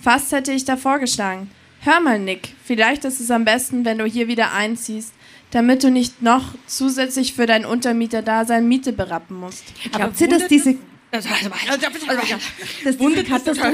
Fast 0.00 0.32
hätte 0.32 0.52
ich 0.52 0.64
da 0.64 0.76
vorgeschlagen. 0.76 1.50
Hör 1.80 2.00
mal, 2.00 2.18
Nick, 2.18 2.54
vielleicht 2.64 3.04
ist 3.04 3.20
es 3.20 3.30
am 3.30 3.44
besten, 3.44 3.84
wenn 3.84 3.98
du 3.98 4.04
hier 4.04 4.26
wieder 4.26 4.52
einziehst, 4.52 5.14
damit 5.50 5.84
du 5.84 5.90
nicht 5.90 6.22
noch 6.22 6.54
zusätzlich 6.66 7.34
für 7.34 7.46
dein 7.46 7.64
Untermieter-Dasein 7.64 8.66
Miete 8.66 8.92
berappen 8.92 9.38
musst. 9.38 9.64
Glaubt 9.92 10.20
ihr, 10.20 10.28
dass 10.28 10.48
diese, 10.48 10.76
diese 11.12 12.98
Wundert 12.98 13.28
Katastro 13.28 13.72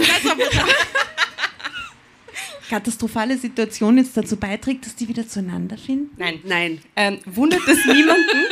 katastrophale 2.72 3.36
Situation 3.36 3.98
jetzt 3.98 4.16
dazu 4.16 4.36
beiträgt, 4.36 4.86
dass 4.86 4.94
die 4.94 5.06
wieder 5.06 5.28
zueinander 5.28 5.76
finden? 5.76 6.10
Nein. 6.16 6.40
Nein. 6.44 6.80
Ähm, 6.96 7.18
wundert 7.26 7.68
es 7.68 7.84
niemanden, 7.84 8.46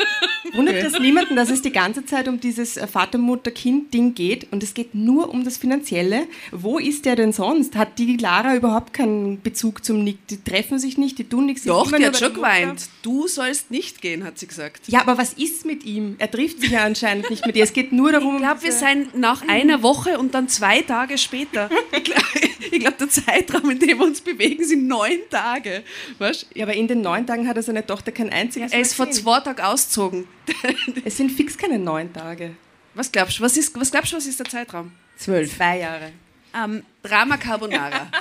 wundert 0.52 0.76
es 0.76 0.98
niemanden, 0.98 1.36
dass 1.36 1.50
es 1.50 1.62
die 1.62 1.72
ganze 1.72 2.04
Zeit 2.04 2.28
um 2.28 2.40
dieses 2.40 2.76
äh, 2.76 2.86
Vater-Mutter-Kind-Ding 2.86 4.14
geht 4.14 4.52
und 4.52 4.62
es 4.62 4.74
geht 4.74 4.94
nur 4.94 5.30
um 5.30 5.44
das 5.44 5.56
Finanzielle. 5.56 6.26
Wo 6.50 6.78
ist 6.78 7.04
der 7.04 7.16
denn 7.16 7.32
sonst? 7.32 7.76
Hat 7.76 7.98
die 7.98 8.16
Lara 8.16 8.54
überhaupt 8.56 8.92
keinen 8.92 9.40
Bezug 9.40 9.84
zum 9.84 10.04
Nick? 10.04 10.26
Die 10.28 10.42
treffen 10.42 10.78
sich 10.78 10.98
nicht, 10.98 11.18
die 11.18 11.24
tun 11.24 11.46
nichts. 11.46 11.64
Doch, 11.64 11.90
die 11.90 12.04
hat 12.04 12.18
schon 12.18 12.34
geweint. 12.34 12.88
Du 13.02 13.28
sollst 13.28 13.70
nicht 13.70 14.00
gehen, 14.00 14.24
hat 14.24 14.38
sie 14.38 14.46
gesagt. 14.46 14.88
Ja, 14.88 15.00
aber 15.00 15.18
was 15.18 15.34
ist 15.34 15.64
mit 15.64 15.84
ihm? 15.84 16.16
Er 16.18 16.30
trifft 16.30 16.60
sich 16.60 16.70
ja 16.70 16.84
anscheinend 16.84 17.30
nicht 17.30 17.46
mit 17.46 17.56
ihr. 17.56 17.64
Es 17.64 17.72
geht 17.72 17.92
nur 17.92 18.12
darum, 18.12 18.36
Ich 18.36 18.42
glaube, 18.42 18.62
wir 18.62 18.72
sind 18.72 19.16
nach 19.16 19.46
einer 19.48 19.82
Woche 19.82 20.18
und 20.18 20.34
dann 20.34 20.48
zwei 20.48 20.82
Tage 20.82 21.18
später. 21.18 21.68
Ich 21.92 22.04
glaube, 22.04 22.50
glaub, 22.78 22.98
der 22.98 23.08
Zeitraum, 23.08 23.70
in 23.70 23.78
dem 23.78 23.98
wir 23.98 24.06
uns 24.06 24.20
bewegen, 24.20 24.64
sind 24.64 24.86
neun 24.86 25.18
Tage. 25.28 25.82
Weißt? 26.18 26.46
Ja, 26.54 26.64
aber 26.64 26.74
in 26.74 26.88
den 26.88 27.00
neun 27.00 27.26
Tagen 27.26 27.48
hat 27.48 27.56
er 27.56 27.62
seine 27.62 27.86
Tochter 27.86 28.12
kein 28.12 28.30
einziges 28.30 28.72
Er 28.72 28.78
Mal 28.78 28.82
ist 28.82 28.94
vor 28.94 29.10
zwei 29.10 29.40
Tagen 29.40 29.60
ausgezogen. 29.60 30.26
es 31.04 31.16
sind 31.16 31.30
fix 31.30 31.56
keine 31.56 31.78
neun 31.78 32.12
Tage. 32.12 32.56
Was 32.94 33.10
glaubst 33.12 33.38
du, 33.38 33.42
was 33.42 33.56
ist, 33.56 33.78
was, 33.78 33.90
glaubst, 33.90 34.12
was 34.12 34.26
ist 34.26 34.38
der 34.38 34.46
Zeitraum? 34.46 34.92
Zwölf. 35.16 35.56
Zwei 35.56 35.78
Jahre. 35.78 36.12
Ähm, 36.54 36.76
um, 36.76 36.82
Drama 37.02 37.36
Carbonara. 37.36 38.10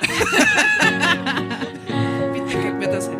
Bitte 2.32 2.62
gib 2.62 2.74
mir 2.74 2.88
das 2.88 3.08
hin. 3.08 3.18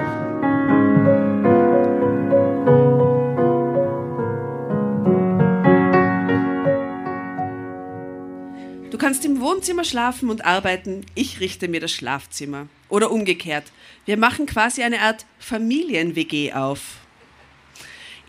Du 8.91 8.99
kannst 8.99 9.25
im 9.25 9.41
Wohnzimmer 9.41 9.85
schlafen 9.85 10.31
und 10.31 10.45
arbeiten, 10.45 11.05
ich 11.15 11.41
richte 11.41 11.69
mir 11.69 11.81
das 11.81 11.91
Schlafzimmer. 11.91 12.69
Oder 12.89 13.11
umgekehrt. 13.11 13.65
Wir 14.05 14.17
machen 14.17 14.47
quasi 14.47 14.83
eine 14.83 15.01
Art 15.01 15.27
Familien-WG 15.39 16.53
auf. 16.53 16.99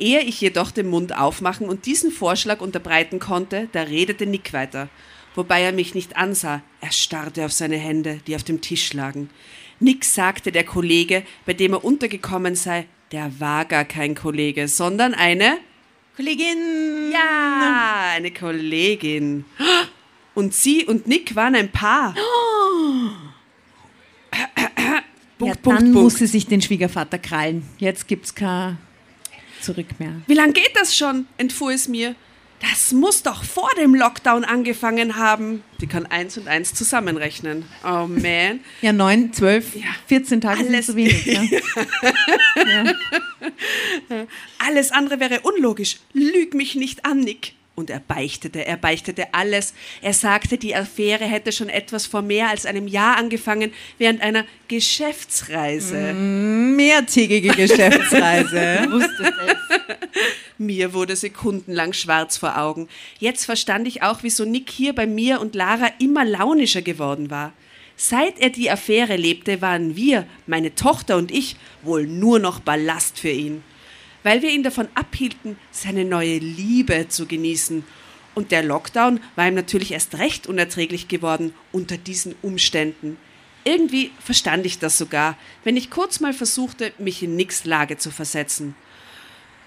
Ehe 0.01 0.21
ich 0.21 0.41
jedoch 0.41 0.71
den 0.71 0.87
Mund 0.87 1.15
aufmachen 1.15 1.69
und 1.69 1.85
diesen 1.85 2.11
Vorschlag 2.11 2.59
unterbreiten 2.59 3.19
konnte, 3.19 3.69
da 3.71 3.83
redete 3.83 4.25
Nick 4.25 4.51
weiter. 4.51 4.89
Wobei 5.35 5.61
er 5.61 5.71
mich 5.71 5.93
nicht 5.93 6.17
ansah, 6.17 6.63
er 6.81 6.91
starrte 6.91 7.45
auf 7.45 7.53
seine 7.53 7.77
Hände, 7.77 8.19
die 8.25 8.35
auf 8.35 8.43
dem 8.43 8.61
Tisch 8.61 8.93
lagen. 8.93 9.29
Nick 9.79 10.03
sagte 10.03 10.51
der 10.51 10.63
Kollege, 10.63 11.21
bei 11.45 11.53
dem 11.53 11.73
er 11.73 11.85
untergekommen 11.85 12.55
sei, 12.55 12.87
der 13.11 13.39
war 13.39 13.65
gar 13.65 13.85
kein 13.85 14.15
Kollege, 14.15 14.67
sondern 14.67 15.13
eine 15.13 15.59
Kollegin! 16.15 17.11
Ja, 17.13 18.13
eine 18.15 18.31
Kollegin. 18.31 19.45
Und 20.33 20.55
sie 20.55 20.83
und 20.85 21.05
Nick 21.05 21.35
waren 21.35 21.55
ein 21.55 21.71
Paar. 21.71 22.15
ja, 25.43 25.53
dann 25.61 25.91
muss 25.91 26.15
sie 26.15 26.27
sich 26.27 26.47
den 26.47 26.63
Schwiegervater 26.63 27.19
krallen. 27.19 27.63
Jetzt 27.77 28.07
gibt's 28.07 28.33
kein 28.33 28.79
Zurück 29.61 29.99
mehr. 29.99 30.13
Wie 30.27 30.33
lange 30.33 30.53
geht 30.53 30.71
das 30.75 30.95
schon? 30.95 31.27
entfuhr 31.37 31.71
es 31.71 31.87
mir. 31.87 32.15
Das 32.61 32.91
muss 32.91 33.23
doch 33.23 33.43
vor 33.43 33.69
dem 33.79 33.95
Lockdown 33.95 34.43
angefangen 34.43 35.15
haben. 35.15 35.63
Die 35.79 35.87
kann 35.87 36.05
eins 36.05 36.37
und 36.37 36.47
eins 36.47 36.75
zusammenrechnen. 36.75 37.65
Oh 37.83 38.05
man. 38.07 38.59
Ja, 38.81 38.93
neun, 38.93 39.33
zwölf, 39.33 39.75
ja. 39.75 39.87
14 40.07 40.41
Tage 40.41 40.59
Alles. 40.59 40.85
sind 40.85 40.85
zu 40.85 40.95
wenig. 40.95 41.25
Ja. 41.25 41.43
ja. 44.09 44.27
Alles 44.59 44.91
andere 44.91 45.19
wäre 45.19 45.39
unlogisch. 45.41 45.97
Lüg 46.13 46.53
mich 46.53 46.75
nicht 46.75 47.05
an, 47.05 47.21
Nick. 47.21 47.53
Und 47.81 47.89
er 47.89 47.99
beichtete, 47.99 48.63
er 48.63 48.77
beichtete 48.77 49.33
alles. 49.33 49.73
Er 50.03 50.13
sagte, 50.13 50.59
die 50.59 50.75
Affäre 50.75 51.25
hätte 51.25 51.51
schon 51.51 51.67
etwas 51.67 52.05
vor 52.05 52.21
mehr 52.21 52.49
als 52.49 52.67
einem 52.67 52.87
Jahr 52.87 53.17
angefangen, 53.17 53.73
während 53.97 54.21
einer 54.21 54.45
Geschäftsreise. 54.67 56.13
Mm, 56.13 56.75
mehrtägige 56.75 57.49
Geschäftsreise. 57.55 58.87
mir 60.59 60.93
wurde 60.93 61.15
sekundenlang 61.15 61.93
schwarz 61.93 62.37
vor 62.37 62.59
Augen. 62.59 62.87
Jetzt 63.17 63.45
verstand 63.45 63.87
ich 63.87 64.03
auch, 64.03 64.19
wieso 64.21 64.45
Nick 64.45 64.69
hier 64.69 64.93
bei 64.93 65.07
mir 65.07 65.41
und 65.41 65.55
Lara 65.55 65.89
immer 65.97 66.23
launischer 66.23 66.83
geworden 66.83 67.31
war. 67.31 67.51
Seit 67.95 68.39
er 68.39 68.51
die 68.51 68.69
Affäre 68.69 69.15
lebte, 69.15 69.59
waren 69.63 69.95
wir, 69.95 70.27
meine 70.45 70.75
Tochter 70.75 71.17
und 71.17 71.31
ich, 71.31 71.55
wohl 71.81 72.05
nur 72.05 72.37
noch 72.37 72.59
Ballast 72.59 73.17
für 73.17 73.31
ihn 73.31 73.63
weil 74.23 74.41
wir 74.41 74.51
ihn 74.51 74.63
davon 74.63 74.87
abhielten, 74.95 75.57
seine 75.71 76.05
neue 76.05 76.37
Liebe 76.37 77.07
zu 77.07 77.25
genießen. 77.25 77.83
Und 78.33 78.51
der 78.51 78.63
Lockdown 78.63 79.19
war 79.35 79.47
ihm 79.47 79.55
natürlich 79.55 79.91
erst 79.91 80.17
recht 80.17 80.47
unerträglich 80.47 81.07
geworden 81.07 81.53
unter 81.71 81.97
diesen 81.97 82.35
Umständen. 82.41 83.17
Irgendwie 83.63 84.11
verstand 84.19 84.65
ich 84.65 84.79
das 84.79 84.97
sogar, 84.97 85.37
wenn 85.63 85.77
ich 85.77 85.89
kurz 85.89 86.19
mal 86.19 86.33
versuchte, 86.33 86.93
mich 86.97 87.21
in 87.21 87.35
Nicks 87.35 87.65
Lage 87.65 87.97
zu 87.97 88.09
versetzen. 88.09 88.75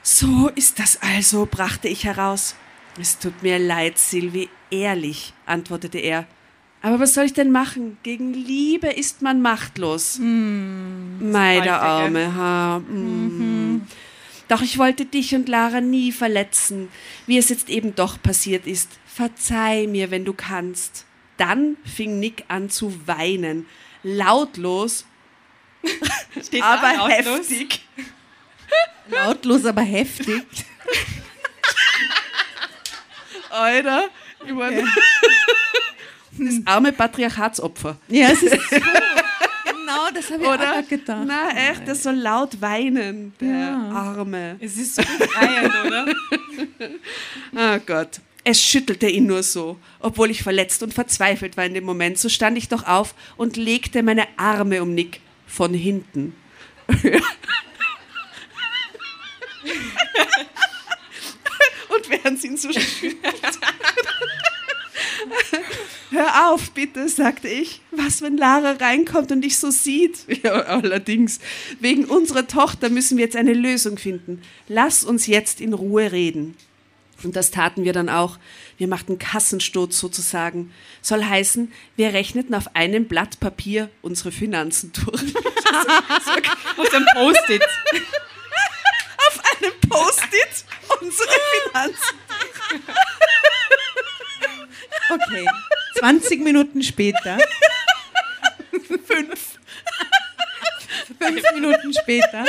So 0.03 0.51
ist 0.55 0.79
das 0.79 0.99
also, 1.01 1.47
brachte 1.51 1.89
ich 1.89 2.05
heraus. 2.05 2.57
Es 3.01 3.19
tut 3.19 3.43
mir 3.43 3.59
leid, 3.59 3.99
Silvi, 3.99 4.49
ehrlich, 4.71 5.33
antwortete 5.47 5.99
er. 5.99 6.27
Aber 6.83 7.01
was 7.01 7.15
soll 7.15 7.25
ich 7.25 7.33
denn 7.33 7.51
machen? 7.51 7.97
Gegen 8.03 8.35
Liebe 8.35 8.89
ist 8.89 9.23
man 9.23 9.41
machtlos. 9.41 10.19
Mm, 10.19 11.31
Meine 11.33 11.81
arme 11.81 12.35
Haar. 12.35 12.81
Mm. 12.81 12.85
Mhm. 12.93 13.83
Doch 14.49 14.63
ich 14.63 14.79
wollte 14.79 15.07
dich 15.07 15.35
und 15.35 15.49
Lara 15.49 15.81
nie 15.81 16.13
verletzen, 16.13 16.89
wie 17.27 17.39
es 17.39 17.49
jetzt 17.49 17.69
eben 17.69 17.95
doch 17.95 18.21
passiert 18.23 18.67
ist. 18.67 18.91
Verzeih 19.07 19.87
mir, 19.87 20.11
wenn 20.11 20.25
du 20.25 20.35
kannst. 20.35 21.07
Dann 21.37 21.77
fing 21.85 22.21
Nick 22.21 22.45
an 22.49 22.69
zu 22.71 23.07
weinen. 23.07 23.67
Lautlos, 24.03 25.07
aber 26.61 26.95
lautlos? 26.97 27.51
heftig. 27.51 27.81
Lautlos, 29.09 29.65
aber 29.65 29.83
heftig. 29.83 30.45
Alter, 33.51 34.09
ich 34.45 34.53
meine, 34.53 34.85
das 36.39 36.55
arme 36.67 36.93
Patriarchatsopfer. 36.93 37.99
Ja, 38.09 38.31
es 38.31 38.43
ist 38.43 38.53
so. 38.71 38.77
Das 40.15 40.31
habe 40.31 40.45
ich 40.45 40.49
Oder? 40.49 40.79
auch 40.79 40.89
gedacht. 40.89 41.25
Na, 41.27 41.51
echt, 41.71 41.89
das 41.89 42.05
soll 42.05 42.15
laut 42.15 42.61
weinen, 42.61 43.35
der 43.41 43.49
ja. 43.49 43.91
Arme. 43.91 44.57
Es 44.61 44.77
ist 44.77 44.95
so 44.95 45.03
befreiend, 45.03 45.75
oder? 45.85 46.15
oh 47.57 47.79
Gott. 47.87 48.21
Es 48.45 48.63
schüttelte 48.63 49.09
ihn 49.09 49.27
nur 49.27 49.43
so. 49.43 49.79
Obwohl 49.99 50.31
ich 50.31 50.43
verletzt 50.43 50.83
und 50.83 50.95
verzweifelt 50.95 51.57
war 51.57 51.65
in 51.65 51.75
dem 51.75 51.85
Moment, 51.85 52.19
so 52.19 52.29
stand 52.29 52.57
ich 52.59 52.69
doch 52.69 52.87
auf 52.87 53.15
und 53.37 53.57
legte 53.57 54.03
meine 54.03 54.27
Arme 54.37 54.83
um 54.83 54.95
Nick 54.95 55.21
von 55.47 55.75
hinten. 55.75 56.37
und 56.89 57.01
während 62.09 62.41
sie 62.41 62.49
ihn 62.49 62.57
so 62.57 62.71
schüttelt. 62.73 63.35
Hör 66.11 66.53
auf, 66.53 66.71
bitte, 66.71 67.09
sagte 67.09 67.49
ich. 67.49 67.81
Was, 67.91 68.23
wenn 68.23 68.37
Lara 68.37 68.73
reinkommt 68.73 69.33
und 69.33 69.41
dich 69.43 69.59
so 69.59 69.71
sieht? 69.71 70.27
Ja, 70.45 70.53
allerdings. 70.53 71.41
Wegen 71.81 72.05
unserer 72.05 72.47
Tochter 72.47 72.91
müssen 72.91 73.17
wir 73.17 73.25
jetzt 73.25 73.37
eine 73.37 73.55
Lösung 73.55 73.97
finden. 73.97 74.43
Lass 74.69 75.03
uns 75.03 75.27
jetzt 75.27 75.61
in 75.61 75.73
Ruhe 75.73 76.13
reden. 76.13 76.55
Und 77.23 77.37
das 77.37 77.51
taten 77.51 77.85
wir 77.85 77.93
dann 77.93 78.09
auch. 78.09 78.39
Wir 78.77 78.89
machten 78.89 79.19
Kassensturz 79.19 79.99
sozusagen. 79.99 80.73
Soll 81.01 81.25
heißen, 81.25 81.73
wir 81.97 82.13
rechneten 82.13 82.55
auf 82.55 82.75
einem 82.77 83.07
Blatt 83.07 83.41
Papier 83.41 83.89
unsere 84.03 84.33
Finanzen 84.33 84.93
durch. 84.93 85.35
auf 86.77 86.95
einem 86.95 87.07
Post-it. 87.15 87.63
auf 89.29 89.41
einem 89.57 89.73
Post-it 89.89 90.65
unsere 91.01 91.29
Finanzen 91.63 92.15
durch. 92.29 92.81
Okay. 95.11 95.47
20 95.99 96.41
Minuten 96.43 96.83
später. 96.83 97.39
Fünf. 99.07 99.59
Fünf 101.19 101.43
Minuten 101.55 101.93
später. 101.93 102.45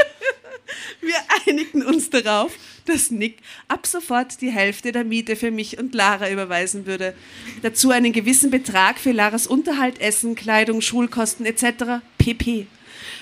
Wir 1.01 1.15
einigten 1.45 1.83
uns 1.83 2.09
darauf, 2.09 2.51
dass 2.85 3.11
Nick 3.11 3.37
ab 3.67 3.85
sofort 3.85 4.41
die 4.41 4.51
Hälfte 4.51 4.91
der 4.91 5.03
Miete 5.03 5.35
für 5.35 5.51
mich 5.51 5.77
und 5.77 5.93
Lara 5.93 6.29
überweisen 6.29 6.85
würde. 6.85 7.13
Dazu 7.61 7.91
einen 7.91 8.13
gewissen 8.13 8.51
Betrag 8.51 8.99
für 8.99 9.11
Laras 9.11 9.47
Unterhalt, 9.47 9.99
Essen, 9.99 10.35
Kleidung, 10.35 10.81
Schulkosten 10.81 11.45
etc. 11.45 12.01
pp. 12.17 12.67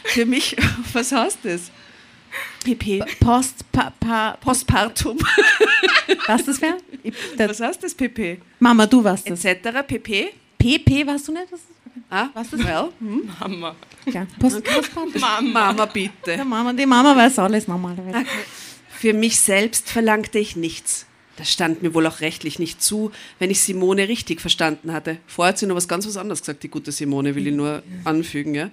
Für 0.06 0.26
mich, 0.26 0.56
was 0.94 1.12
heißt 1.12 1.40
das? 1.44 1.72
PP. 2.64 3.04
Post, 3.20 3.72
pa, 3.72 3.92
pa, 4.00 4.38
Postpartum. 4.42 5.18
Was 6.28 6.46
das 6.46 6.62
wäre? 6.62 6.78
Was 7.38 7.60
heißt 7.60 7.84
das 7.84 7.94
PP? 7.94 8.40
Mama, 8.60 8.86
du 8.86 9.04
warst 9.04 9.30
das. 9.30 9.44
Etc. 9.44 9.70
PP. 9.88 10.34
PP 10.58 11.06
warst 11.06 11.28
du 11.28 11.34
nicht? 11.34 11.52
Was 11.52 11.60
ah, 12.10 12.30
was 12.34 12.50
das? 12.50 12.64
Well, 12.64 12.90
hm? 13.00 13.30
Mama. 13.40 13.76
Ja, 14.06 14.26
Post, 14.40 14.64
Postpartum. 14.64 15.20
Mama. 15.20 15.72
Mama, 15.74 15.86
bitte. 15.86 16.32
Ja, 16.32 16.44
Mama, 16.44 16.74
die 16.74 16.86
Mama 16.86 17.16
weiß 17.16 17.40
alles 17.40 17.68
normalerweise. 17.68 18.20
Okay. 18.20 18.28
Für 18.90 19.14
mich 19.14 19.40
selbst 19.40 19.90
verlangte 19.90 20.40
ich 20.40 20.56
nichts. 20.56 21.06
Das 21.36 21.52
stand 21.52 21.82
mir 21.82 21.94
wohl 21.96 22.06
auch 22.06 22.22
rechtlich 22.22 22.60
nicht 22.60 22.82
zu, 22.82 23.12
wenn 23.40 23.50
ich 23.50 23.60
Simone 23.60 24.08
richtig 24.08 24.40
verstanden 24.40 24.94
hatte. 24.94 25.18
Vorher 25.26 25.50
hat 25.50 25.58
sie 25.58 25.66
noch 25.66 25.76
was 25.76 25.88
ganz 25.88 26.06
was 26.06 26.16
anderes 26.16 26.42
gesagt, 26.42 26.62
die 26.62 26.70
gute 26.70 26.92
Simone, 26.92 27.34
will 27.34 27.48
ich 27.48 27.54
nur 27.54 27.82
anfügen. 28.04 28.54
Ja? 28.54 28.70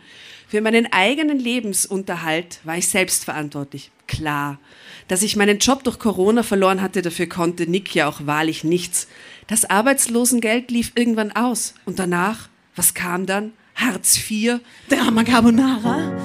Für 0.50 0.60
meinen 0.62 0.92
eigenen 0.92 1.38
Lebensunterhalt 1.38 2.58
war 2.64 2.76
ich 2.76 2.88
selbst 2.88 3.24
verantwortlich. 3.24 3.92
Klar. 4.08 4.58
Dass 5.06 5.22
ich 5.22 5.36
meinen 5.36 5.58
Job 5.58 5.84
durch 5.84 6.00
Corona 6.00 6.42
verloren 6.42 6.82
hatte, 6.82 7.02
dafür 7.02 7.28
konnte 7.28 7.70
Nick 7.70 7.94
ja 7.94 8.08
auch 8.08 8.26
wahrlich 8.26 8.64
nichts. 8.64 9.06
Das 9.46 9.64
Arbeitslosengeld 9.64 10.72
lief 10.72 10.90
irgendwann 10.96 11.30
aus. 11.30 11.74
Und 11.84 12.00
danach, 12.00 12.48
was 12.74 12.94
kam 12.94 13.26
dann? 13.26 13.52
Hartz 13.76 14.18
IV? 14.28 14.58
Drama 14.88 15.22
Carbonara? 15.22 16.18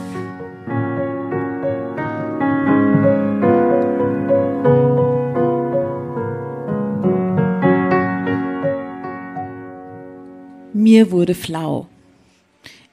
Mir 10.74 11.12
wurde 11.12 11.36
flau. 11.36 11.88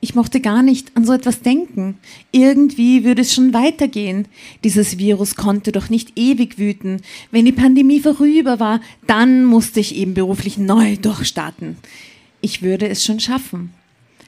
Ich 0.05 0.17
mochte 0.17 0.41
gar 0.41 0.65
nicht 0.65 0.97
an 0.97 1.05
so 1.05 1.13
etwas 1.13 1.43
denken. 1.43 1.97
Irgendwie 2.33 3.05
würde 3.05 3.23
es 3.23 3.33
schon 3.33 3.55
weitergehen. 3.55 4.27
Dieses 4.65 4.99
Virus 4.99 5.37
konnte 5.37 5.71
doch 5.71 5.91
nicht 5.91 6.19
ewig 6.19 6.59
wüten. 6.59 7.03
Wenn 7.31 7.45
die 7.45 7.53
Pandemie 7.53 8.01
vorüber 8.01 8.59
war, 8.59 8.81
dann 9.07 9.45
musste 9.45 9.79
ich 9.79 9.95
eben 9.95 10.15
beruflich 10.15 10.59
neu 10.59 10.97
durchstarten. 10.97 11.77
Ich 12.41 12.63
würde 12.63 12.89
es 12.89 13.05
schon 13.05 13.21
schaffen. 13.21 13.73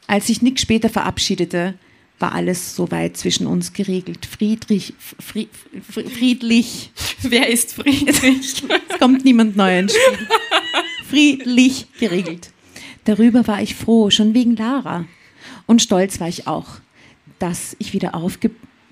Als 0.06 0.28
sich 0.28 0.42
Nick 0.42 0.60
später 0.60 0.88
verabschiedete, 0.90 1.74
war 2.20 2.36
alles 2.36 2.76
soweit 2.76 3.16
zwischen 3.16 3.48
uns 3.48 3.72
geregelt. 3.72 4.26
Friedrich, 4.26 4.94
Fried, 5.18 5.48
friedlich. 5.90 6.92
Wer 7.22 7.48
ist 7.48 7.72
Friedrich? 7.72 8.62
es 8.88 8.98
kommt 9.00 9.24
niemand 9.24 9.56
neu 9.56 9.76
ins 9.76 9.92
Spiel. 9.92 10.28
Friedlich 11.10 11.86
geregelt. 11.98 12.52
Darüber 13.06 13.48
war 13.48 13.60
ich 13.60 13.74
froh, 13.74 14.10
schon 14.10 14.34
wegen 14.34 14.54
Lara. 14.54 15.04
Und 15.66 15.82
stolz 15.82 16.20
war 16.20 16.28
ich 16.28 16.46
auch, 16.46 16.66
dass 17.38 17.76
ich 17.78 17.92
wieder 17.92 18.14
aufge 18.14 18.50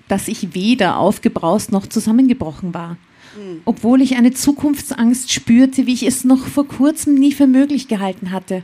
dass 0.09 0.27
ich 0.27 0.53
weder 0.53 0.97
aufgebraust 0.97 1.71
noch 1.71 1.87
zusammengebrochen 1.87 2.73
war. 2.73 2.97
Obwohl 3.65 4.01
ich 4.01 4.15
eine 4.15 4.31
Zukunftsangst 4.31 5.31
spürte, 5.31 5.87
wie 5.87 5.93
ich 5.93 6.03
es 6.03 6.23
noch 6.23 6.45
vor 6.45 6.67
kurzem 6.67 7.15
nie 7.15 7.31
für 7.31 7.47
möglich 7.47 7.87
gehalten 7.87 8.31
hatte. 8.31 8.63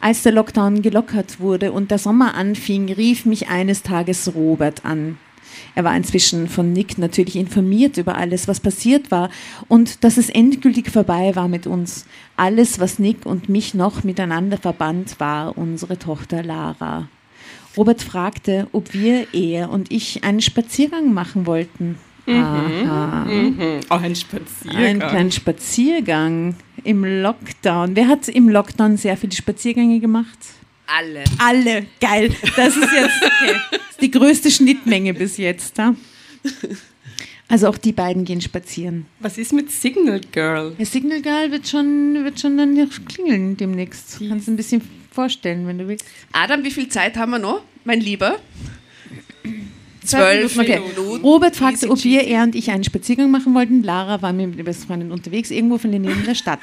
Als 0.00 0.22
der 0.22 0.32
Lockdown 0.32 0.82
gelockert 0.82 1.40
wurde 1.40 1.72
und 1.72 1.90
der 1.90 1.98
Sommer 1.98 2.34
anfing, 2.34 2.92
rief 2.92 3.26
mich 3.26 3.48
eines 3.48 3.82
Tages 3.82 4.34
Robert 4.34 4.84
an. 4.84 5.18
Er 5.74 5.84
war 5.84 5.96
inzwischen 5.96 6.48
von 6.48 6.72
Nick 6.72 6.98
natürlich 6.98 7.36
informiert 7.36 7.96
über 7.96 8.16
alles, 8.16 8.48
was 8.48 8.60
passiert 8.60 9.10
war 9.10 9.30
und 9.68 10.04
dass 10.04 10.16
es 10.16 10.30
endgültig 10.30 10.90
vorbei 10.90 11.34
war 11.34 11.48
mit 11.48 11.66
uns. 11.66 12.06
Alles, 12.36 12.78
was 12.80 12.98
Nick 12.98 13.26
und 13.26 13.48
mich 13.48 13.74
noch 13.74 14.04
miteinander 14.04 14.58
verband, 14.58 15.20
war 15.20 15.56
unsere 15.56 15.98
Tochter 15.98 16.42
Lara. 16.42 17.08
Robert 17.76 18.02
fragte, 18.02 18.68
ob 18.72 18.94
wir, 18.94 19.34
er 19.34 19.70
und 19.70 19.92
ich, 19.92 20.24
einen 20.24 20.40
Spaziergang 20.40 21.12
machen 21.12 21.46
wollten. 21.46 21.98
Aha. 22.26 23.24
Mhm. 23.24 23.80
Auch 23.88 24.00
ein 24.00 24.16
Spaziergang. 24.16 24.82
Einen 24.82 25.00
kleinen 25.00 25.32
Spaziergang 25.32 26.56
im 26.82 27.04
Lockdown. 27.04 27.94
Wer 27.94 28.08
hat 28.08 28.28
im 28.28 28.48
Lockdown 28.48 28.96
sehr 28.96 29.16
viele 29.16 29.32
Spaziergänge 29.32 30.00
gemacht? 30.00 30.38
Alle. 30.86 31.24
Alle. 31.38 31.86
Geil. 32.00 32.34
Das 32.56 32.76
ist 32.76 32.92
jetzt 32.92 33.22
okay. 33.22 33.60
Das 33.70 33.80
ist 33.90 34.02
die 34.02 34.10
größte 34.10 34.50
Schnittmenge 34.50 35.14
bis 35.14 35.36
jetzt. 35.36 35.78
Ja? 35.78 35.94
Also 37.48 37.68
auch 37.68 37.78
die 37.78 37.92
beiden 37.92 38.24
gehen 38.24 38.40
spazieren. 38.40 39.06
Was 39.20 39.38
ist 39.38 39.52
mit 39.52 39.70
Signal 39.70 40.20
Girl? 40.32 40.74
Der 40.78 40.86
Signal 40.86 41.22
Girl 41.22 41.50
wird 41.52 41.68
schon, 41.68 42.24
wird 42.24 42.40
schon 42.40 42.56
dann 42.56 42.74
noch 42.74 42.90
klingeln 43.06 43.56
demnächst. 43.56 44.18
Kannst 44.28 44.48
du 44.48 44.52
ein 44.52 44.56
bisschen 44.56 44.82
vorstellen, 45.12 45.66
wenn 45.66 45.78
du 45.78 45.88
willst. 45.88 46.04
Adam, 46.32 46.64
wie 46.64 46.70
viel 46.70 46.88
Zeit 46.88 47.16
haben 47.16 47.30
wir 47.30 47.38
noch, 47.38 47.62
mein 47.84 48.00
Lieber? 48.00 48.38
Zwölf 50.06 50.58
Okay. 50.58 50.80
Minuten. 50.80 51.22
Robert 51.24 51.56
fragte, 51.56 51.90
ob 51.90 52.02
wir, 52.04 52.22
er 52.24 52.42
und 52.44 52.54
ich 52.54 52.70
einen 52.70 52.84
Spaziergang 52.84 53.30
machen 53.30 53.54
wollten. 53.54 53.82
Lara 53.82 54.22
war 54.22 54.32
mit 54.32 54.56
ihrer 54.56 54.72
Freundin 54.74 55.10
unterwegs, 55.12 55.50
irgendwo 55.50 55.78
von 55.78 55.90
der 55.90 56.00
Nähe 56.00 56.14
der 56.26 56.34
Stadt. 56.34 56.60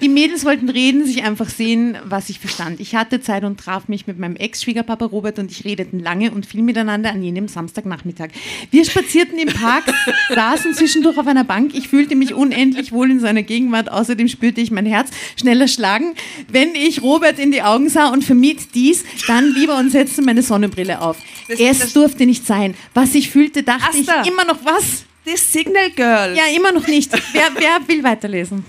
Die 0.00 0.08
Mädels 0.08 0.44
wollten 0.44 0.68
reden, 0.68 1.04
sich 1.04 1.22
einfach 1.24 1.48
sehen, 1.48 1.96
was 2.04 2.28
ich 2.30 2.38
verstand. 2.38 2.80
Ich 2.80 2.94
hatte 2.94 3.20
Zeit 3.20 3.44
und 3.44 3.58
traf 3.60 3.88
mich 3.88 4.06
mit 4.06 4.18
meinem 4.18 4.36
Ex-Schwiegerpapa 4.36 5.06
Robert 5.06 5.38
und 5.38 5.50
ich 5.50 5.64
redeten 5.64 5.98
lange 6.00 6.30
und 6.30 6.46
viel 6.46 6.62
miteinander 6.62 7.10
an 7.10 7.22
jenem 7.22 7.48
Samstagnachmittag. 7.48 8.30
Wir 8.70 8.84
spazierten 8.84 9.38
im 9.38 9.48
Park, 9.48 9.84
saßen 10.34 10.74
zwischendurch 10.74 11.18
auf 11.18 11.26
einer 11.26 11.44
Bank. 11.44 11.72
Ich 11.74 11.88
fühlte 11.88 12.14
mich 12.16 12.34
unendlich 12.34 12.92
wohl 12.92 13.10
in 13.10 13.20
seiner 13.20 13.42
Gegenwart. 13.42 13.90
Außerdem 13.90 14.28
spürte 14.28 14.60
ich 14.60 14.70
mein 14.70 14.86
Herz 14.86 15.10
schneller 15.36 15.68
schlagen, 15.68 16.14
wenn 16.48 16.74
ich 16.74 17.02
Robert 17.02 17.38
in 17.38 17.52
die 17.52 17.62
Augen 17.62 17.88
sah 17.88 18.08
und 18.08 18.24
vermied 18.24 18.74
dies 18.74 19.04
dann 19.26 19.52
lieber 19.52 19.76
und 19.78 19.90
setzte 19.90 20.22
meine 20.22 20.42
Sonnenbrille 20.42 21.00
auf. 21.00 21.18
Das- 21.48 21.58
es 21.60 21.78
das- 21.78 21.92
durfte 21.94 22.26
nicht 22.26 22.46
sein. 22.46 22.74
Was 22.94 23.14
ich 23.14 23.30
fühlte, 23.30 23.62
dachte 23.62 23.98
Asta. 23.98 24.22
ich 24.22 24.28
immer 24.28 24.44
noch 24.44 24.58
was. 24.64 25.04
Das 25.24 25.52
Signal 25.52 25.90
Girl. 25.90 26.34
Ja, 26.36 26.44
immer 26.54 26.72
noch 26.72 26.86
nicht. 26.86 27.12
Wer, 27.32 27.48
wer 27.56 27.86
will 27.86 28.02
weiterlesen? 28.02 28.64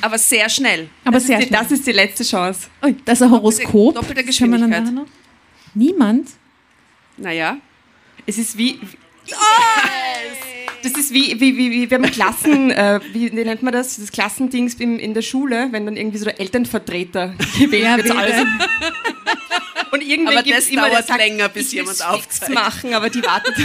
Aber 0.00 0.16
sehr 0.18 0.48
schnell. 0.48 0.88
Aber 1.04 1.14
Das 1.14 1.26
sehr 1.26 1.38
ist, 1.38 1.44
die, 1.44 1.48
schnell. 1.48 1.60
das 1.62 1.72
ist 1.72 1.86
die 1.86 1.92
letzte 1.92 2.24
Chance. 2.24 2.68
Ui, 2.84 2.94
das 3.04 3.18
ist 3.20 3.22
ein 3.26 3.30
Horoskop. 3.30 3.94
doppelte 3.94 4.14
dann 4.16 4.26
Geschwindigkeit. 4.26 4.84
Niemand? 5.74 6.28
Naja. 7.16 7.56
Es 8.26 8.38
ist 8.38 8.56
wie. 8.56 8.78
Das 10.82 10.92
ist 10.92 11.12
wie, 11.14 11.40
wie, 11.40 11.56
wie, 11.56 11.70
wie 11.70 11.90
wenn 11.90 12.02
man 12.02 12.10
Klassen, 12.10 12.70
äh, 12.70 13.00
wie 13.12 13.30
nennt 13.30 13.62
man 13.62 13.72
das, 13.72 13.96
das 13.96 14.12
Klassendings 14.12 14.74
im, 14.74 14.98
in 14.98 15.14
der 15.14 15.22
Schule, 15.22 15.68
wenn 15.70 15.86
dann 15.86 15.96
irgendwie 15.96 16.18
so 16.18 16.26
der 16.26 16.38
Elternvertreter 16.38 17.34
gewählt 17.58 18.04
wird. 18.04 18.46
Und 19.94 20.02
irgendwann 20.02 20.34
Aber 20.34 20.42
gibt 20.42 20.56
das 20.56 20.64
es 20.64 20.70
immer, 20.70 20.88
dauert 20.90 21.06
sagt, 21.06 21.20
länger, 21.20 21.48
bis 21.48 21.68
ich 21.68 21.74
jemand 21.74 22.04
aufzeigt. 22.04 22.52
machen, 22.52 22.94
aber 22.94 23.10
die 23.10 23.22
wartet. 23.22 23.54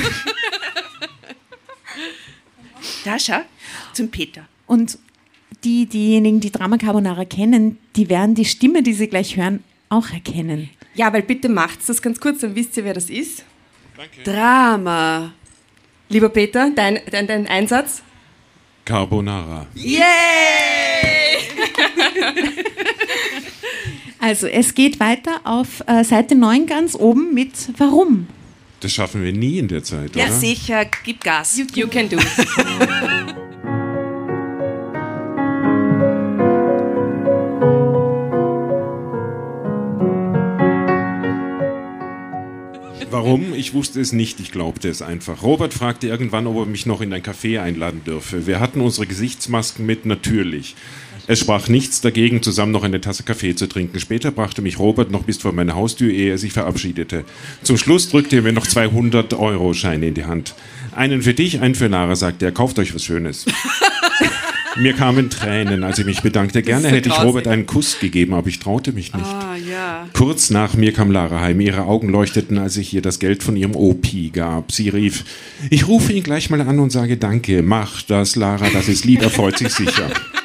Da 3.03 3.17
schau. 3.19 3.41
Zum 3.93 4.09
Peter. 4.11 4.45
Und 4.67 4.99
die, 5.63 5.86
diejenigen, 5.86 6.39
die 6.39 6.51
Drama 6.51 6.77
Carbonara 6.77 7.25
kennen, 7.25 7.77
die 7.95 8.09
werden 8.09 8.36
die 8.36 8.45
Stimme, 8.45 8.84
die 8.84 8.93
sie 8.93 9.07
gleich 9.07 9.36
hören, 9.36 9.63
auch 9.89 10.09
erkennen. 10.11 10.69
Ja, 10.93 11.11
weil 11.11 11.23
bitte 11.23 11.49
macht's 11.49 11.88
das 11.88 12.01
ganz 12.01 12.19
kurz, 12.19 12.39
dann 12.41 12.55
wisst 12.55 12.77
ihr, 12.77 12.86
wer 12.86 12.93
das 12.93 13.09
ist. 13.09 13.43
Drama. 14.23 15.34
Lieber 16.09 16.30
Peter, 16.30 16.71
dein, 16.73 16.99
dein, 17.11 17.27
dein 17.27 17.47
Einsatz. 17.47 18.01
Carbonara. 18.86 19.65
Also, 24.20 24.47
es 24.47 24.76
geht 24.76 24.99
weiter 24.99 25.39
auf 25.45 25.82
äh, 25.88 26.03
Seite 26.03 26.36
9 26.36 26.65
ganz 26.65 26.95
oben 26.95 27.34
mit 27.34 27.51
Warum? 27.78 28.28
Das 28.82 28.91
schaffen 28.93 29.24
wir 29.24 29.32
nie 29.34 29.57
in 29.59 29.67
der 29.67 29.84
Zeit, 29.84 30.15
Ja, 30.15 30.26
oder? 30.26 30.34
sicher. 30.34 30.86
Gib 31.03 31.22
Gas. 31.24 31.57
You 31.76 31.88
can 31.88 32.07
do 32.09 32.17
it. 32.17 32.26
Warum? 43.11 43.53
Ich 43.53 43.74
wusste 43.74 43.99
es 44.01 44.11
nicht, 44.13 44.39
ich 44.39 44.51
glaubte 44.51 44.88
es 44.88 45.01
einfach. 45.01 45.41
Robert 45.41 45.74
fragte 45.74 46.07
irgendwann, 46.07 46.45
ob 46.45 46.57
er 46.57 46.65
mich 46.65 46.86
noch 46.86 47.01
in 47.01 47.11
ein 47.11 47.24
Café 47.24 47.59
einladen 47.59 48.03
dürfe. 48.05 48.45
Wir 48.45 48.59
hatten 48.59 48.82
unsere 48.82 49.07
Gesichtsmasken 49.07 49.84
mit, 49.86 50.05
natürlich. 50.05 50.76
Es 51.30 51.41
sprach 51.41 51.67
nichts 51.67 52.01
dagegen, 52.01 52.41
zusammen 52.41 52.71
noch 52.71 52.82
eine 52.82 53.01
Tasse 53.01 53.21
Kaffee 53.21 53.53
zu 53.53 53.67
trinken. 53.67 53.99
Später 53.99 54.32
brachte 54.32 54.63
mich 54.63 54.80
Robert 54.80 55.11
noch 55.11 55.21
bis 55.21 55.38
vor 55.38 55.53
meine 55.53 55.75
Haustür, 55.75 56.11
ehe 56.11 56.32
er 56.32 56.39
sich 56.39 56.53
verabschiedete. 56.53 57.23
Zum 57.61 57.77
Schluss 57.77 58.09
drückte 58.09 58.38
er 58.38 58.41
mir 58.41 58.51
noch 58.51 58.65
200-Euro-Scheine 58.65 60.07
in 60.07 60.15
die 60.15 60.25
Hand. 60.25 60.55
Einen 60.95 61.21
für 61.21 61.36
dich, 61.36 61.61
einen 61.61 61.75
für 61.75 61.86
Lara, 61.86 62.15
sagte 62.15 62.45
er. 62.45 62.51
Kauft 62.51 62.80
euch 62.80 62.95
was 62.95 63.03
Schönes. 63.03 63.45
Mir 64.77 64.93
kamen 64.93 65.30
Tränen, 65.30 65.84
als 65.84 65.99
ich 65.99 66.05
mich 66.05 66.21
bedankte. 66.21 66.63
Gerne 66.63 66.89
so 66.89 66.95
hätte 66.95 67.09
ich. 67.09 67.21
Robert 67.21 67.47
einen 67.47 67.65
Kuss 67.65 67.99
gegeben, 67.99 68.34
aber 68.34 68.47
ich 68.47 68.59
traute 68.59 68.91
mich 68.93 69.13
nicht. 69.13 69.25
Ah, 69.25 69.55
ja. 69.55 70.07
Kurz 70.13 70.51
nach 70.51 70.75
mir 70.75 70.93
kam 70.93 71.11
Lara 71.11 71.41
heim. 71.41 71.59
Ihre 71.59 71.84
Augen 71.84 72.09
leuchteten, 72.09 72.57
als 72.57 72.77
ich 72.77 72.93
ihr 72.93 73.01
das 73.01 73.19
Geld 73.19 73.43
von 73.43 73.55
ihrem 73.55 73.75
OP 73.75 74.07
gab. 74.32 74.71
Sie 74.71 74.89
rief, 74.89 75.25
ich 75.69 75.88
rufe 75.88 76.13
ihn 76.13 76.23
gleich 76.23 76.49
mal 76.49 76.61
an 76.61 76.80
und 76.80 76.91
sage 76.91 77.17
Danke. 77.17 77.61
Mach 77.61 78.01
das, 78.03 78.36
Lara, 78.36 78.69
das 78.71 78.88
ist 78.88 79.05
lieb, 79.05 79.21
er 79.21 79.30
freut 79.30 79.57
sich 79.57 79.69
sicher. 79.69 80.09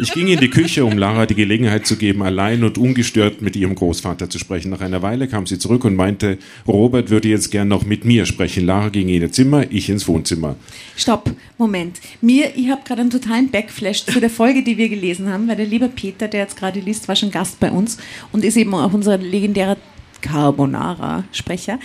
Ich 0.00 0.12
ging 0.12 0.28
in 0.28 0.40
die 0.40 0.50
Küche, 0.50 0.84
um 0.84 0.96
Lara 0.96 1.26
die 1.26 1.34
Gelegenheit 1.34 1.86
zu 1.86 1.96
geben, 1.96 2.22
allein 2.22 2.64
und 2.64 2.78
ungestört 2.78 3.42
mit 3.42 3.56
ihrem 3.56 3.74
Großvater 3.74 4.30
zu 4.30 4.38
sprechen. 4.38 4.70
Nach 4.70 4.80
einer 4.80 5.02
Weile 5.02 5.28
kam 5.28 5.46
sie 5.46 5.58
zurück 5.58 5.84
und 5.84 5.94
meinte, 5.94 6.38
Robert 6.66 7.10
würde 7.10 7.28
jetzt 7.28 7.50
gern 7.50 7.68
noch 7.68 7.84
mit 7.84 8.04
mir 8.04 8.26
sprechen. 8.26 8.66
Lara 8.66 8.88
ging 8.88 9.08
in 9.08 9.22
ihr 9.22 9.32
Zimmer, 9.32 9.64
ich 9.70 9.88
ins 9.88 10.08
Wohnzimmer. 10.08 10.56
Stopp, 10.96 11.30
Moment. 11.58 12.00
Mir, 12.20 12.52
ich 12.56 12.70
habe 12.70 12.82
gerade 12.84 13.02
einen 13.02 13.10
totalen 13.10 13.50
Backflash 13.50 14.04
zu 14.04 14.20
der 14.20 14.30
Folge, 14.30 14.62
die 14.62 14.78
wir 14.78 14.88
gelesen 14.88 15.30
haben, 15.30 15.48
weil 15.48 15.56
der 15.56 15.66
liebe 15.66 15.88
Peter, 15.88 16.28
der 16.28 16.40
jetzt 16.40 16.56
gerade 16.56 16.80
liest, 16.80 17.08
war 17.08 17.16
schon 17.16 17.30
Gast 17.30 17.60
bei 17.60 17.70
uns 17.70 17.98
und 18.32 18.44
ist 18.44 18.56
eben 18.56 18.74
auch 18.74 18.92
unser 18.92 19.18
legendärer 19.18 19.76
Carbonara-Sprecher. 20.20 21.78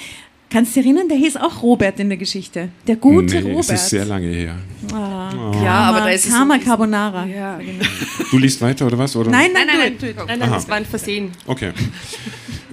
Kannst 0.51 0.75
du 0.75 0.81
dich 0.81 0.87
erinnern, 0.87 1.07
der 1.07 1.17
hieß 1.17 1.37
auch 1.37 1.61
Robert 1.63 1.99
in 1.99 2.09
der 2.09 2.17
Geschichte. 2.17 2.69
Der 2.85 2.97
gute 2.97 3.35
Nee, 3.41 3.51
Robert. 3.51 3.69
es 3.69 3.83
ist 3.83 3.89
sehr 3.89 4.03
lange 4.05 4.27
her. 4.27 4.55
Ja, 4.91 5.79
aber 5.89 5.99
da 6.01 6.09
ist 6.09 6.25
es 6.25 6.31
Karma 6.33 6.57
so- 6.59 6.65
Carbonara. 6.65 7.25
Ja. 7.25 7.59
Du 8.29 8.37
liest 8.37 8.59
weiter 8.61 8.85
oder 8.87 8.97
was? 8.97 9.15
Oder? 9.15 9.31
Nein, 9.31 9.51
nein, 9.53 9.65
Nein, 9.67 9.77
nein, 9.79 9.97
nein. 10.01 10.25
Nein, 10.27 10.39
nein, 10.39 10.49
das 10.51 10.67
war 10.67 10.75
ein 10.75 10.85
Versehen. 10.85 11.31
Okay. 11.45 11.71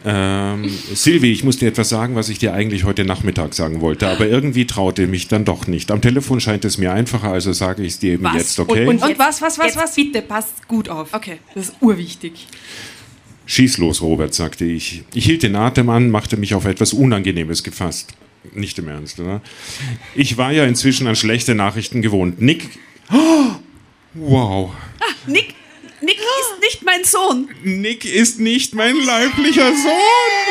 Ähm, 0.04 0.68
Silvi, 0.94 1.30
ich 1.32 1.44
muss 1.44 1.58
dir 1.58 1.68
etwas 1.68 1.88
sagen, 1.88 2.14
was 2.14 2.28
ich 2.28 2.38
dir 2.38 2.52
eigentlich 2.54 2.84
heute 2.84 3.04
Nachmittag 3.04 3.52
sagen 3.54 3.80
wollte, 3.80 4.08
aber 4.08 4.26
irgendwie 4.26 4.64
traute 4.66 5.06
mich 5.06 5.28
dann 5.28 5.44
doch 5.44 5.66
nicht. 5.66 5.90
Am 5.90 6.00
Telefon 6.00 6.40
scheint 6.40 6.64
es 6.64 6.78
mir 6.78 6.92
einfacher, 6.92 7.30
also 7.32 7.52
sage 7.52 7.82
ich 7.82 7.94
es 7.94 7.98
dir 7.98 8.14
eben 8.14 8.24
Was? 8.24 8.34
jetzt, 8.34 8.58
okay? 8.60 8.86
Und 8.86 9.00
was, 9.02 9.42
was, 9.42 9.58
was, 9.58 9.66
Jetzt 9.66 9.76
was? 9.76 9.94
bitte, 9.94 10.22
passt 10.22 10.66
gut 10.68 10.88
auf. 10.88 11.12
Okay. 11.12 11.38
Das 11.54 11.66
ist 11.70 11.74
urwichtig. 11.80 12.46
Schieß 13.48 13.78
los, 13.78 14.02
Robert, 14.02 14.34
sagte 14.34 14.66
ich. 14.66 15.04
Ich 15.14 15.24
hielt 15.24 15.42
den 15.42 15.56
Atem 15.56 15.88
an, 15.88 16.10
machte 16.10 16.36
mich 16.36 16.54
auf 16.54 16.66
etwas 16.66 16.92
Unangenehmes 16.92 17.64
gefasst. 17.64 18.12
Nicht 18.52 18.78
im 18.78 18.88
Ernst, 18.88 19.18
oder? 19.20 19.40
Ich 20.14 20.36
war 20.36 20.52
ja 20.52 20.66
inzwischen 20.66 21.06
an 21.06 21.16
schlechte 21.16 21.54
Nachrichten 21.54 22.02
gewohnt. 22.02 22.42
Nick. 22.42 22.68
Oh, 23.10 23.52
wow. 24.12 24.70
Nick, 25.26 25.54
Nick 26.02 26.18
ist 26.18 26.60
nicht 26.60 26.84
mein 26.84 27.04
Sohn. 27.04 27.48
Nick 27.64 28.04
ist 28.04 28.38
nicht 28.38 28.74
mein 28.74 28.96
leiblicher 28.96 29.72
Sohn. 29.74 30.44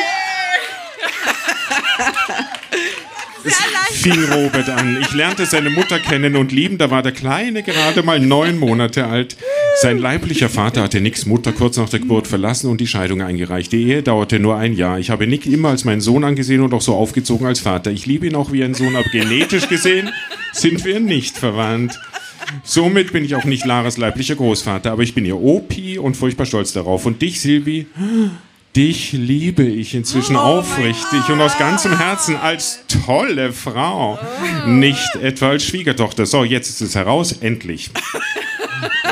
Es 3.45 4.01
fing 4.01 4.23
Robert 4.31 4.69
an. 4.69 4.99
Ich 5.01 5.13
lernte 5.13 5.45
seine 5.45 5.69
Mutter 5.69 5.99
kennen 5.99 6.35
und 6.35 6.51
lieben. 6.51 6.79
Da 6.79 6.89
war 6.89 7.03
der 7.03 7.11
Kleine 7.11 7.61
gerade 7.61 8.01
mal 8.01 8.19
neun 8.19 8.57
Monate 8.57 9.05
alt. 9.05 9.37
Sein 9.79 9.99
leiblicher 9.99 10.49
Vater 10.49 10.81
hatte 10.81 11.01
Nicks 11.01 11.27
Mutter 11.27 11.53
kurz 11.53 11.77
nach 11.77 11.87
der 11.87 11.99
Geburt 11.99 12.25
verlassen 12.25 12.67
und 12.71 12.81
die 12.81 12.87
Scheidung 12.87 13.21
eingereicht. 13.21 13.71
Die 13.71 13.83
Ehe 13.83 14.01
dauerte 14.01 14.39
nur 14.39 14.57
ein 14.57 14.73
Jahr. 14.73 14.97
Ich 14.97 15.11
habe 15.11 15.27
Nick 15.27 15.45
immer 15.45 15.69
als 15.69 15.85
meinen 15.85 16.01
Sohn 16.01 16.23
angesehen 16.23 16.61
und 16.61 16.73
auch 16.73 16.81
so 16.81 16.95
aufgezogen 16.95 17.45
als 17.45 17.59
Vater. 17.59 17.91
Ich 17.91 18.07
liebe 18.07 18.25
ihn 18.25 18.33
auch 18.33 18.51
wie 18.51 18.63
ein 18.63 18.73
Sohn, 18.73 18.95
aber 18.95 19.07
genetisch 19.09 19.69
gesehen 19.69 20.09
sind 20.51 20.83
wir 20.83 20.99
nicht 20.99 21.37
verwandt. 21.37 21.99
Somit 22.63 23.13
bin 23.13 23.23
ich 23.23 23.35
auch 23.35 23.43
nicht 23.43 23.65
Laras 23.65 23.97
leiblicher 23.97 24.35
Großvater, 24.35 24.91
aber 24.91 25.03
ich 25.03 25.13
bin 25.13 25.25
ihr 25.25 25.39
Opi 25.39 25.99
und 25.99 26.17
furchtbar 26.17 26.47
stolz 26.47 26.73
darauf. 26.73 27.05
Und 27.05 27.21
dich, 27.21 27.39
Silvi, 27.39 27.85
dich 28.75 29.11
liebe 29.11 29.63
ich 29.63 29.93
inzwischen 29.93 30.37
Oh 30.37 30.39
aufrichtig 30.39 31.29
und 31.29 31.39
aus 31.39 31.55
ganzem 31.59 31.95
Herzen 31.99 32.35
als 32.35 32.79
tolle 33.05 33.53
Frau. 33.53 34.17
Nicht 34.65 35.17
etwa 35.21 35.49
als 35.49 35.65
Schwiegertochter. 35.65 36.25
So, 36.25 36.43
jetzt 36.43 36.69
ist 36.69 36.81
es 36.81 36.95
heraus, 36.95 37.31
endlich. 37.31 37.91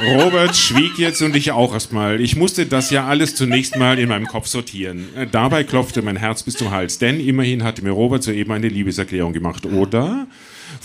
Robert 0.03 0.55
schwieg 0.55 0.97
jetzt 0.97 1.21
und 1.21 1.35
ich 1.35 1.51
auch 1.51 1.73
erstmal. 1.73 2.21
Ich 2.21 2.35
musste 2.35 2.65
das 2.65 2.89
ja 2.91 3.05
alles 3.05 3.35
zunächst 3.35 3.75
mal 3.77 3.97
in 3.97 4.09
meinem 4.09 4.27
Kopf 4.27 4.47
sortieren. 4.47 5.09
Äh, 5.15 5.27
Dabei 5.31 5.63
klopfte 5.63 6.01
mein 6.01 6.17
Herz 6.17 6.43
bis 6.43 6.55
zum 6.55 6.71
Hals, 6.71 6.99
denn 6.99 7.19
immerhin 7.19 7.63
hatte 7.63 7.83
mir 7.83 7.91
Robert 7.91 8.23
soeben 8.23 8.51
eine 8.51 8.67
Liebeserklärung 8.67 9.33
gemacht, 9.33 9.65
oder? 9.65 10.27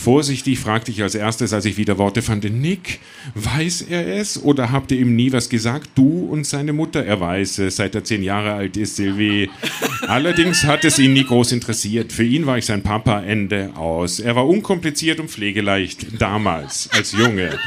Vorsichtig 0.03 0.59
fragte 0.59 0.91
ich 0.91 1.03
als 1.03 1.15
erstes, 1.15 1.53
als 1.53 1.67
ich 1.67 1.77
wieder 1.77 1.99
Worte 1.99 2.23
fand, 2.23 2.45
Nick, 2.45 3.01
weiß 3.35 3.83
er 3.83 4.17
es 4.17 4.43
oder 4.43 4.73
habt 4.73 4.93
ihr 4.93 4.99
ihm 4.99 5.15
nie 5.15 5.31
was 5.31 5.51
gesagt? 5.51 5.91
Du 5.95 6.27
und 6.31 6.47
seine 6.47 6.73
Mutter? 6.73 7.05
Er 7.05 7.21
weiß 7.21 7.59
es, 7.59 7.77
seit 7.77 7.95
er 7.95 8.03
zehn 8.03 8.23
Jahre 8.23 8.55
alt 8.55 8.79
ist, 8.79 8.97
Sylvie. 8.97 9.51
Allerdings 10.09 10.65
hat 10.65 10.87
es 10.87 10.99
ihn 10.99 11.13
nie 11.13 11.25
groß 11.25 11.53
interessiert. 11.53 12.15
Für 12.15 12.25
ihn 12.25 12.47
war 12.47 12.57
ich 12.57 12.65
sein 12.65 12.83
Papa, 12.83 13.21
Ende 13.21 13.73
aus. 13.77 14.21
Er 14.21 14.35
war 14.37 14.49
unkompliziert 14.49 15.21
und 15.21 15.31
pflegeleicht, 15.31 16.19
damals, 16.19 16.89
als 16.95 17.13
Junge. 17.13 17.59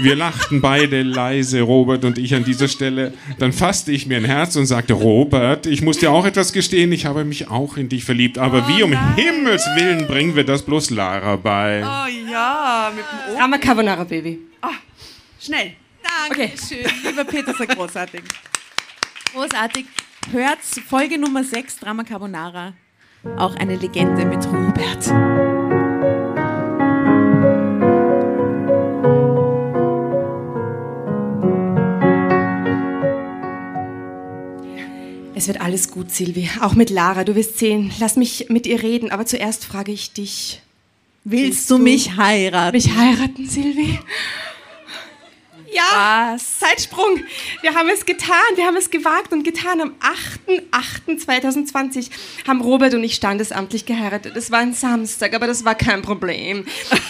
Wir 0.00 0.14
lachten 0.14 0.60
beide 0.60 1.02
leise, 1.02 1.62
Robert 1.62 2.04
und 2.04 2.16
ich 2.16 2.36
an 2.36 2.44
dieser 2.44 2.68
Stelle. 2.68 3.12
Dann 3.40 3.52
fasste 3.52 3.90
ich 3.90 4.06
mir 4.06 4.18
ein 4.18 4.24
Herz 4.24 4.54
und 4.54 4.66
sagte, 4.66 4.92
Robert, 4.92 5.66
ich 5.66 5.82
muss 5.82 5.98
dir 5.98 6.12
auch 6.12 6.26
etwas 6.26 6.52
gestehen, 6.52 6.92
ich 6.92 7.06
habe 7.06 7.24
mich 7.24 7.48
auch 7.48 7.76
in 7.76 7.88
dich 7.88 8.04
verliebt. 8.04 8.38
Aber 8.38 8.68
wie 8.68 8.84
um 8.84 8.92
Himmels 9.16 9.66
Willen 9.74 10.06
bringen 10.06 10.36
wir 10.36 10.44
das 10.44 10.62
bloß 10.62 10.90
Lara 10.90 11.34
bei? 11.34 11.55
Oh 11.84 12.30
ja, 12.30 12.92
mit 12.94 13.04
dem 13.04 13.32
Ohr. 13.32 13.38
Drama 13.38 13.58
Carbonara 13.58 14.04
Baby. 14.04 14.40
Schnell. 15.40 15.72
Danke 16.28 16.50
schön, 16.56 16.86
lieber 17.04 17.24
Peter, 17.24 17.54
so 17.54 17.66
großartig. 17.66 18.22
Großartig. 19.32 19.86
Hört 20.32 20.58
Folge 20.88 21.18
Nummer 21.18 21.44
6, 21.44 21.78
Drama 21.78 22.02
Carbonara. 22.04 22.74
Auch 23.36 23.54
eine 23.56 23.76
Legende 23.76 24.24
mit 24.24 24.44
Robert. 24.46 25.04
Es 35.34 35.48
wird 35.48 35.60
alles 35.60 35.90
gut, 35.90 36.10
Silvi. 36.10 36.48
Auch 36.60 36.74
mit 36.74 36.90
Lara. 36.90 37.24
Du 37.24 37.34
wirst 37.34 37.58
sehen. 37.58 37.92
Lass 37.98 38.16
mich 38.16 38.46
mit 38.48 38.66
ihr 38.66 38.82
reden. 38.82 39.10
Aber 39.10 39.26
zuerst 39.26 39.64
frage 39.66 39.92
ich 39.92 40.12
dich. 40.12 40.62
Willst 41.28 41.68
du 41.70 41.78
mich 41.78 42.16
heiraten? 42.16 42.76
Mich 42.76 42.94
heiraten, 42.94 43.48
Silvi? 43.48 43.98
Ja, 45.72 46.36
Zeitsprung. 46.38 47.20
Wir 47.62 47.74
haben 47.74 47.88
es 47.88 48.06
getan. 48.06 48.30
Wir 48.54 48.64
haben 48.64 48.76
es 48.76 48.90
gewagt 48.90 49.32
und 49.32 49.42
getan. 49.42 49.80
Am 49.80 49.94
8.8.2020 51.08 52.10
haben 52.46 52.60
Robert 52.60 52.94
und 52.94 53.02
ich 53.02 53.16
standesamtlich 53.16 53.86
geheiratet. 53.86 54.36
Es 54.36 54.52
war 54.52 54.60
ein 54.60 54.72
Samstag, 54.72 55.34
aber 55.34 55.48
das 55.48 55.64
war 55.64 55.74
kein 55.74 56.00
Problem. 56.00 56.64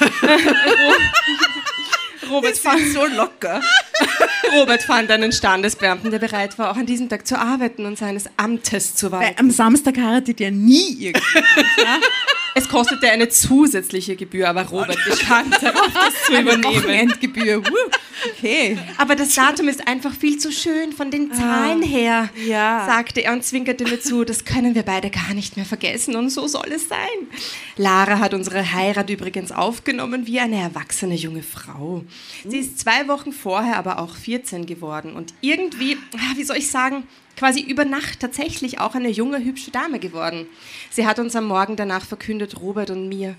Robert 2.30 2.56
fand, 2.56 2.86
So 2.88 3.04
locker. 3.04 3.60
Robert 4.54 4.82
fand 4.82 5.10
einen 5.10 5.32
Standesbeamten, 5.32 6.10
der 6.10 6.20
bereit 6.20 6.58
war, 6.58 6.70
auch 6.70 6.76
an 6.76 6.86
diesem 6.86 7.10
Tag 7.10 7.26
zu 7.26 7.38
arbeiten 7.38 7.84
und 7.84 7.98
seines 7.98 8.30
Amtes 8.38 8.94
zu 8.94 9.12
Weil 9.12 9.20
walten. 9.26 9.40
am 9.40 9.50
Samstag 9.50 9.98
heiratet 9.98 10.40
ja 10.40 10.50
nie 10.50 11.04
irgendjemand. 11.04 11.46
Ja? 11.76 11.98
Es 12.56 12.68
kostete 12.70 13.10
eine 13.10 13.28
zusätzliche 13.28 14.16
Gebühr, 14.16 14.48
aber 14.48 14.62
Robert 14.62 14.98
bestand 15.04 15.52
darauf, 15.62 15.90
das 15.92 16.24
zu 16.24 16.32
übernehmen. 16.40 16.64
Wochenendgebühr. 16.64 17.62
Wuh. 17.64 17.90
Okay. 18.32 18.78
Aber 18.96 19.14
das 19.14 19.34
Datum 19.34 19.68
ist 19.68 19.86
einfach 19.86 20.12
viel 20.14 20.38
zu 20.38 20.50
schön 20.50 20.92
von 20.92 21.10
den 21.10 21.32
Zahlen 21.34 21.82
her, 21.82 22.30
Ja. 22.46 22.86
sagte 22.86 23.20
er 23.20 23.34
und 23.34 23.44
zwinkerte 23.44 23.84
mir 23.84 24.00
zu. 24.00 24.24
Das 24.24 24.46
können 24.46 24.74
wir 24.74 24.84
beide 24.84 25.10
gar 25.10 25.34
nicht 25.34 25.56
mehr 25.56 25.66
vergessen 25.66 26.16
und 26.16 26.30
so 26.30 26.46
soll 26.48 26.72
es 26.74 26.88
sein. 26.88 26.98
Lara 27.76 28.18
hat 28.20 28.32
unsere 28.32 28.72
Heirat 28.72 29.10
übrigens 29.10 29.52
aufgenommen 29.52 30.26
wie 30.26 30.40
eine 30.40 30.56
erwachsene 30.58 31.14
junge 31.14 31.42
Frau. 31.42 32.04
Sie 32.48 32.58
ist 32.58 32.78
zwei 32.80 33.06
Wochen 33.06 33.32
vorher 33.32 33.76
aber 33.76 33.98
auch 33.98 34.16
14 34.16 34.64
geworden 34.64 35.12
und 35.14 35.34
irgendwie, 35.42 35.98
ah, 36.14 36.32
wie 36.36 36.44
soll 36.44 36.56
ich 36.56 36.70
sagen, 36.70 37.04
quasi 37.36 37.60
über 37.60 37.84
Nacht 37.84 38.20
tatsächlich 38.20 38.80
auch 38.80 38.94
eine 38.94 39.10
junge, 39.10 39.44
hübsche 39.44 39.70
Dame 39.70 39.98
geworden. 39.98 40.46
Sie 40.90 41.06
hat 41.06 41.18
uns 41.18 41.36
am 41.36 41.46
Morgen 41.46 41.76
danach 41.76 42.04
verkündet, 42.04 42.60
Robert 42.60 42.90
und 42.90 43.08
mir. 43.08 43.36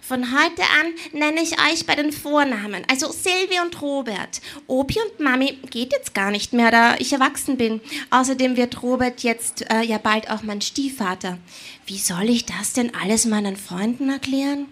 Von 0.00 0.24
heute 0.32 0.62
an 0.62 1.18
nenne 1.18 1.42
ich 1.42 1.52
euch 1.52 1.84
bei 1.84 1.96
den 1.96 2.12
Vornamen, 2.12 2.84
also 2.88 3.10
Silvi 3.10 3.58
und 3.64 3.82
Robert. 3.82 4.40
Opi 4.68 5.00
und 5.00 5.18
Mami 5.18 5.58
geht 5.70 5.92
jetzt 5.92 6.14
gar 6.14 6.30
nicht 6.30 6.52
mehr, 6.52 6.70
da 6.70 6.94
ich 6.98 7.12
erwachsen 7.12 7.56
bin. 7.56 7.80
Außerdem 8.10 8.56
wird 8.56 8.82
Robert 8.82 9.24
jetzt 9.24 9.68
äh, 9.68 9.82
ja 9.82 9.98
bald 9.98 10.30
auch 10.30 10.42
mein 10.42 10.60
Stiefvater. 10.60 11.38
Wie 11.86 11.98
soll 11.98 12.30
ich 12.30 12.46
das 12.46 12.72
denn 12.72 12.94
alles 12.94 13.24
meinen 13.24 13.56
Freunden 13.56 14.08
erklären? 14.08 14.66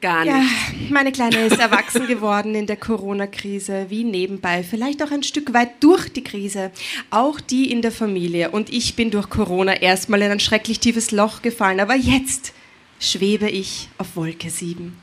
Gar 0.00 0.24
nicht. 0.24 0.34
Ja, 0.34 0.42
meine 0.90 1.10
Kleine 1.10 1.46
ist 1.46 1.58
erwachsen 1.60 2.06
geworden 2.06 2.54
in 2.54 2.66
der 2.66 2.76
Corona-Krise, 2.76 3.86
wie 3.88 4.04
nebenbei, 4.04 4.62
vielleicht 4.62 5.02
auch 5.02 5.10
ein 5.10 5.22
Stück 5.22 5.52
weit 5.54 5.82
durch 5.82 6.08
die 6.08 6.22
Krise, 6.22 6.70
auch 7.10 7.40
die 7.40 7.70
in 7.70 7.82
der 7.82 7.90
Familie. 7.92 8.50
Und 8.50 8.72
ich 8.72 8.94
bin 8.94 9.10
durch 9.10 9.28
Corona 9.28 9.80
erstmal 9.80 10.22
in 10.22 10.30
ein 10.30 10.40
schrecklich 10.40 10.78
tiefes 10.78 11.10
Loch 11.10 11.42
gefallen, 11.42 11.80
aber 11.80 11.96
jetzt 11.96 12.52
schwebe 13.00 13.48
ich 13.48 13.88
auf 13.98 14.14
Wolke 14.14 14.50
7. 14.50 14.96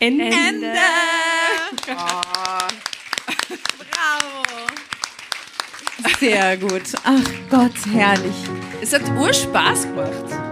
Ende. 0.00 0.30
Sehr 6.18 6.56
gut. 6.56 6.82
Ach 7.04 7.30
Gott, 7.50 7.72
herrlich. 7.92 8.34
Es 8.80 8.92
hat 8.92 9.02
Urspaß 9.16 9.82
gemacht. 9.84 10.49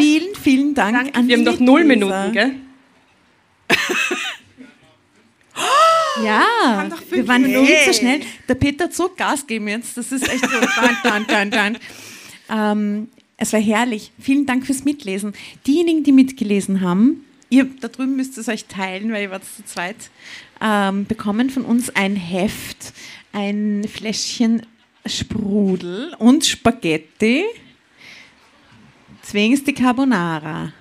Vielen, 0.00 0.34
vielen 0.34 0.74
Dank 0.74 1.16
an 1.16 1.28
Wir 1.28 1.36
haben 1.36 1.44
noch 1.44 1.60
null. 1.60 1.84
Minuten, 1.84 2.32
gell? 2.32 2.54
Ja, 6.24 6.88
wir 7.10 7.28
waren 7.28 7.42
noch 7.42 7.62
nicht 7.62 7.84
so 7.86 7.92
schnell. 7.92 8.20
Der 8.48 8.54
Peter 8.54 8.84
hat 8.84 8.94
so 8.94 9.10
Gas 9.16 9.46
geben 9.46 9.68
jetzt. 9.68 9.96
Das 9.96 10.12
ist 10.12 10.28
echt 10.28 10.44
so. 10.44 10.58
Dann, 11.02 11.26
dann, 11.26 11.50
dann. 11.50 11.78
Ähm, 12.50 13.08
es 13.36 13.52
war 13.52 13.60
herrlich. 13.60 14.12
Vielen 14.20 14.46
Dank 14.46 14.66
fürs 14.66 14.84
Mitlesen. 14.84 15.34
Diejenigen, 15.66 16.04
die 16.04 16.12
mitgelesen 16.12 16.80
haben, 16.80 17.24
ihr 17.48 17.66
da 17.80 17.88
drüben 17.88 18.16
müsst 18.16 18.38
es 18.38 18.48
euch 18.48 18.66
teilen, 18.66 19.12
weil 19.12 19.22
ihr 19.22 19.30
wart 19.30 19.44
zu 19.44 19.64
zweit, 19.64 19.96
ähm, 20.60 21.06
bekommen 21.06 21.50
von 21.50 21.64
uns 21.64 21.90
ein 21.90 22.16
Heft, 22.16 22.92
ein 23.32 23.86
Fläschchen 23.90 24.62
Sprudel 25.06 26.14
und 26.18 26.44
Spaghetti. 26.44 27.44
Deswegen 29.30 29.54
ist 29.54 29.64
die 29.64 29.74
Carbonara. 29.74 30.72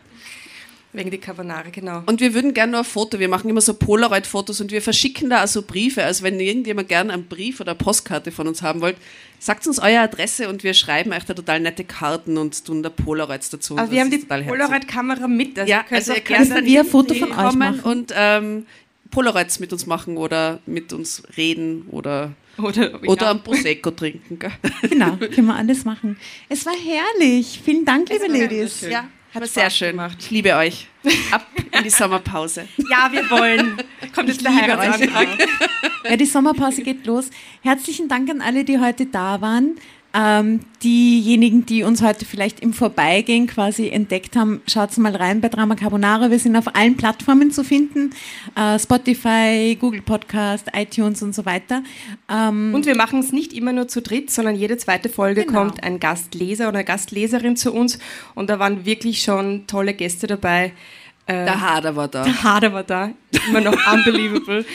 Wegen 0.92 1.12
die 1.12 1.20
Carbonara, 1.20 1.70
genau. 1.72 2.02
Und 2.08 2.20
wir 2.20 2.34
würden 2.34 2.52
gerne 2.56 2.72
nur 2.72 2.82
ein 2.82 2.86
Foto. 2.86 3.20
Wir 3.20 3.30
machen 3.30 3.48
immer 3.48 3.62
so 3.62 3.76
Polaroid-Fotos 3.76 4.60
und 4.60 4.72
wir 4.72 4.82
verschicken 4.82 5.30
da 5.30 5.38
also 5.38 5.62
Briefe. 5.62 6.04
Also 6.04 6.24
wenn 6.24 6.40
irgendjemand 6.40 6.90
gerne 6.90 7.14
einen 7.14 7.26
Brief 7.26 7.60
oder 7.60 7.74
eine 7.74 7.78
Postkarte 7.78 8.32
von 8.32 8.48
uns 8.48 8.64
haben 8.64 8.82
wollt, 8.82 8.98
sagt 9.38 9.68
uns 9.68 9.78
eure 9.78 10.00
Adresse 10.00 10.50
und 10.50 10.64
wir 10.64 10.74
schreiben 10.74 11.14
euch 11.14 11.26
da 11.26 11.36
total 11.36 11.60
nette 11.60 11.84
Karten 11.84 12.40
und 12.40 12.66
tun 12.66 12.82
da 12.82 12.90
Polaroids 12.90 13.52
dazu. 13.52 13.78
Aber 13.78 13.92
wir 13.92 14.02
haben 14.02 14.10
die. 14.10 14.18
Polaroid-Kamera 14.18 15.28
mit. 15.28 15.60
Also 15.60 15.70
Ja, 15.72 15.78
ihr 15.78 15.84
könnt 15.84 15.92
also 15.92 16.14
ihr 16.14 16.22
könnt 16.22 16.40
Können 16.40 16.50
dann 16.50 16.66
wir 16.66 16.80
ein 16.80 16.88
Foto 16.88 17.14
von 17.14 17.32
euch 17.32 17.54
machen? 17.54 17.80
und 17.82 18.12
ähm, 18.16 18.66
Polaroids 19.12 19.60
mit 19.60 19.72
uns 19.72 19.86
machen 19.86 20.18
oder 20.18 20.58
mit 20.66 20.92
uns 20.92 21.22
reden 21.38 21.86
oder, 21.92 22.32
Oder, 22.62 23.02
oder 23.04 23.26
ja. 23.26 23.32
ein 23.32 23.44
Prosecco 23.44 23.92
trinken. 23.92 24.38
Gell? 24.40 24.52
Genau, 24.90 25.16
können 25.18 25.48
wir 25.48 25.56
alles 25.56 25.86
machen. 25.86 26.18
Es 26.48 26.66
war 26.66 26.74
herrlich. 26.74 27.62
Vielen 27.64 27.86
Dank, 27.86 28.10
liebe 28.10 28.28
Ladies. 28.28 28.82
Ja, 28.82 29.08
hat 29.34 29.44
Spaß 29.44 29.54
sehr 29.54 29.70
schön 29.70 29.92
gemacht. 29.92 30.18
Ich 30.20 30.32
liebe 30.32 30.56
euch. 30.56 30.88
Ab 31.32 31.48
in 31.72 31.84
die 31.84 31.90
Sommerpause. 31.90 32.68
ja, 32.90 33.10
wir 33.12 33.30
wollen. 33.30 33.78
Kommt 34.14 34.30
jetzt 34.30 34.44
der 34.44 34.56
Heiratsantrag. 34.56 35.28
Ja, 36.04 36.18
die 36.18 36.26
Sommerpause 36.26 36.82
geht 36.82 37.06
los. 37.06 37.30
Herzlichen 37.62 38.08
Dank 38.08 38.30
an 38.30 38.42
alle, 38.42 38.64
die 38.64 38.80
heute 38.80 39.06
da 39.06 39.40
waren. 39.40 39.78
Ähm, 40.12 40.62
diejenigen, 40.82 41.68
die 41.68 41.84
uns 41.84 42.02
heute 42.02 42.26
vielleicht 42.26 42.62
im 42.62 42.74
Vorbeigehen 42.74 43.46
quasi 43.46 43.90
entdeckt 43.90 44.36
haben, 44.36 44.60
schaut 44.68 44.98
mal 44.98 45.16
rein 45.16 45.40
bei 45.40 45.50
Drama 45.50 45.76
Carbonara. 45.76 46.32
Wir 46.32 46.40
sind 46.40 46.56
auf 46.56 46.76
allen 46.76 46.98
Plattformen 46.98 47.52
zu 47.52 47.64
finden. 47.64 48.10
Äh, 48.56 48.80
Spotify, 48.80 49.78
Google 49.80 50.02
Podcast, 50.02 50.66
iTunes 50.74 51.22
und 51.22 51.36
so 51.36 51.46
weiter. 51.46 51.84
Ähm, 52.28 52.74
Und 52.74 52.88
wir 52.88 52.96
machen 52.96 53.20
es 53.20 53.32
nicht 53.32 53.54
immer 53.54 53.72
nur 53.72 53.88
zu 53.88 54.02
dritt, 54.02 54.32
sondern 54.32 54.56
jede 54.56 54.78
zweite 54.78 55.10
Folge 55.10 55.46
Genau. 55.46 55.60
kommt 55.60 55.84
ein 55.84 56.00
Gastleser 56.00 56.70
oder 56.70 56.80
eine 56.80 56.86
Gastleserin 56.86 57.56
zu 57.56 57.72
uns. 57.72 58.00
Und 58.34 58.50
da 58.50 58.58
waren 58.58 58.86
wirklich 58.86 59.22
schon 59.22 59.68
tolle 59.68 59.94
Gäste 59.94 60.26
dabei. 60.26 60.74
Äh, 61.28 61.46
Der 61.46 61.62
Hader 61.62 61.96
war 61.96 62.08
da. 62.08 62.24
der 62.24 62.44
Hader 62.44 62.74
war 62.74 62.84
da, 62.84 63.12
immer 63.48 63.62
noch 63.62 63.78
unbelievable. 63.94 64.66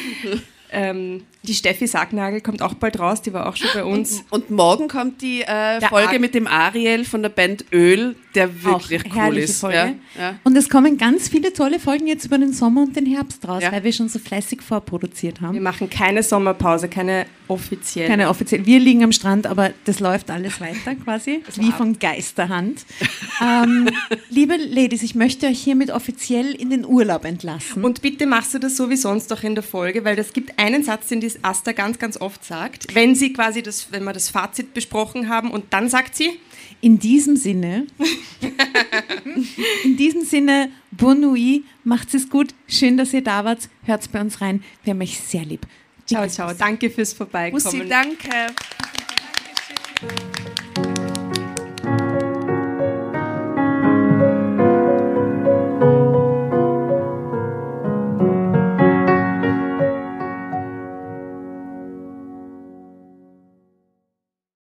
Ähm, 0.71 1.23
die 1.47 1.55
Steffi 1.55 1.87
Sagnagel 1.87 2.41
kommt 2.41 2.63
auch 2.63 2.75
bald 2.75 2.99
raus, 2.99 3.23
die 3.23 3.33
war 3.33 3.47
auch 3.49 3.57
schon 3.57 3.69
bei 3.75 3.85
uns. 3.85 4.25
Und, 4.31 4.49
und 4.49 4.51
morgen 4.51 4.89
kommt 4.89 5.23
die 5.23 5.43
äh, 5.43 5.81
Folge 5.83 6.15
Ar 6.15 6.19
mit 6.19 6.35
dem 6.35 6.47
Ariel 6.47 7.05
von 7.05 7.23
der 7.23 7.29
Band 7.29 7.67
Öl, 7.73 8.17
der 8.35 8.65
wirklich 8.65 9.05
auch 9.13 9.29
cool 9.29 9.39
ist. 9.39 9.63
Ja, 9.63 9.93
ja. 10.19 10.39
Und 10.43 10.57
es 10.57 10.69
kommen 10.69 10.97
ganz 10.99 11.29
viele 11.29 11.53
tolle 11.53 11.79
Folgen 11.79 12.07
jetzt 12.07 12.25
über 12.25 12.39
den 12.39 12.53
Sommer 12.53 12.83
und 12.83 12.97
den 12.97 13.07
Herbst 13.07 13.47
raus, 13.47 13.63
ja. 13.63 13.71
weil 13.73 13.85
wir 13.85 13.93
schon 13.93 14.09
so 14.09 14.19
fleißig 14.19 14.63
vorproduziert 14.63 15.41
haben. 15.41 15.55
Wir 15.55 15.61
machen 15.61 15.91
keine 15.91 16.23
Sommerpause, 16.23 16.89
keine 16.89 17.27
offizielle. 17.49 18.09
Keine 18.09 18.29
offizielle. 18.29 18.65
Wir 18.65 18.81
liegen 18.81 19.05
am 19.05 19.13
Strand, 19.13 19.47
aber 19.47 19.73
das 19.85 20.01
läuft 20.01 20.31
alles 20.31 20.61
weiter 20.61 20.95
quasi, 20.95 21.43
wie 21.57 21.73
von 21.73 21.99
Geisterhand. 21.99 22.85
ähm, 23.43 23.89
liebe 24.31 24.57
Ladies, 24.57 25.03
ich 25.03 25.15
möchte 25.15 25.47
euch 25.47 25.61
hiermit 25.61 25.91
offiziell 25.91 26.53
in 26.53 26.71
den 26.71 26.87
Urlaub 26.87 27.25
entlassen. 27.25 27.85
Und 27.85 28.03
bitte 28.03 28.27
machst 28.27 28.55
du 28.55 28.59
das 28.59 28.77
so 28.77 28.89
wie 28.89 28.97
sonst 28.97 29.33
auch 29.33 29.43
in 29.43 29.55
der 29.55 29.65
Folge, 29.65 30.05
weil 30.05 30.19
es 30.19 30.33
gibt 30.33 30.59
einen 30.59 30.83
Satz, 30.83 31.09
den 31.09 31.21
die 31.21 31.34
Asta 31.43 31.73
ganz, 31.73 31.99
ganz 31.99 32.21
oft 32.21 32.45
sagt, 32.45 32.95
wenn 32.95 33.15
sie 33.15 33.33
quasi 33.33 33.63
das, 33.63 33.91
wenn 33.91 34.05
wir 34.05 34.13
das 34.13 34.29
Fazit 34.29 34.75
besprochen 34.75 35.29
haben 35.29 35.51
und 35.51 35.73
dann 35.73 35.89
sagt 35.89 36.17
sie, 36.17 36.39
in 36.81 36.99
diesem 36.99 37.37
Sinne, 37.37 37.87
in 39.85 39.97
diesem 39.97 40.25
Sinne, 40.25 40.71
Bon 40.91 41.19
nuit, 41.19 41.65
macht's 41.83 42.15
es 42.15 42.29
gut, 42.29 42.55
schön, 42.69 42.97
dass 42.97 43.13
ihr 43.13 43.23
da 43.23 43.45
wart, 43.45 43.69
hört's 43.85 44.09
bei 44.09 44.21
uns 44.21 44.41
rein, 44.41 44.63
wir 44.85 44.93
haben 44.93 45.01
euch 45.01 45.19
sehr 45.19 45.45
lieb. 45.45 45.67
Ciao, 46.07 46.29
ciao, 46.29 46.53
danke 46.53 46.91
fürs 46.91 47.15
Vorbeikommen. 47.15 47.63
Bussi, 47.63 47.89
danke. 47.89 48.29
Dankeschön. 50.01 50.44